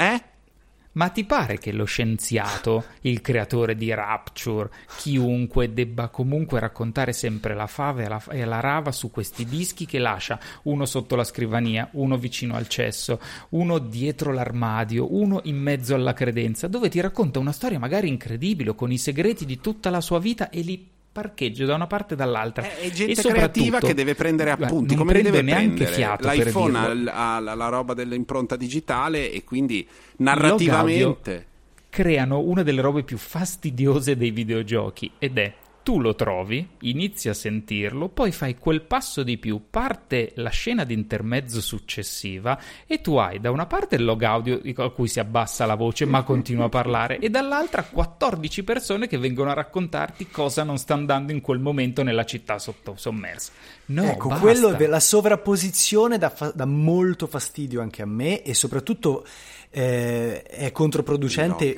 eh? 0.00 0.22
Ma 0.92 1.08
ti 1.10 1.24
pare 1.24 1.58
che 1.58 1.70
lo 1.70 1.84
scienziato, 1.84 2.84
il 3.02 3.20
creatore 3.20 3.76
di 3.76 3.94
Rapture, 3.94 4.70
chiunque 4.96 5.72
debba 5.72 6.08
comunque 6.08 6.58
raccontare 6.58 7.12
sempre 7.12 7.54
la 7.54 7.68
fava 7.68 8.02
e 8.02 8.08
la, 8.08 8.22
e 8.30 8.44
la, 8.44 8.58
rava 8.58 8.90
su 8.90 9.12
questi 9.12 9.44
dischi 9.44 9.86
che 9.86 10.00
lascia 10.00 10.40
uno 10.64 10.86
sotto 10.86 11.14
la 11.14 11.22
scrivania, 11.22 11.88
uno 11.92 12.16
vicino 12.16 12.56
al 12.56 12.66
cesso, 12.66 13.20
uno 13.50 13.78
dietro 13.78 14.32
l'armadio, 14.32 15.14
uno 15.14 15.40
in 15.44 15.58
mezzo 15.58 15.94
alla 15.94 16.12
credenza, 16.12 16.66
dove 16.66 16.88
ti 16.88 16.98
racconta 16.98 17.38
una 17.38 17.52
storia 17.52 17.78
magari 17.78 18.08
incredibile 18.08 18.74
con 18.74 18.90
i 18.90 18.98
segreti 18.98 19.46
di 19.46 19.60
tutta 19.60 19.90
la 19.90 20.00
sua 20.00 20.18
vita 20.18 20.50
e 20.50 20.60
li 20.62 20.88
parcheggio 21.12 21.64
da 21.64 21.74
una 21.74 21.86
parte 21.86 22.14
e 22.14 22.16
dall'altra. 22.16 22.62
È, 22.62 22.78
è 22.78 22.90
gente 22.90 23.20
creativa 23.22 23.78
che 23.78 23.94
deve 23.94 24.14
prendere 24.14 24.50
appunti, 24.50 24.94
come 24.94 25.14
li 25.14 25.22
deve 25.22 25.42
neanche 25.42 25.84
prendere? 25.84 25.92
Fiato 25.92 26.28
L'iPhone 26.28 27.10
ha, 27.10 27.36
ha, 27.36 27.40
la 27.40 27.68
roba 27.68 27.94
dell'impronta 27.94 28.56
digitale 28.56 29.30
e 29.30 29.44
quindi 29.44 29.86
narrativamente 30.16 31.46
creano 31.90 32.38
una 32.38 32.62
delle 32.62 32.80
robe 32.80 33.02
più 33.02 33.18
fastidiose 33.18 34.16
dei 34.16 34.30
videogiochi 34.30 35.10
ed 35.18 35.38
è 35.38 35.52
tu 35.90 35.98
lo 35.98 36.14
trovi, 36.14 36.64
inizi 36.82 37.28
a 37.28 37.34
sentirlo, 37.34 38.10
poi 38.10 38.30
fai 38.30 38.56
quel 38.56 38.82
passo 38.82 39.24
di 39.24 39.38
più, 39.38 39.62
parte 39.70 40.30
la 40.36 40.50
scena 40.50 40.84
di 40.84 40.94
intermezzo 40.94 41.60
successiva 41.60 42.56
e 42.86 43.00
tu 43.00 43.16
hai 43.16 43.40
da 43.40 43.50
una 43.50 43.66
parte 43.66 43.96
il 43.96 44.04
log 44.04 44.22
audio 44.22 44.60
a 44.76 44.90
cui 44.92 45.08
si 45.08 45.18
abbassa 45.18 45.66
la 45.66 45.74
voce 45.74 46.04
ma 46.04 46.22
continua 46.22 46.66
a 46.66 46.68
parlare 46.68 47.18
e 47.18 47.28
dall'altra 47.28 47.82
14 47.82 48.62
persone 48.62 49.08
che 49.08 49.18
vengono 49.18 49.50
a 49.50 49.54
raccontarti 49.54 50.28
cosa 50.28 50.62
non 50.62 50.78
sta 50.78 50.94
andando 50.94 51.32
in 51.32 51.40
quel 51.40 51.58
momento 51.58 52.04
nella 52.04 52.24
città 52.24 52.60
sotto 52.60 52.94
sommersa. 52.96 53.50
No, 53.86 54.04
ecco, 54.04 54.28
basta. 54.28 54.44
quello 54.44 54.76
la 54.86 55.00
sovrapposizione 55.00 56.18
dà, 56.18 56.30
fa- 56.30 56.52
dà, 56.54 56.66
molto 56.66 57.26
fastidio 57.26 57.80
anche 57.80 58.02
a 58.02 58.06
me 58.06 58.44
e 58.44 58.54
soprattutto 58.54 59.26
eh, 59.70 60.40
è 60.42 60.70
controproducente 60.70 61.74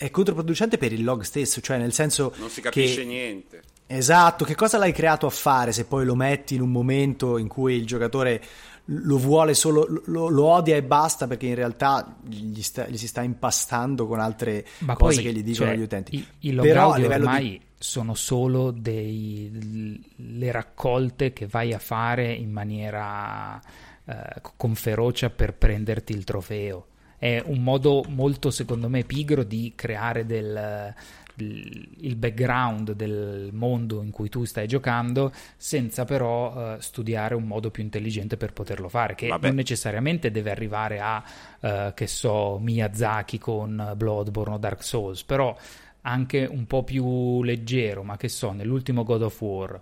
è 0.00 0.10
controproducente 0.10 0.78
per 0.78 0.94
il 0.94 1.04
log 1.04 1.20
stesso, 1.20 1.60
cioè 1.60 1.76
nel 1.76 1.92
senso 1.92 2.32
non 2.38 2.48
si 2.48 2.62
capisce 2.62 3.02
che, 3.02 3.04
niente. 3.04 3.62
Esatto, 3.86 4.46
che 4.46 4.54
cosa 4.54 4.78
l'hai 4.78 4.92
creato 4.92 5.26
a 5.26 5.30
fare 5.30 5.72
se 5.72 5.84
poi 5.84 6.06
lo 6.06 6.14
metti 6.14 6.54
in 6.54 6.62
un 6.62 6.70
momento 6.70 7.36
in 7.36 7.48
cui 7.48 7.74
il 7.74 7.84
giocatore 7.84 8.42
lo 8.86 9.18
vuole 9.18 9.52
solo, 9.52 9.86
lo, 10.06 10.28
lo 10.28 10.44
odia 10.46 10.74
e 10.76 10.82
basta 10.82 11.26
perché 11.26 11.48
in 11.48 11.54
realtà 11.54 12.16
gli, 12.26 12.62
sta, 12.62 12.86
gli 12.86 12.96
si 12.96 13.06
sta 13.06 13.20
impastando 13.20 14.06
con 14.06 14.20
altre 14.20 14.64
Ma 14.78 14.94
cose 14.96 15.20
poi, 15.20 15.24
che 15.24 15.38
gli 15.38 15.42
dicono 15.42 15.68
cioè, 15.68 15.78
gli 15.78 15.82
utenti. 15.82 16.16
I, 16.16 16.26
i 16.48 16.52
log 16.52 16.64
Però 16.64 16.92
audio 16.92 17.06
ormai 17.10 17.48
di... 17.50 17.60
sono 17.76 18.14
solo 18.14 18.70
dei, 18.70 20.02
le 20.16 20.50
raccolte 20.50 21.34
che 21.34 21.46
vai 21.46 21.74
a 21.74 21.78
fare 21.78 22.32
in 22.32 22.50
maniera 22.50 23.60
eh, 24.06 24.40
con 24.56 24.74
ferocia 24.74 25.28
per 25.28 25.52
prenderti 25.52 26.14
il 26.14 26.24
trofeo 26.24 26.86
è 27.20 27.42
un 27.44 27.62
modo 27.62 28.02
molto, 28.08 28.50
secondo 28.50 28.88
me, 28.88 29.04
pigro 29.04 29.44
di 29.44 29.74
creare 29.76 30.24
del, 30.24 30.94
il 31.36 32.16
background 32.16 32.92
del 32.92 33.50
mondo 33.52 34.02
in 34.02 34.10
cui 34.10 34.30
tu 34.30 34.44
stai 34.44 34.66
giocando 34.66 35.30
senza 35.58 36.06
però 36.06 36.76
uh, 36.76 36.80
studiare 36.80 37.34
un 37.34 37.44
modo 37.44 37.70
più 37.70 37.82
intelligente 37.82 38.38
per 38.38 38.54
poterlo 38.54 38.88
fare 38.88 39.14
che 39.14 39.28
Vabbè. 39.28 39.48
non 39.48 39.56
necessariamente 39.56 40.30
deve 40.30 40.50
arrivare 40.50 40.98
a 41.00 41.22
uh, 41.60 41.94
che 41.94 42.06
so 42.06 42.58
Miyazaki 42.58 43.38
con 43.38 43.92
Bloodborne 43.96 44.54
o 44.54 44.58
Dark 44.58 44.82
Souls 44.82 45.22
però 45.22 45.54
anche 46.02 46.46
un 46.46 46.66
po' 46.66 46.84
più 46.84 47.42
leggero 47.42 48.02
ma 48.02 48.16
che 48.16 48.28
so 48.28 48.52
nell'ultimo 48.52 49.04
God 49.04 49.22
of 49.22 49.40
War 49.40 49.80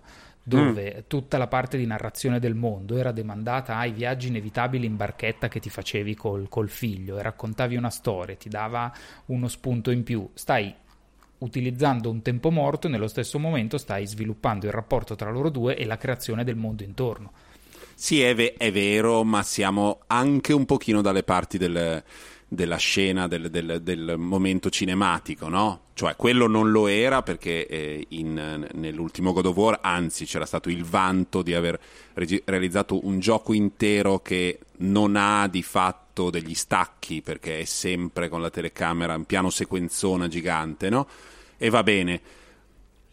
dove 0.49 0.95
mm. 0.97 1.01
tutta 1.07 1.39
la 1.39 1.47
parte 1.47 1.77
di 1.77 1.87
narrazione 1.87 2.41
del 2.41 2.55
mondo 2.55 2.97
era 2.97 3.13
demandata 3.13 3.77
ai 3.77 3.93
viaggi 3.93 4.29
inevitabili 4.29 4.87
in 4.87 4.97
barchetta 4.97 5.49
che 5.49 5.61
ti 5.61 5.69
facevi 5.69 6.15
col, 6.15 6.49
col 6.49 6.69
figlio 6.69 7.19
e 7.19 7.23
raccontavi 7.23 7.77
una 7.77 7.91
storia, 7.91 8.35
ti 8.35 8.49
dava 8.49 8.93
uno 9.27 9.47
spunto 9.47 9.91
in 9.91 10.03
più. 10.03 10.29
Stai 10.35 10.75
utilizzando 11.39 12.11
un 12.11 12.23
tempo 12.23 12.51
morto 12.51 12.87
e 12.87 12.91
nello 12.91 13.07
stesso 13.07 13.39
momento 13.39 13.79
stai 13.79 14.07
sviluppando 14.07 14.67
il 14.67 14.73
rapporto 14.73 15.15
tra 15.15 15.31
loro 15.31 15.51
due 15.51 15.77
e 15.77 15.85
la 15.85 15.97
creazione 15.97 16.43
del 16.43 16.57
mondo 16.57 16.83
intorno. 16.83 17.33
Sì, 17.95 18.23
è, 18.23 18.35
ve- 18.35 18.55
è 18.57 18.73
vero, 18.73 19.25
ma 19.25 19.43
siamo 19.43 20.01
anche 20.07 20.53
un 20.53 20.65
pochino 20.65 21.03
dalle 21.03 21.25
parti 21.25 21.59
del 21.59 22.03
della 22.49 22.77
scena, 22.77 23.29
del, 23.29 23.51
del, 23.51 23.83
del, 23.83 24.15
momento 24.17 24.71
cinematico, 24.71 25.49
no? 25.49 25.83
Cioè, 25.93 26.17
quello 26.17 26.47
non 26.47 26.71
lo 26.71 26.87
era 26.87 27.23
perché 27.23 27.67
eh, 27.67 28.07
in, 28.11 28.67
nell'ultimo 28.73 29.33
God 29.33 29.47
of 29.47 29.57
War, 29.57 29.79
anzi, 29.83 30.25
c'era 30.25 30.47
stato 30.47 30.71
il 30.71 30.85
vanto 30.85 31.43
di 31.43 31.53
aver 31.53 31.79
regi- 32.15 32.41
realizzato 32.47 33.07
un 33.07 33.21
gioco 33.21 33.53
intero 33.53 34.21
che 34.21 34.61
non 34.79 35.17
ha 35.17 35.47
di 35.47 35.63
fatto 35.63 36.31
degli 36.31 36.55
stacchi 36.55 37.21
perché 37.21 37.61
è 37.61 37.65
sempre 37.65 38.29
con 38.29 38.41
la 38.41 38.51
telecamera 38.51 39.15
in 39.15 39.25
piano 39.25 39.51
sequenzona 39.51 40.27
gigante, 40.27 40.89
no? 40.89 41.07
E 41.59 41.69
va 41.69 41.83
bene. 41.83 42.21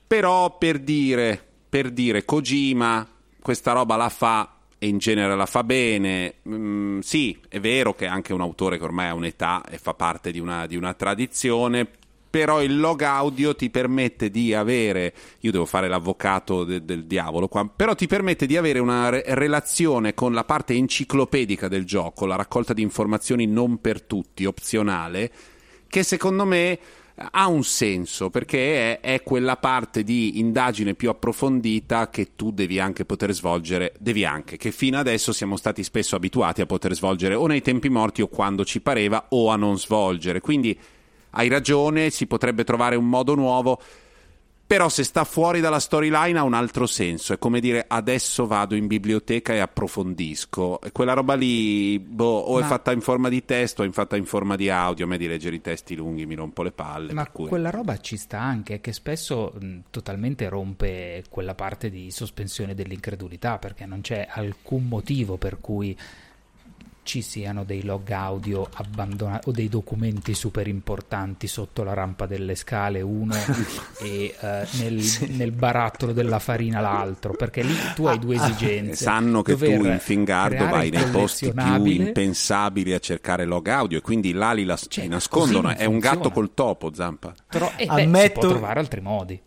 Però 0.07 0.57
per 0.57 0.79
dire, 0.79 1.43
per 1.67 1.91
dire, 1.91 2.23
Kojima 2.23 3.05
questa 3.41 3.73
roba 3.73 3.95
la 3.95 4.09
fa 4.09 4.54
e 4.85 4.87
in 4.87 4.99
genere 4.99 5.35
la 5.35 5.47
fa 5.47 5.63
bene. 5.63 6.35
Mm, 6.47 6.99
sì, 6.99 7.37
è 7.49 7.59
vero 7.59 7.95
che 7.95 8.05
è 8.05 8.07
anche 8.07 8.33
un 8.33 8.41
autore 8.41 8.77
che 8.77 8.83
ormai 8.83 9.07
ha 9.07 9.13
un'età 9.13 9.63
e 9.67 9.77
fa 9.77 9.95
parte 9.95 10.31
di 10.31 10.39
una, 10.39 10.67
di 10.67 10.75
una 10.75 10.93
tradizione, 10.93 11.87
però 12.29 12.61
il 12.61 12.79
log 12.79 13.01
audio 13.01 13.55
ti 13.55 13.69
permette 13.69 14.29
di 14.29 14.53
avere, 14.53 15.13
io 15.39 15.51
devo 15.51 15.65
fare 15.65 15.87
l'avvocato 15.87 16.63
de, 16.63 16.85
del 16.85 17.05
diavolo 17.05 17.47
qua, 17.47 17.67
però 17.67 17.95
ti 17.95 18.05
permette 18.07 18.45
di 18.45 18.57
avere 18.57 18.79
una 18.79 19.09
re- 19.09 19.23
relazione 19.27 20.13
con 20.13 20.33
la 20.33 20.43
parte 20.43 20.73
enciclopedica 20.75 21.67
del 21.67 21.85
gioco, 21.85 22.27
la 22.27 22.35
raccolta 22.35 22.73
di 22.73 22.83
informazioni 22.83 23.47
non 23.47 23.81
per 23.81 24.03
tutti, 24.03 24.45
opzionale, 24.45 25.31
che 25.87 26.03
secondo 26.03 26.45
me 26.45 26.77
ha 27.31 27.47
un 27.47 27.63
senso 27.63 28.29
perché 28.29 28.99
è, 28.99 29.13
è, 29.13 29.23
quella 29.23 29.55
parte 29.55 30.03
di 30.03 30.39
indagine 30.39 30.95
più 30.95 31.09
approfondita 31.09 32.09
che 32.09 32.35
tu 32.35 32.51
devi 32.51 32.79
anche 32.79 33.05
poter 33.05 33.31
svolgere, 33.33 33.93
devi 33.99 34.25
anche, 34.25 34.57
che 34.57 34.71
fino 34.71 34.97
adesso 34.97 35.31
siamo 35.31 35.55
stati 35.55 35.81
spesso 35.83 36.15
abituati 36.17 36.61
a 36.61 36.65
poter 36.65 36.93
svolgere 36.93 37.35
o 37.35 37.47
nei 37.47 37.61
tempi 37.61 37.87
morti 37.87 38.21
o 38.21 38.27
quando 38.27 38.65
ci 38.65 38.81
pareva 38.81 39.27
o 39.29 39.49
a 39.49 39.55
non 39.55 39.79
svolgere. 39.79 40.41
Quindi 40.41 40.77
hai 41.31 41.47
ragione, 41.47 42.09
si 42.09 42.27
potrebbe 42.27 42.63
trovare 42.63 42.95
un 42.95 43.07
modo 43.07 43.33
nuovo 43.35 43.79
però 44.67 44.89
se 44.89 45.03
sta 45.03 45.23
fuori 45.25 45.59
dalla 45.59 45.79
storyline 45.79 46.39
ha 46.39 46.43
un 46.43 46.55
altro 46.55 46.87
senso, 46.87 47.33
è 47.33 47.37
come 47.37 47.59
dire 47.59 47.85
adesso 47.87 48.47
vado 48.47 48.73
in 48.73 48.87
biblioteca 48.87 49.53
e 49.53 49.59
approfondisco. 49.59 50.81
E 50.81 50.91
quella 50.91 51.13
roba 51.13 51.35
lì, 51.35 51.99
boh, 51.99 52.25
o 52.25 52.59
ma... 52.59 52.65
è 52.65 52.67
fatta 52.67 52.91
in 52.91 53.01
forma 53.01 53.29
di 53.29 53.45
testo 53.45 53.83
o 53.83 53.85
è 53.85 53.91
fatta 53.91 54.15
in 54.15 54.25
forma 54.25 54.55
di 54.55 54.69
audio, 54.69 55.05
a 55.05 55.07
me 55.07 55.17
di 55.17 55.27
leggere 55.27 55.55
i 55.55 55.61
testi 55.61 55.95
lunghi 55.95 56.25
mi 56.25 56.33
rompo 56.33 56.63
le 56.63 56.71
palle. 56.71 57.13
Ma 57.13 57.27
cui... 57.27 57.47
quella 57.47 57.69
roba 57.69 57.99
ci 57.99 58.17
sta 58.17 58.39
anche, 58.39 58.81
che 58.81 58.91
spesso 58.91 59.53
mh, 59.59 59.77
totalmente 59.91 60.49
rompe 60.49 61.23
quella 61.29 61.53
parte 61.53 61.91
di 61.91 62.09
sospensione 62.09 62.73
dell'incredulità, 62.73 63.59
perché 63.59 63.85
non 63.85 64.01
c'è 64.01 64.27
alcun 64.29 64.87
motivo 64.87 65.37
per 65.37 65.59
cui 65.61 65.95
ci 67.05 67.21
siano 67.21 67.63
dei 67.63 67.83
log 67.83 68.09
audio 68.09 68.67
abbandonati 68.73 69.47
o 69.49 69.51
dei 69.51 69.69
documenti 69.69 70.33
super 70.33 70.67
importanti 70.67 71.45
sotto 71.45 71.83
la 71.83 71.93
rampa 71.93 72.25
delle 72.25 72.55
scale 72.55 73.01
uno 73.01 73.35
e 74.01 74.35
uh, 74.39 74.45
nel, 74.79 75.01
sì. 75.01 75.27
nel, 75.35 75.51
barattolo 75.51 76.13
della 76.13 76.39
farina 76.39 76.79
l'altro 76.79 77.33
perché 77.33 77.61
lì 77.61 77.75
tu 77.93 78.07
hai 78.07 78.17
due 78.17 78.37
ah, 78.37 78.43
esigenze. 78.43 79.03
Sanno 79.03 79.43
che 79.43 79.55
tu 79.55 79.65
in 79.65 79.99
Fingardo 79.99 80.67
vai 80.67 80.89
nei 80.89 81.05
posti 81.05 81.53
più 81.53 81.85
impensabili 81.85 82.91
a 82.93 82.99
cercare 82.99 83.45
log 83.45 83.67
audio 83.67 83.99
e 83.99 84.01
quindi 84.01 84.33
là 84.33 84.51
li, 84.51 84.65
la, 84.65 84.75
cioè, 84.75 85.05
nascondono. 85.05 85.69
è 85.69 85.85
un 85.85 85.99
gatto 85.99 86.31
col 86.31 86.55
topo 86.55 86.91
Zampa. 86.91 87.35
Però 87.47 87.71
eh, 87.75 87.85
Ammetto... 87.87 88.23
si 88.23 88.31
può 88.31 88.49
trovare 88.49 88.79
altri 88.79 89.01
modi. 89.01 89.39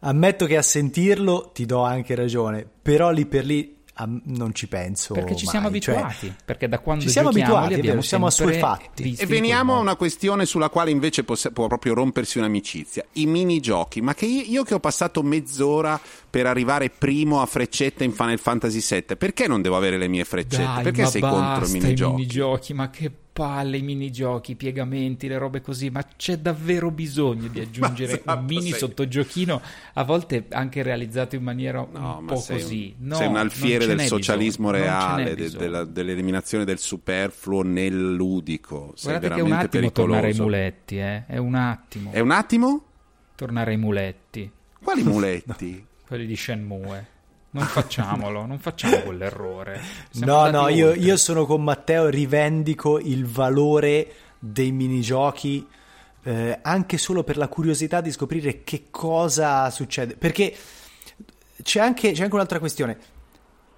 Ammetto 0.00 0.44
che 0.44 0.58
a 0.58 0.62
sentirlo 0.62 1.52
ti 1.54 1.64
do 1.64 1.82
anche 1.84 2.14
ragione, 2.14 2.66
però 2.82 3.10
lì 3.10 3.24
per 3.24 3.46
lì 3.46 3.71
non 3.94 4.54
ci 4.54 4.68
penso 4.68 5.12
perché 5.12 5.36
ci 5.36 5.44
mai. 5.44 5.52
siamo 5.52 5.66
cioè, 5.78 5.94
abituati 5.94 6.26
cioè, 6.26 6.34
perché 6.44 6.68
da 6.68 6.78
quando 6.78 7.04
ci 7.04 7.10
siamo 7.10 7.28
abituati 7.28 7.80
vero, 7.80 8.00
siamo 8.00 8.26
assuefatti 8.26 9.14
e 9.18 9.26
veniamo 9.26 9.76
a 9.76 9.78
una 9.78 9.96
questione 9.96 10.46
sulla 10.46 10.70
quale 10.70 10.90
invece 10.90 11.24
può, 11.24 11.36
può, 11.52 11.66
proprio 11.66 11.92
rompersi 11.92 12.38
un'amicizia 12.38 13.04
i 13.12 13.26
minigiochi 13.26 14.00
ma 14.00 14.14
che 14.14 14.24
io, 14.24 14.44
io, 14.46 14.62
che 14.62 14.74
ho 14.74 14.80
passato 14.80 15.22
mezz'ora 15.22 16.00
per 16.30 16.46
arrivare 16.46 16.88
primo 16.88 17.42
a 17.42 17.46
freccetta 17.46 18.02
in 18.02 18.12
Final 18.12 18.38
Fantasy 18.38 18.80
VII 18.80 19.16
perché 19.16 19.46
non 19.46 19.60
devo 19.60 19.76
avere 19.76 19.98
le 19.98 20.08
mie 20.08 20.24
freccette 20.24 20.64
Dai, 20.64 20.82
perché 20.84 21.06
sei 21.06 21.20
contro 21.20 21.66
i 21.66 21.70
minigiochi? 21.70 22.12
i 22.12 22.16
minigiochi 22.16 22.74
ma 22.74 22.88
che 22.88 23.12
palle, 23.32 23.78
i 23.78 23.82
minigiochi, 23.82 24.52
i 24.52 24.54
piegamenti, 24.56 25.26
le 25.26 25.38
robe 25.38 25.60
così, 25.60 25.90
ma 25.90 26.04
c'è 26.16 26.36
davvero 26.36 26.90
bisogno 26.90 27.48
di 27.48 27.60
aggiungere 27.60 28.20
esatto, 28.20 28.38
un 28.38 28.44
mini 28.44 28.70
sei... 28.70 28.78
sottogiochino, 28.78 29.60
a 29.94 30.04
volte 30.04 30.46
anche 30.50 30.82
realizzato 30.82 31.36
in 31.36 31.42
maniera 31.42 31.86
no, 31.90 32.18
un 32.18 32.26
po' 32.26 32.34
così. 32.34 32.94
Un, 32.98 33.06
no, 33.06 33.16
sei 33.16 33.26
un 33.26 33.36
alfiere 33.36 33.86
del 33.86 34.00
socialismo 34.00 34.70
bisogno, 34.70 34.84
reale, 34.84 35.34
de, 35.34 35.50
della, 35.50 35.84
dell'eliminazione 35.84 36.64
del 36.64 36.78
superfluo 36.78 37.62
nel 37.62 38.14
ludico. 38.14 38.92
Sei 38.94 39.10
Guardate 39.18 39.34
che 39.34 39.40
è 39.40 39.42
un 39.42 39.52
attimo 39.52 39.68
pericoloso. 39.68 39.92
tornare 39.92 40.26
ai 40.28 40.38
muletti, 40.38 40.98
eh? 40.98 41.26
è 41.26 41.36
un 41.38 41.54
attimo. 41.54 42.12
È 42.12 42.20
un 42.20 42.30
attimo? 42.30 42.84
Tornare 43.34 43.70
ai 43.70 43.78
muletti. 43.78 44.50
Quali 44.82 45.02
muletti? 45.04 45.86
Quelli 46.06 46.26
di 46.26 46.36
Shenmue. 46.36 47.11
Non 47.54 47.64
facciamolo, 47.64 48.46
non 48.46 48.58
facciamo 48.58 49.00
quell'errore. 49.00 49.80
Siamo 50.10 50.32
no, 50.32 50.50
no, 50.50 50.68
io, 50.68 50.94
io, 50.94 51.16
sono 51.18 51.44
con 51.44 51.62
Matteo, 51.62 52.08
rivendico 52.08 52.98
il 52.98 53.26
valore 53.26 54.12
dei 54.38 54.72
minigiochi 54.72 55.66
eh, 56.24 56.58
anche 56.62 56.98
solo 56.98 57.24
per 57.24 57.36
la 57.36 57.48
curiosità 57.48 58.00
di 58.00 58.10
scoprire 58.10 58.62
che 58.64 58.84
cosa 58.90 59.68
succede. 59.70 60.16
Perché 60.16 60.56
c'è 61.62 61.80
anche, 61.80 62.12
c'è 62.12 62.22
anche 62.22 62.34
un'altra 62.34 62.58
questione. 62.58 62.98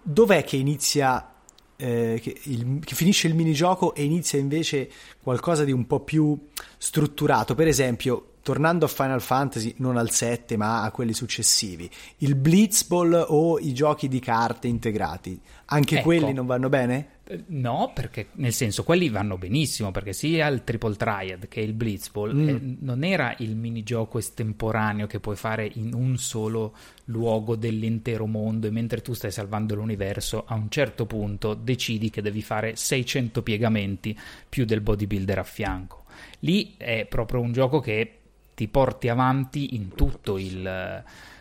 Dov'è 0.02 0.44
che 0.44 0.56
inizia 0.56 1.32
eh, 1.76 2.20
che, 2.22 2.40
il, 2.44 2.80
che, 2.84 2.94
finisce 2.94 3.26
il 3.26 3.34
minigioco 3.34 3.94
e 3.94 4.04
inizia 4.04 4.38
invece 4.38 4.88
qualcosa 5.20 5.64
di 5.64 5.72
un 5.72 5.86
po' 5.86 6.00
più 6.00 6.38
strutturato. 6.78 7.54
Per 7.56 7.66
esempio, 7.66 8.33
tornando 8.44 8.84
a 8.84 8.88
Final 8.88 9.22
Fantasy, 9.22 9.74
non 9.78 9.96
al 9.96 10.10
7 10.10 10.58
ma 10.58 10.82
a 10.82 10.90
quelli 10.90 11.14
successivi, 11.14 11.90
il 12.18 12.34
Blitzball 12.34 13.24
o 13.28 13.58
i 13.58 13.72
giochi 13.72 14.06
di 14.06 14.20
carte 14.20 14.68
integrati, 14.68 15.40
anche 15.66 15.94
ecco. 15.96 16.04
quelli 16.04 16.34
non 16.34 16.44
vanno 16.44 16.68
bene? 16.68 17.08
Eh, 17.24 17.44
no, 17.46 17.90
perché 17.94 18.26
nel 18.32 18.52
senso 18.52 18.84
quelli 18.84 19.08
vanno 19.08 19.38
benissimo 19.38 19.90
perché 19.92 20.12
sia 20.12 20.46
il 20.48 20.62
Triple 20.62 20.94
Triad 20.94 21.48
che 21.48 21.60
il 21.60 21.72
Blitzball 21.72 22.34
mm. 22.36 22.48
eh, 22.48 22.76
non 22.80 23.02
era 23.02 23.34
il 23.38 23.56
minigioco 23.56 24.18
estemporaneo 24.18 25.06
che 25.06 25.20
puoi 25.20 25.36
fare 25.36 25.70
in 25.76 25.94
un 25.94 26.18
solo 26.18 26.74
luogo 27.06 27.56
dell'intero 27.56 28.26
mondo 28.26 28.66
e 28.66 28.70
mentre 28.70 29.00
tu 29.00 29.14
stai 29.14 29.30
salvando 29.30 29.74
l'universo 29.74 30.44
a 30.46 30.54
un 30.54 30.68
certo 30.68 31.06
punto 31.06 31.54
decidi 31.54 32.10
che 32.10 32.20
devi 32.20 32.42
fare 32.42 32.76
600 32.76 33.42
piegamenti 33.42 34.14
più 34.46 34.66
del 34.66 34.82
bodybuilder 34.82 35.38
a 35.38 35.44
fianco. 35.44 36.04
Lì 36.40 36.74
è 36.76 37.06
proprio 37.08 37.40
un 37.40 37.52
gioco 37.52 37.80
che 37.80 38.18
ti 38.54 38.68
porti 38.68 39.08
avanti 39.08 39.74
in, 39.74 39.90
il, 40.38 40.66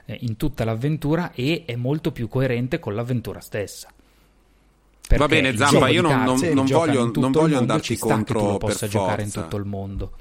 eh, 0.05 0.17
in 0.21 0.37
tutta 0.37 0.63
l'avventura 0.63 1.31
e 1.33 1.63
è 1.65 1.75
molto 1.75 2.11
più 2.11 2.27
coerente 2.27 2.79
con 2.79 2.95
l'avventura 2.95 3.39
stessa. 3.39 3.89
Va 5.15 5.27
bene, 5.27 5.55
Zampa, 5.55 5.89
io 5.89 6.01
non, 6.01 6.23
non, 6.23 6.39
non 6.53 6.65
voglio, 6.65 7.11
non 7.15 7.31
voglio 7.31 7.57
andarci 7.57 7.97
contro 7.97 8.39
che 8.39 8.45
tu 8.45 8.51
lo 8.51 8.57
possa 8.57 8.87
giocare 8.87 9.23
in 9.23 9.31
tutto 9.31 9.57
il 9.57 9.65
mondo. 9.65 10.11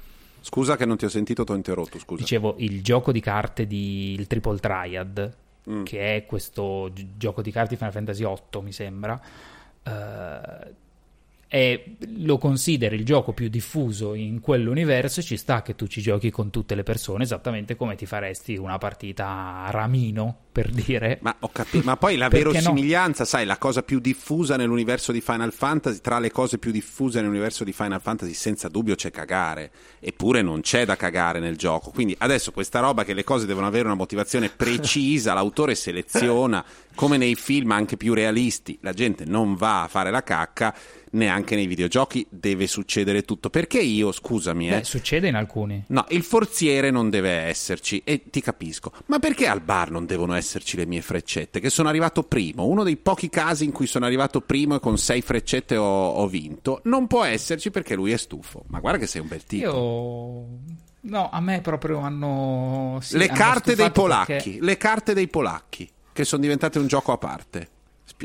Scusa 0.41 0.75
che 0.75 0.85
non 0.85 0.97
ti 0.97 1.05
ho 1.05 1.09
sentito, 1.09 1.45
ti 1.45 1.51
ho 1.53 1.55
interrotto, 1.55 1.97
scusa. 1.97 2.21
Dicevo, 2.21 2.55
il 2.57 2.83
gioco 2.83 3.13
di 3.13 3.21
carte 3.21 3.65
di 3.65 4.13
il 4.13 4.27
Triple 4.27 4.59
Triad, 4.59 5.35
mm. 5.69 5.83
che 5.83 6.17
è 6.17 6.25
questo 6.25 6.91
gioco 7.15 7.41
di 7.41 7.49
carte 7.49 7.69
di 7.69 7.75
Final 7.77 7.93
Fantasy 7.93 8.25
VIII, 8.25 8.61
mi 8.61 8.71
sembra, 8.73 9.21
uh, 9.83 10.73
e 11.53 11.97
lo 12.15 12.39
consideri 12.39 12.95
il 12.95 13.05
gioco 13.05 13.31
più 13.31 13.47
diffuso 13.47 14.15
in 14.15 14.39
quell'universo, 14.39 15.21
ci 15.21 15.37
sta 15.37 15.61
che 15.61 15.75
tu 15.75 15.85
ci 15.85 16.01
giochi 16.01 16.31
con 16.31 16.49
tutte 16.49 16.73
le 16.73 16.81
persone 16.81 17.25
esattamente 17.25 17.75
come 17.75 17.93
ti 17.93 18.07
faresti 18.07 18.55
una 18.55 18.79
partita 18.79 19.63
a 19.63 19.69
ramino, 19.69 20.43
per 20.53 20.69
dire. 20.69 21.17
Ma 21.21 21.35
ho 21.39 21.49
capito, 21.51 21.83
ma 21.83 21.97
poi 21.97 22.15
la 22.15 22.29
verosimiglianza, 22.29 23.23
no? 23.23 23.27
sai, 23.27 23.45
la 23.45 23.57
cosa 23.57 23.81
più 23.81 23.99
diffusa 23.99 24.55
nell'universo 24.55 25.11
di 25.11 25.19
Final 25.19 25.51
Fantasy, 25.51 25.99
tra 25.99 26.19
le 26.19 26.31
cose 26.31 26.59
più 26.59 26.71
diffuse 26.71 27.19
nell'universo 27.19 27.63
di 27.63 27.73
Final 27.73 27.99
Fantasy, 27.99 28.33
senza 28.33 28.69
dubbio 28.69 28.95
c'è 28.95 29.11
cagare, 29.11 29.71
eppure 29.99 30.41
non 30.41 30.61
c'è 30.61 30.85
da 30.85 30.95
cagare 30.95 31.39
nel 31.39 31.57
gioco. 31.57 31.89
Quindi 31.89 32.15
adesso 32.19 32.51
questa 32.51 32.79
roba 32.79 33.03
che 33.03 33.13
le 33.13 33.23
cose 33.23 33.45
devono 33.45 33.65
avere 33.65 33.85
una 33.85 33.95
motivazione 33.95 34.49
precisa, 34.49 35.33
l'autore 35.33 35.75
seleziona, 35.75 36.63
come 36.95 37.17
nei 37.17 37.35
film 37.35 37.71
anche 37.71 37.97
più 37.97 38.13
realisti, 38.13 38.77
la 38.81 38.93
gente 38.93 39.25
non 39.25 39.55
va 39.55 39.83
a 39.83 39.87
fare 39.87 40.11
la 40.11 40.23
cacca 40.23 40.75
neanche 41.11 41.55
nei 41.55 41.67
videogiochi 41.67 42.25
deve 42.29 42.67
succedere 42.67 43.23
tutto. 43.23 43.49
Perché 43.49 43.79
io, 43.79 44.11
scusami, 44.11 44.69
eh, 44.69 44.77
Beh, 44.77 44.83
succede 44.83 45.27
in 45.27 45.35
alcuni. 45.35 45.83
No, 45.87 46.05
il 46.09 46.23
forziere 46.23 46.91
non 46.91 47.09
deve 47.09 47.29
esserci 47.29 48.01
e 48.03 48.23
ti 48.29 48.41
capisco. 48.41 48.91
Ma 49.07 49.19
perché 49.19 49.47
al 49.47 49.61
bar 49.61 49.91
non 49.91 50.05
devono 50.05 50.33
esserci 50.33 50.77
le 50.77 50.85
mie 50.85 51.01
freccette? 51.01 51.59
Che 51.59 51.69
sono 51.69 51.89
arrivato 51.89 52.23
primo, 52.23 52.65
uno 52.65 52.83
dei 52.83 52.97
pochi 52.97 53.29
casi 53.29 53.65
in 53.65 53.71
cui 53.71 53.87
sono 53.87 54.05
arrivato 54.05 54.41
primo 54.41 54.75
e 54.75 54.79
con 54.79 54.97
sei 54.97 55.21
freccette 55.21 55.75
ho, 55.77 56.09
ho 56.09 56.27
vinto. 56.27 56.81
Non 56.85 57.07
può 57.07 57.23
esserci 57.23 57.71
perché 57.71 57.95
lui 57.95 58.11
è 58.11 58.17
stufo. 58.17 58.63
Ma 58.67 58.79
guarda 58.79 58.99
che 58.99 59.07
sei 59.07 59.21
un 59.21 59.27
bel 59.27 59.43
tipo. 59.43 59.69
Io 59.69 60.81
No, 61.03 61.29
a 61.29 61.41
me 61.41 61.59
proprio 61.61 61.99
hanno. 61.99 62.99
Sì, 63.01 63.17
le 63.17 63.27
hanno 63.27 63.37
carte 63.37 63.75
dei 63.75 63.91
polacchi. 63.91 64.31
Perché... 64.33 64.57
Le 64.61 64.77
carte 64.77 65.13
dei 65.13 65.27
polacchi, 65.27 65.89
che 66.13 66.23
sono 66.23 66.41
diventate 66.41 66.79
un 66.79 66.87
gioco 66.87 67.11
a 67.11 67.17
parte. 67.17 67.69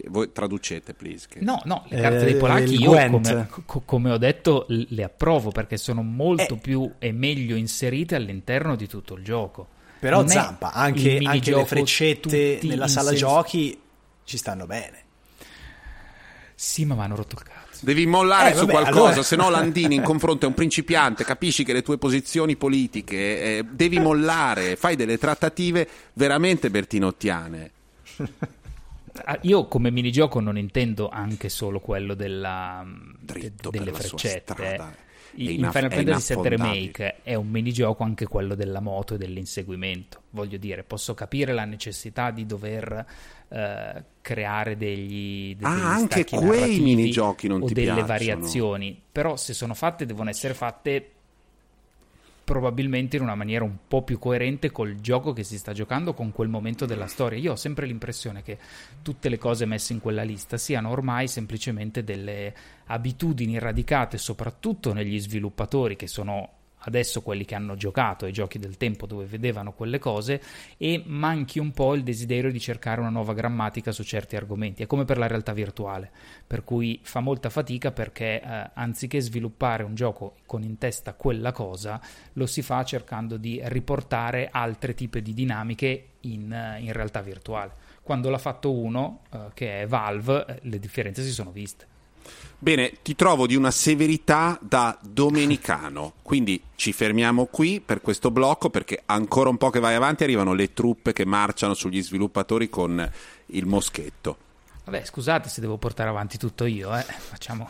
Voi 0.07 0.31
traducete, 0.33 0.95
please. 0.95 1.27
Che... 1.29 1.41
No, 1.41 1.61
no, 1.65 1.85
le 1.89 2.01
carte 2.01 2.21
eh, 2.21 2.25
dei 2.25 2.37
polacchi 2.37 2.81
io, 2.81 2.91
come, 2.91 3.49
co- 3.65 3.83
come, 3.85 4.11
ho 4.13 4.19
detto, 4.19 4.67
le 4.69 5.03
approvo 5.03 5.51
perché 5.51 5.77
sono 5.77 6.03
molto 6.03 6.55
eh. 6.55 6.59
più 6.59 6.93
e 6.99 7.11
meglio 7.11 7.57
inserite 7.57 8.15
all'interno 8.15 8.77
di 8.77 8.87
tutto 8.87 9.15
il 9.15 9.25
gioco. 9.25 9.67
Però 9.99 10.19
non 10.19 10.29
Zampa, 10.29 10.73
anche, 10.73 11.19
anche 11.25 11.55
le 11.55 11.65
freccette 11.65 12.61
nella 12.63 12.87
sala 12.87 13.09
senso... 13.09 13.27
giochi 13.27 13.81
ci 14.25 14.37
stanno 14.37 14.67
bene. 14.67 15.05
Sì, 16.55 16.85
ma 16.85 16.95
mi 16.95 17.01
hanno 17.03 17.17
rotto 17.17 17.37
il 17.37 17.43
cazzo. 17.43 17.85
Devi 17.85 18.07
mollare 18.07 18.51
eh, 18.51 18.55
su 18.55 18.67
vabbè, 18.67 18.73
qualcosa, 18.73 19.07
allora... 19.07 19.23
se 19.23 19.37
no 19.37 19.51
Landini 19.51 19.95
in 19.95 20.03
confronto 20.03 20.45
è 20.45 20.49
un 20.49 20.55
principiante, 20.55 21.25
capisci 21.25 21.65
che 21.65 21.73
le 21.73 21.83
tue 21.83 21.99
posizioni 21.99 22.57
politiche 22.57 23.17
eh, 23.17 23.65
devi 23.69 23.99
mollare, 24.01 24.77
fai 24.77 24.97
delle 24.97 25.19
trattative 25.19 25.89
veramente 26.15 26.71
bertinottiane. 26.71 27.71
Ah, 29.25 29.39
io 29.43 29.67
come 29.67 29.91
minigioco 29.91 30.41
non 30.41 30.57
intendo 30.57 31.09
anche 31.09 31.49
solo 31.49 31.81
quello 31.81 32.15
della, 32.15 32.87
de, 33.19 33.53
delle 33.71 33.93
freccette. 33.93 35.07
In 35.35 35.51
inaff- 35.51 35.77
Final 35.77 35.93
Fantasy 35.93 36.35
VII 36.35 36.49
Remake 36.49 37.17
è 37.23 37.35
un 37.35 37.49
minigioco 37.49 38.03
anche 38.03 38.27
quello 38.27 38.55
della 38.55 38.81
moto 38.81 39.15
e 39.15 39.19
dell'inseguimento. 39.19 40.23
Voglio 40.31 40.57
dire, 40.57 40.83
posso 40.85 41.15
capire 41.15 41.53
la 41.53 41.65
necessità 41.65 42.31
di 42.31 42.47
dover 42.47 43.07
uh, 43.49 44.03
creare 44.21 44.77
degli, 44.77 45.55
de- 45.55 45.67
ah, 45.67 45.75
degli 45.75 45.83
anche 45.85 46.25
quei 46.25 46.81
minigiochi 46.81 47.47
non 47.47 47.63
o 47.63 47.67
ti 47.67 47.75
delle 47.75 47.87
piacciono. 47.87 48.07
variazioni, 48.07 49.01
però 49.11 49.37
se 49.37 49.53
sono 49.53 49.75
fatte 49.75 50.07
devono 50.07 50.31
essere 50.31 50.55
fatte 50.55 51.11
probabilmente 52.49 53.17
in 53.17 53.23
una 53.23 53.35
maniera 53.35 53.63
un 53.63 53.77
po' 53.87 54.01
più 54.01 54.19
coerente 54.19 54.71
col 54.71 54.95
gioco 55.03 55.35
che 55.35 55.45
si 55.45 55.59
sta 55.59 55.75
giocando 55.75 56.15
con 56.15 56.33
quel 56.33 56.49
momento 56.49 56.87
della 56.87 57.07
storia. 57.07 57.39
Io 57.39 57.53
ho 57.53 57.57
sempre 57.57 57.85
l'impressione 57.85 58.43
che 58.43 58.57
tutte 59.03 59.29
le 59.29 59.37
cose 59.37 59.67
messe 59.67 59.93
in 59.93 60.01
quella 60.01 60.23
lista 60.23 60.57
siano 60.57 60.89
ormai 60.89 61.29
semplicemente 61.29 62.03
delle 62.05 62.55
abitudini 62.87 63.59
radicate 63.59 64.17
soprattutto 64.17 64.95
negli 64.95 65.21
sviluppatori 65.21 65.95
che 65.95 66.07
sono 66.07 66.58
adesso 66.81 67.23
quelli 67.23 67.45
che 67.45 67.55
hanno 67.55 67.77
giocato 67.77 68.25
ai 68.25 68.33
giochi 68.33 68.59
del 68.59 68.77
tempo 68.77 69.07
dove 69.07 69.25
vedevano 69.25 69.73
quelle 69.73 69.99
cose 69.99 70.41
e 70.77 71.03
manchi 71.07 71.59
un 71.59 71.73
po' 71.73 71.95
il 71.95 72.03
desiderio 72.03 72.51
di 72.51 72.61
cercare 72.61 73.01
una 73.01 73.11
nuova 73.11 73.35
grammatica 73.35 73.93
su 73.93 74.03
certi 74.03 74.37
argomenti. 74.37 74.83
È 74.83 74.87
come 74.87 75.05
per 75.05 75.19
la 75.19 75.27
realtà 75.27 75.53
virtuale, 75.53 76.11
per 76.47 76.65
cui 76.65 77.01
fa 77.03 77.21
molta 77.21 77.51
fatica 77.51 77.91
perché 77.91 78.41
eh, 78.41 78.71
anziché 78.75 79.21
sviluppare 79.21 79.83
un 79.83 79.95
gioco 79.95 80.37
con 80.47 80.63
in 80.63 80.79
testa 80.79 81.15
quella 81.15 81.53
cosa, 81.53 82.01
lo 82.35 82.47
si 82.47 82.63
fa 82.63 82.85
cercando 82.85 83.37
di 83.37 83.61
riportare 83.65 84.49
altre 84.51 84.95
tipi 84.95 85.23
di 85.23 85.35
dinamiche 85.35 86.09
in, 86.21 86.53
eh, 86.53 86.81
in 86.81 86.93
realtà 86.93 87.21
virtuale. 87.21 87.87
Quando 88.03 88.31
l'ha 88.31 88.39
fatto 88.39 88.73
uno, 88.73 89.21
eh, 89.33 89.39
che 89.55 89.83
è 89.83 89.87
Valve, 89.87 90.45
eh, 90.47 90.59
le 90.63 90.79
differenze 90.79 91.23
si 91.23 91.31
sono 91.31 91.51
viste. 91.51 91.97
Bene, 92.59 92.95
ti 93.03 93.15
trovo 93.15 93.47
di 93.47 93.55
una 93.55 93.71
severità 93.71 94.59
da 94.61 94.99
domenicano, 95.01 96.15
quindi 96.23 96.61
ci 96.75 96.93
fermiamo 96.93 97.47
qui 97.47 97.81
per 97.81 98.01
questo 98.01 98.31
blocco 98.31 98.71
perché 98.71 99.03
ancora 99.07 99.49
un 99.49 99.57
po' 99.57 99.71
che 99.71 99.81
vai 99.81 99.95
avanti 99.95 100.25
arrivano 100.25 100.55
le 100.55 100.73
truppe 100.73 101.13
che 101.13 101.25
marciano 101.25 101.75
sugli 101.75 102.03
sviluppatori 102.03 102.69
con 102.69 103.11
il 103.47 103.67
moschetto. 103.67 104.37
Vabbè, 104.85 105.05
scusate 105.05 105.49
se 105.49 105.61
devo 105.61 105.77
portare 105.77 106.09
avanti 106.09 106.39
tutto 106.39 106.65
io, 106.65 106.97
eh. 106.97 107.03
Facciamo... 107.03 107.69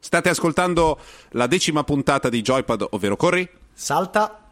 State 0.00 0.28
ascoltando 0.28 0.98
la 1.30 1.46
decima 1.46 1.84
puntata 1.84 2.28
di 2.28 2.40
Joypad, 2.40 2.86
ovvero 2.90 3.16
Corri? 3.16 3.48
Salta 3.72 4.47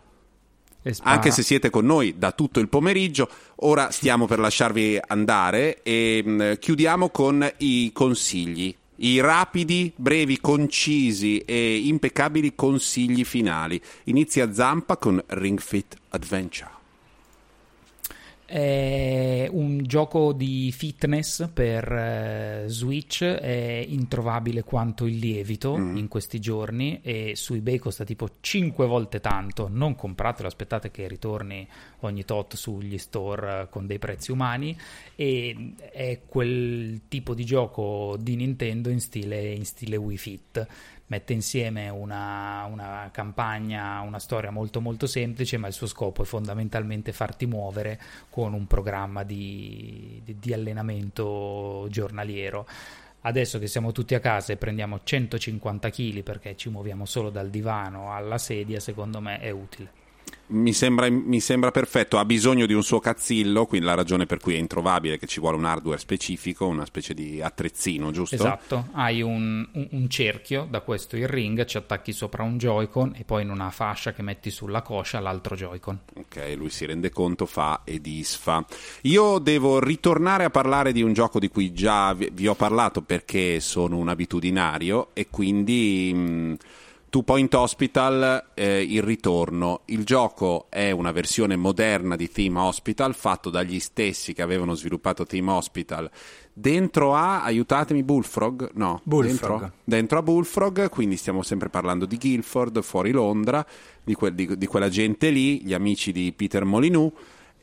anche 1.02 1.30
se 1.30 1.42
siete 1.42 1.70
con 1.70 1.84
noi 1.84 2.14
da 2.18 2.32
tutto 2.32 2.60
il 2.60 2.68
pomeriggio. 2.68 3.28
Ora 3.56 3.90
stiamo 3.90 4.26
per 4.26 4.38
lasciarvi 4.38 5.00
andare 5.06 5.82
e 5.82 6.22
mh, 6.24 6.30
mm, 6.30 6.52
chiudiamo 6.58 7.10
con 7.10 7.48
i 7.58 7.90
consigli. 7.92 8.74
I 8.98 9.20
rapidi, 9.20 9.92
brevi, 9.94 10.40
concisi 10.40 11.38
e 11.38 11.76
impeccabili 11.76 12.54
consigli 12.54 13.24
finali. 13.24 13.80
Inizia 14.04 14.52
Zampa 14.52 14.96
con 14.96 15.22
Ring 15.26 15.60
Fit 15.60 15.96
Adventure. 16.10 16.75
È 18.46 19.48
un 19.50 19.82
gioco 19.82 20.32
di 20.32 20.70
fitness 20.70 21.48
per 21.52 21.90
eh, 21.92 22.64
Switch, 22.68 23.24
è 23.24 23.84
introvabile 23.88 24.62
quanto 24.62 25.04
il 25.04 25.16
lievito 25.16 25.76
mm. 25.76 25.96
in 25.96 26.06
questi 26.06 26.38
giorni 26.38 27.00
e 27.02 27.32
su 27.34 27.54
eBay 27.54 27.78
costa 27.78 28.04
tipo 28.04 28.28
5 28.38 28.86
volte 28.86 29.20
tanto. 29.20 29.68
Non 29.68 29.96
compratelo, 29.96 30.46
aspettate 30.46 30.92
che 30.92 31.08
ritorni 31.08 31.66
ogni 32.00 32.24
tot 32.24 32.54
sugli 32.54 32.98
store 32.98 33.66
con 33.68 33.88
dei 33.88 33.98
prezzi 33.98 34.30
umani 34.30 34.78
e 35.16 35.72
è 35.90 36.20
quel 36.26 37.00
tipo 37.08 37.34
di 37.34 37.44
gioco 37.44 38.16
di 38.20 38.36
Nintendo 38.36 38.90
in 38.90 39.00
stile, 39.00 39.50
in 39.50 39.64
stile 39.64 39.96
Wii 39.96 40.16
Fit 40.16 40.66
mette 41.08 41.32
insieme 41.32 41.88
una, 41.88 42.64
una, 42.70 43.08
campagna, 43.12 44.00
una 44.00 44.18
storia 44.18 44.50
molto 44.50 44.80
molto 44.80 45.06
semplice, 45.06 45.56
ma 45.56 45.68
il 45.68 45.72
suo 45.72 45.86
scopo 45.86 46.22
è 46.22 46.24
fondamentalmente 46.26 47.12
farti 47.12 47.46
muovere 47.46 48.00
con 48.30 48.52
un 48.52 48.66
programma 48.66 49.22
di, 49.22 50.20
di, 50.24 50.38
di 50.38 50.52
allenamento 50.52 51.86
giornaliero. 51.90 52.66
Adesso 53.20 53.58
che 53.58 53.66
siamo 53.66 53.92
tutti 53.92 54.14
a 54.14 54.20
casa 54.20 54.52
e 54.52 54.56
prendiamo 54.56 55.00
150 55.02 55.90
kg 55.90 56.22
perché 56.22 56.56
ci 56.56 56.68
muoviamo 56.68 57.04
solo 57.04 57.30
dal 57.30 57.50
divano 57.50 58.14
alla 58.14 58.38
sedia, 58.38 58.78
secondo 58.78 59.20
me 59.20 59.40
è 59.40 59.50
utile. 59.50 60.05
Mi 60.48 60.72
sembra, 60.72 61.10
mi 61.10 61.40
sembra, 61.40 61.72
perfetto, 61.72 62.18
ha 62.18 62.24
bisogno 62.24 62.66
di 62.66 62.72
un 62.72 62.84
suo 62.84 63.00
cazzillo, 63.00 63.66
quindi 63.66 63.84
la 63.84 63.94
ragione 63.94 64.26
per 64.26 64.38
cui 64.38 64.54
è 64.54 64.58
introvabile 64.58 65.14
è 65.14 65.18
che 65.18 65.26
ci 65.26 65.40
vuole 65.40 65.56
un 65.56 65.64
hardware 65.64 65.98
specifico, 65.98 66.68
una 66.68 66.84
specie 66.84 67.14
di 67.14 67.42
attrezzino, 67.42 68.12
giusto? 68.12 68.36
Esatto, 68.36 68.86
hai 68.92 69.22
un, 69.22 69.68
un, 69.72 69.88
un 69.90 70.08
cerchio, 70.08 70.68
da 70.70 70.82
questo 70.82 71.16
il 71.16 71.26
ring, 71.26 71.64
ci 71.64 71.76
attacchi 71.76 72.12
sopra 72.12 72.44
un 72.44 72.58
Joy-Con 72.58 73.14
e 73.16 73.24
poi 73.24 73.42
in 73.42 73.50
una 73.50 73.70
fascia 73.70 74.12
che 74.12 74.22
metti 74.22 74.50
sulla 74.50 74.82
coscia 74.82 75.18
l'altro 75.18 75.56
Joy-Con. 75.56 75.98
Ok, 76.14 76.54
lui 76.56 76.70
si 76.70 76.86
rende 76.86 77.10
conto, 77.10 77.44
fa 77.44 77.80
e 77.82 78.00
disfa. 78.00 78.64
Io 79.02 79.38
devo 79.38 79.80
ritornare 79.80 80.44
a 80.44 80.50
parlare 80.50 80.92
di 80.92 81.02
un 81.02 81.12
gioco 81.12 81.40
di 81.40 81.48
cui 81.48 81.72
già 81.72 82.12
vi, 82.14 82.30
vi 82.32 82.46
ho 82.46 82.54
parlato 82.54 83.02
perché 83.02 83.58
sono 83.58 83.96
un 83.96 84.08
abitudinario 84.08 85.08
e 85.12 85.26
quindi... 85.28 86.12
Mh, 86.14 86.56
Two 87.16 87.24
Point 87.24 87.54
Hospital, 87.54 88.48
eh, 88.52 88.82
il 88.82 89.02
ritorno. 89.02 89.80
Il 89.86 90.04
gioco 90.04 90.66
è 90.68 90.90
una 90.90 91.12
versione 91.12 91.56
moderna 91.56 92.14
di 92.14 92.30
Team 92.30 92.58
Hospital, 92.58 93.14
fatto 93.14 93.48
dagli 93.48 93.80
stessi 93.80 94.34
che 94.34 94.42
avevano 94.42 94.74
sviluppato 94.74 95.24
Team 95.24 95.48
Hospital. 95.48 96.10
Dentro 96.52 97.14
a, 97.14 97.42
aiutatemi, 97.42 98.02
Bullfrog? 98.02 98.72
No, 98.74 99.00
Bullfrog. 99.02 99.60
Dentro, 99.60 99.76
dentro 99.82 100.18
a 100.18 100.22
Bullfrog, 100.22 100.90
quindi 100.90 101.16
stiamo 101.16 101.42
sempre 101.42 101.70
parlando 101.70 102.04
di 102.04 102.18
Guilford, 102.18 102.82
fuori 102.82 103.12
Londra, 103.12 103.64
di, 104.04 104.12
que- 104.12 104.34
di, 104.34 104.58
di 104.58 104.66
quella 104.66 104.90
gente 104.90 105.30
lì, 105.30 105.62
gli 105.62 105.72
amici 105.72 106.12
di 106.12 106.34
Peter 106.36 106.66
Molyneux. 106.66 107.14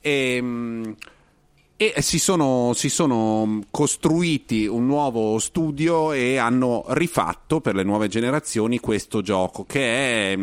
E... 0.02 0.42
Mh, 0.42 0.96
e 1.76 2.02
si 2.02 2.20
sono, 2.20 2.72
si 2.74 2.90
sono, 2.90 3.62
costruiti 3.72 4.68
un 4.68 4.86
nuovo 4.86 5.40
studio 5.40 6.12
e 6.12 6.38
hanno 6.38 6.86
rifatto 6.90 7.62
per 7.62 7.76
le 7.76 7.84
nuove 7.84 8.08
generazioni 8.08 8.80
questo 8.80 9.22
gioco 9.22 9.66
che 9.66 10.34
è 10.34 10.38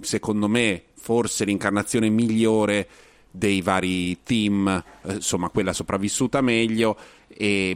secondo 0.00 0.48
me 0.48 0.84
forse 0.94 1.44
l'incarnazione 1.44 2.08
migliore 2.08 2.88
dei 3.30 3.60
vari 3.62 4.22
team, 4.22 4.68
eh, 5.04 5.14
insomma 5.14 5.48
quella 5.48 5.72
sopravvissuta 5.72 6.40
meglio 6.40 6.96
e, 7.28 7.74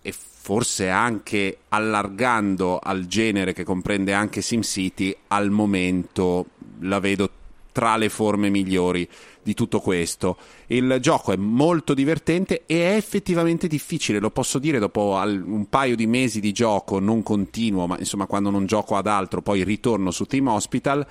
e 0.00 0.12
forse 0.12 0.88
anche 0.88 1.58
allargando 1.68 2.78
al 2.78 3.06
genere 3.06 3.52
che 3.52 3.64
comprende 3.64 4.12
anche 4.12 4.42
SimCity 4.42 5.14
al 5.28 5.50
momento 5.50 6.46
la 6.80 7.00
vedo 7.00 7.30
tra 7.74 7.96
le 7.96 8.08
forme 8.08 8.50
migliori 8.50 9.06
di 9.42 9.52
tutto 9.52 9.80
questo. 9.80 10.36
Il 10.66 10.98
gioco 11.00 11.32
è 11.32 11.36
molto 11.36 11.92
divertente 11.92 12.62
e 12.66 12.92
è 12.92 12.94
effettivamente 12.94 13.66
difficile, 13.66 14.20
lo 14.20 14.30
posso 14.30 14.60
dire 14.60 14.78
dopo 14.78 15.20
un 15.24 15.66
paio 15.68 15.96
di 15.96 16.06
mesi 16.06 16.38
di 16.38 16.52
gioco, 16.52 17.00
non 17.00 17.24
continuo, 17.24 17.88
ma 17.88 17.98
insomma 17.98 18.26
quando 18.26 18.50
non 18.50 18.66
gioco 18.66 18.94
ad 18.94 19.08
altro, 19.08 19.42
poi 19.42 19.64
ritorno 19.64 20.12
su 20.12 20.24
Team 20.24 20.46
Hospital 20.46 21.04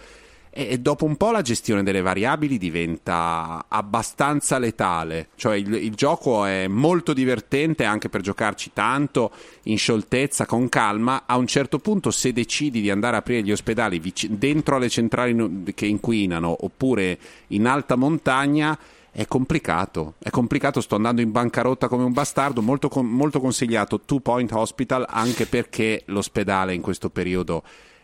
e 0.56 0.78
dopo 0.78 1.06
un 1.06 1.18
po' 1.18 1.32
la 1.32 1.42
gestione 1.42 1.82
delle 1.82 2.02
variabili 2.02 2.60
diventa 2.60 3.66
abbastanza 3.68 4.60
letale, 4.60 5.30
cioè 5.36 5.56
il, 5.56 5.74
il, 5.74 5.96
gioco 5.96 6.46
è 6.46 6.68
molto 6.68 7.12
divertente 7.12 7.86
anche 7.86 8.08
per 8.08 8.22
giocarci 8.22 8.70
tanto, 8.72 9.32
in 9.64 9.80
scioltezza, 9.80 10.46
con 10.46 10.70
calma, 10.70 11.24
a 11.26 11.38
un 11.38 11.48
certo 11.48 11.80
punto 11.80 12.12
se 12.12 12.32
decidi 12.34 12.82
di 12.82 12.92
andare 12.92 13.16
a 13.16 13.20
aprire 13.20 13.42
gli 13.42 13.52
ospedali 13.52 13.98
vic- 13.98 14.28
dentro 14.28 14.76
alle 14.76 14.90
centrali 14.90 15.64
che 15.74 15.88
inquinano 15.88 16.56
oppure 16.60 17.18
in 17.48 17.66
alta 17.66 17.96
montagna, 17.96 18.78
è 19.10 19.26
complicato, 19.26 20.16
è 20.20 20.30
complicato, 20.30 20.82
sto 20.82 20.96
andando 20.96 21.22
in 21.22 21.32
bancarotta 21.32 21.88
come 21.88 22.04
un 22.04 22.14
bastardo, 22.14 22.62
molto, 22.62 22.90
molto 23.02 23.40
consigliato 23.40 24.02
Two 24.02 24.20
Point 24.20 24.52
Hospital 24.52 25.06
anche 25.10 25.48
perché 25.48 26.04
l'ospedale 26.06 26.76
in 26.76 26.82
questo 26.82 27.10
periodo 27.10 27.64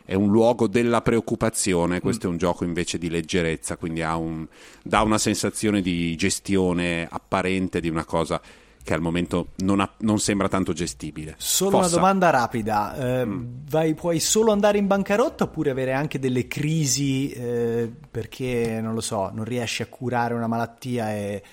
è 0.10 0.16
un 0.16 0.32
luogo 0.32 0.66
della 0.66 1.03
preoccupazione, 1.03 1.99
questo 1.99 2.26
mm. 2.26 2.30
è 2.30 2.34
un 2.34 2.39
gioco 2.39 2.64
invece 2.64 2.97
di 2.97 3.12
leggerezza, 3.12 3.78
quindi 3.78 4.01
un, 4.01 4.47
dà 4.82 5.03
una 5.03 5.20
sensazione 5.20 5.84
di 5.84 6.16
gestione 6.16 7.07
apparente 7.07 7.80
di 7.80 7.89
una 7.89 8.03
cosa 8.05 8.41
che 8.84 8.93
al 8.95 9.01
momento 9.01 9.49
non, 9.57 9.82
ha, 9.82 9.93
non 9.99 10.18
sembra 10.18 10.47
tanto 10.47 10.74
gestibile. 10.74 11.36
Solo 11.38 11.78
Fossa. 11.78 11.86
una 11.86 11.95
domanda 11.95 12.32
rapida, 12.32 12.95
eh, 12.95 13.24
mm. 13.24 13.45
vai, 13.70 13.93
puoi 13.93 14.20
solo 14.20 14.51
andare 14.51 14.80
in 14.80 14.88
bancarotta 14.88 15.43
oppure 15.43 15.70
avere 15.70 15.93
anche 15.93 16.18
delle 16.18 16.47
crisi 16.47 17.30
eh, 17.30 17.91
perché, 18.10 18.80
non 18.82 18.95
lo 18.95 19.01
so, 19.01 19.30
non 19.32 19.45
riesci 19.45 19.84
a 19.84 19.86
curare 19.86 20.34
una 20.34 20.47
malattia 20.47 21.14
e... 21.14 21.43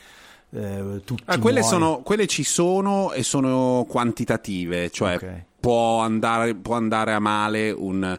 Eh, 0.49 1.03
ah, 1.27 1.39
quelle, 1.39 1.63
sono, 1.63 2.01
quelle, 2.01 2.27
ci 2.27 2.43
sono 2.43 3.13
e 3.13 3.23
sono 3.23 3.85
quantitative, 3.87 4.89
cioè 4.89 5.17
okay. 5.17 5.45
può, 5.61 6.01
andare, 6.01 6.55
può 6.55 6.77
andare 6.77 7.13
a 7.13 7.19
male 7.19 7.71
un, 7.73 8.17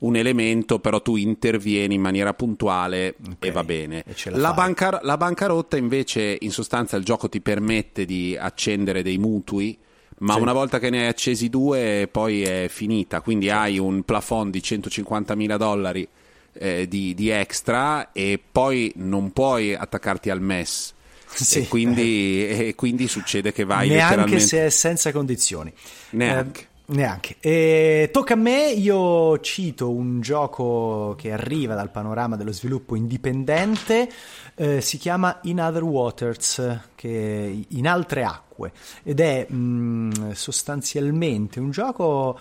un 0.00 0.16
elemento, 0.16 0.78
però 0.78 1.02
tu 1.02 1.16
intervieni 1.16 1.94
in 1.94 2.00
maniera 2.00 2.34
puntuale 2.34 3.14
okay. 3.18 3.48
e 3.48 3.52
va 3.52 3.64
bene. 3.64 4.04
E 4.06 4.30
la, 4.30 4.52
banca, 4.52 5.00
la 5.02 5.16
bancarotta 5.16 5.76
invece 5.76 6.36
in 6.40 6.50
sostanza 6.50 6.96
il 6.96 7.04
gioco 7.04 7.28
ti 7.28 7.40
permette 7.40 8.04
di 8.04 8.36
accendere 8.38 9.02
dei 9.02 9.18
mutui 9.18 9.78
ma 10.20 10.34
sì. 10.34 10.40
una 10.40 10.52
volta 10.52 10.78
che 10.78 10.90
ne 10.90 11.02
hai 11.02 11.06
accesi 11.06 11.48
due 11.48 12.08
poi 12.10 12.42
è 12.42 12.66
finita, 12.68 13.20
quindi 13.20 13.46
sì. 13.46 13.52
hai 13.52 13.78
un 13.78 14.02
plafond 14.02 14.50
di 14.50 14.60
150.000 14.60 15.56
dollari 15.56 16.06
eh, 16.52 16.86
di, 16.88 17.14
di, 17.14 17.30
extra 17.30 18.12
e 18.12 18.38
poi 18.50 18.92
non 18.96 19.32
puoi 19.32 19.74
attaccarti 19.74 20.30
al 20.30 20.40
MES. 20.40 20.94
Sì. 21.30 21.60
E, 21.60 21.68
quindi, 21.68 22.44
e, 22.48 22.74
quindi, 22.74 23.06
succede 23.06 23.52
che 23.52 23.62
vai 23.62 23.86
neanche 23.86 24.04
letteralmente... 24.16 24.44
se 24.44 24.66
è 24.66 24.68
senza 24.68 25.12
condizioni. 25.12 25.72
Neanche. 26.10 26.60
Eh, 26.60 26.66
Neanche. 26.90 27.36
E 27.38 28.10
tocca 28.12 28.34
a 28.34 28.36
me, 28.36 28.70
io 28.72 29.38
cito 29.38 29.90
un 29.90 30.20
gioco 30.20 31.14
che 31.16 31.30
arriva 31.30 31.76
dal 31.76 31.90
panorama 31.90 32.34
dello 32.34 32.52
sviluppo 32.52 32.96
indipendente, 32.96 34.10
eh, 34.56 34.80
si 34.80 34.98
chiama 34.98 35.38
In 35.42 35.60
Other 35.60 35.84
Waters, 35.84 36.80
che 36.96 37.64
in 37.68 37.86
altre 37.86 38.24
acque, 38.24 38.72
ed 39.04 39.20
è 39.20 39.46
mh, 39.48 39.56
mm, 39.56 40.30
sostanzialmente 40.32 41.60
un 41.60 41.70
gioco, 41.70 42.38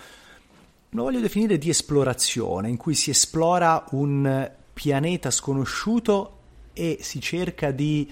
lo 0.90 1.04
voglio 1.04 1.20
definire 1.20 1.60
di 1.60 1.70
esplorazione, 1.70 2.70
in 2.70 2.78
cui 2.78 2.96
si 2.96 3.12
esplora 3.12 3.86
un 3.92 4.52
pianeta 4.74 5.30
sconosciuto 5.30 6.38
e 6.74 6.98
si 7.02 7.22
cerca 7.22 7.70
di 7.70 8.12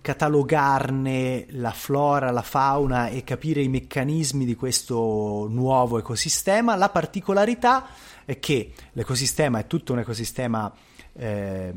catalogarne 0.00 1.46
la 1.50 1.72
flora, 1.72 2.30
la 2.30 2.42
fauna 2.42 3.08
e 3.08 3.22
capire 3.22 3.60
i 3.62 3.68
meccanismi 3.68 4.44
di 4.44 4.54
questo 4.54 5.46
nuovo 5.48 5.98
ecosistema. 5.98 6.74
La 6.76 6.88
particolarità 6.88 7.86
è 8.24 8.38
che 8.38 8.72
l'ecosistema 8.92 9.58
è 9.58 9.66
tutto 9.66 9.92
un 9.92 9.98
ecosistema 9.98 10.72
eh, 11.12 11.72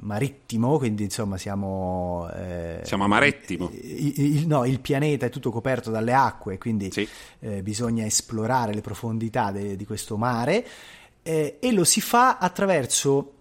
marittimo, 0.00 0.78
quindi 0.78 1.04
insomma 1.04 1.38
siamo... 1.38 2.28
Eh, 2.34 2.80
siamo 2.82 3.04
a 3.04 3.06
marettimo. 3.06 3.70
Il, 3.72 4.12
il, 4.16 4.46
no, 4.46 4.64
il 4.64 4.80
pianeta 4.80 5.26
è 5.26 5.30
tutto 5.30 5.50
coperto 5.50 5.90
dalle 5.90 6.12
acque, 6.12 6.58
quindi 6.58 6.90
sì. 6.90 7.08
eh, 7.40 7.62
bisogna 7.62 8.04
esplorare 8.04 8.74
le 8.74 8.80
profondità 8.80 9.50
de, 9.50 9.76
di 9.76 9.86
questo 9.86 10.16
mare 10.16 10.66
eh, 11.22 11.58
e 11.60 11.72
lo 11.72 11.84
si 11.84 12.00
fa 12.00 12.38
attraverso 12.38 13.32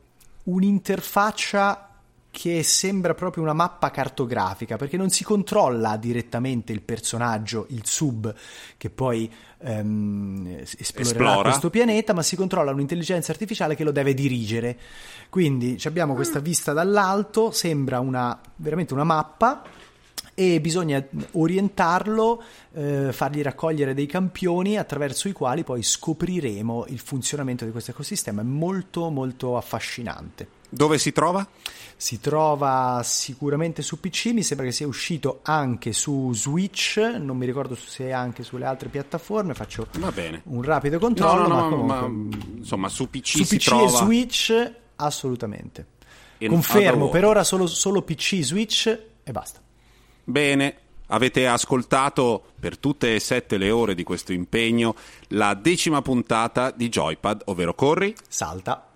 un'interfaccia 0.44 1.90
che 2.34 2.64
sembra 2.64 3.14
proprio 3.14 3.44
una 3.44 3.54
mappa 3.54 3.92
cartografica 3.92 4.76
perché 4.76 4.98
non 4.98 5.12
si 5.12 5.24
controlla 5.24 5.98
direttamente 5.98 6.74
il 6.74 6.82
personaggio, 6.82 7.68
il 7.70 7.86
sub 7.86 8.34
che 8.76 8.90
poi 8.90 9.32
ehm, 9.60 10.62
esplorerà 10.62 11.26
Esplora. 11.26 11.50
questo 11.50 11.70
pianeta, 11.70 12.12
ma 12.14 12.24
si 12.24 12.36
controlla 12.36 12.72
un'intelligenza 12.72 13.32
artificiale 13.32 13.76
che 13.76 13.84
lo 13.84 13.92
deve 13.92 14.16
dirigere. 14.16 14.80
Quindi 15.30 15.80
abbiamo 15.84 16.16
questa 16.16 16.40
mm. 16.40 16.44
vista 16.44 16.74
dall'alto, 16.74 17.52
sembra 17.52 18.00
una, 18.00 18.42
veramente 18.56 18.96
una 18.96 19.04
mappa 19.04 19.62
e 20.34 20.60
bisogna 20.60 21.06
orientarlo, 21.34 22.42
eh, 22.74 23.14
fargli 23.14 23.44
raccogliere 23.44 23.94
dei 23.94 24.08
campioni 24.08 24.80
attraverso 24.80 25.28
i 25.28 25.34
quali 25.34 25.64
poi 25.64 25.84
scopriremo 25.84 26.86
il 26.88 27.00
funzionamento 27.00 27.64
di 27.64 27.70
questo 27.70 27.92
ecosistema. 27.92 28.42
È 28.42 28.46
molto 28.46 29.12
molto 29.12 29.56
affascinante. 29.56 30.62
Dove 30.74 30.98
si 30.98 31.12
trova? 31.12 31.48
Si 31.96 32.20
trova 32.20 33.00
sicuramente 33.04 33.84
su 33.84 34.00
PC, 34.00 34.32
mi 34.34 34.42
sembra 34.42 34.66
che 34.66 34.72
sia 34.72 34.88
uscito 34.88 35.40
anche 35.44 35.94
su 35.94 36.34
Switch, 36.34 36.98
non 36.98 37.38
mi 37.38 37.46
ricordo 37.46 37.76
se 37.76 38.08
è 38.08 38.12
anche 38.12 38.42
sulle 38.42 38.66
altre 38.66 38.90
piattaforme, 38.90 39.54
faccio 39.54 39.88
un 40.46 40.64
rapido 40.64 40.98
controllo. 40.98 41.48
No, 41.48 41.48
no, 41.48 41.70
no, 41.70 41.84
ma, 41.84 42.00
comunque, 42.00 42.38
ma, 42.38 42.58
insomma 42.58 42.90
su 42.90 43.08
PC, 43.08 43.28
su 43.28 43.44
si 43.44 43.58
PC 43.58 43.66
trova... 43.66 43.86
e 43.86 43.90
Switch 43.90 44.74
assolutamente. 44.96 45.86
In 46.40 46.50
Confermo, 46.50 47.10
per 47.10 47.24
ora 47.24 47.44
solo, 47.44 47.68
solo 47.68 48.02
PC, 48.02 48.42
Switch 48.42 48.88
e 49.24 49.32
basta. 49.32 49.62
Bene, 50.24 50.78
Avete 51.08 51.46
ascoltato 51.46 52.44
per 52.60 52.78
tutte 52.80 53.14
e 53.14 53.20
sette 53.20 53.58
le 53.58 53.70
ore 53.70 53.94
di 53.94 54.04
questo 54.04 54.34
impegno 54.34 54.96
la 55.28 55.54
decima 55.54 56.02
puntata 56.02 56.72
di 56.72 56.90
Joypad, 56.90 57.44
ovvero 57.46 57.76
corri, 57.76 58.16
salta 58.28 58.93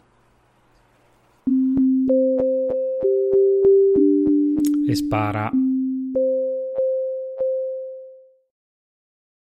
e 4.87 4.95
spara 4.95 5.51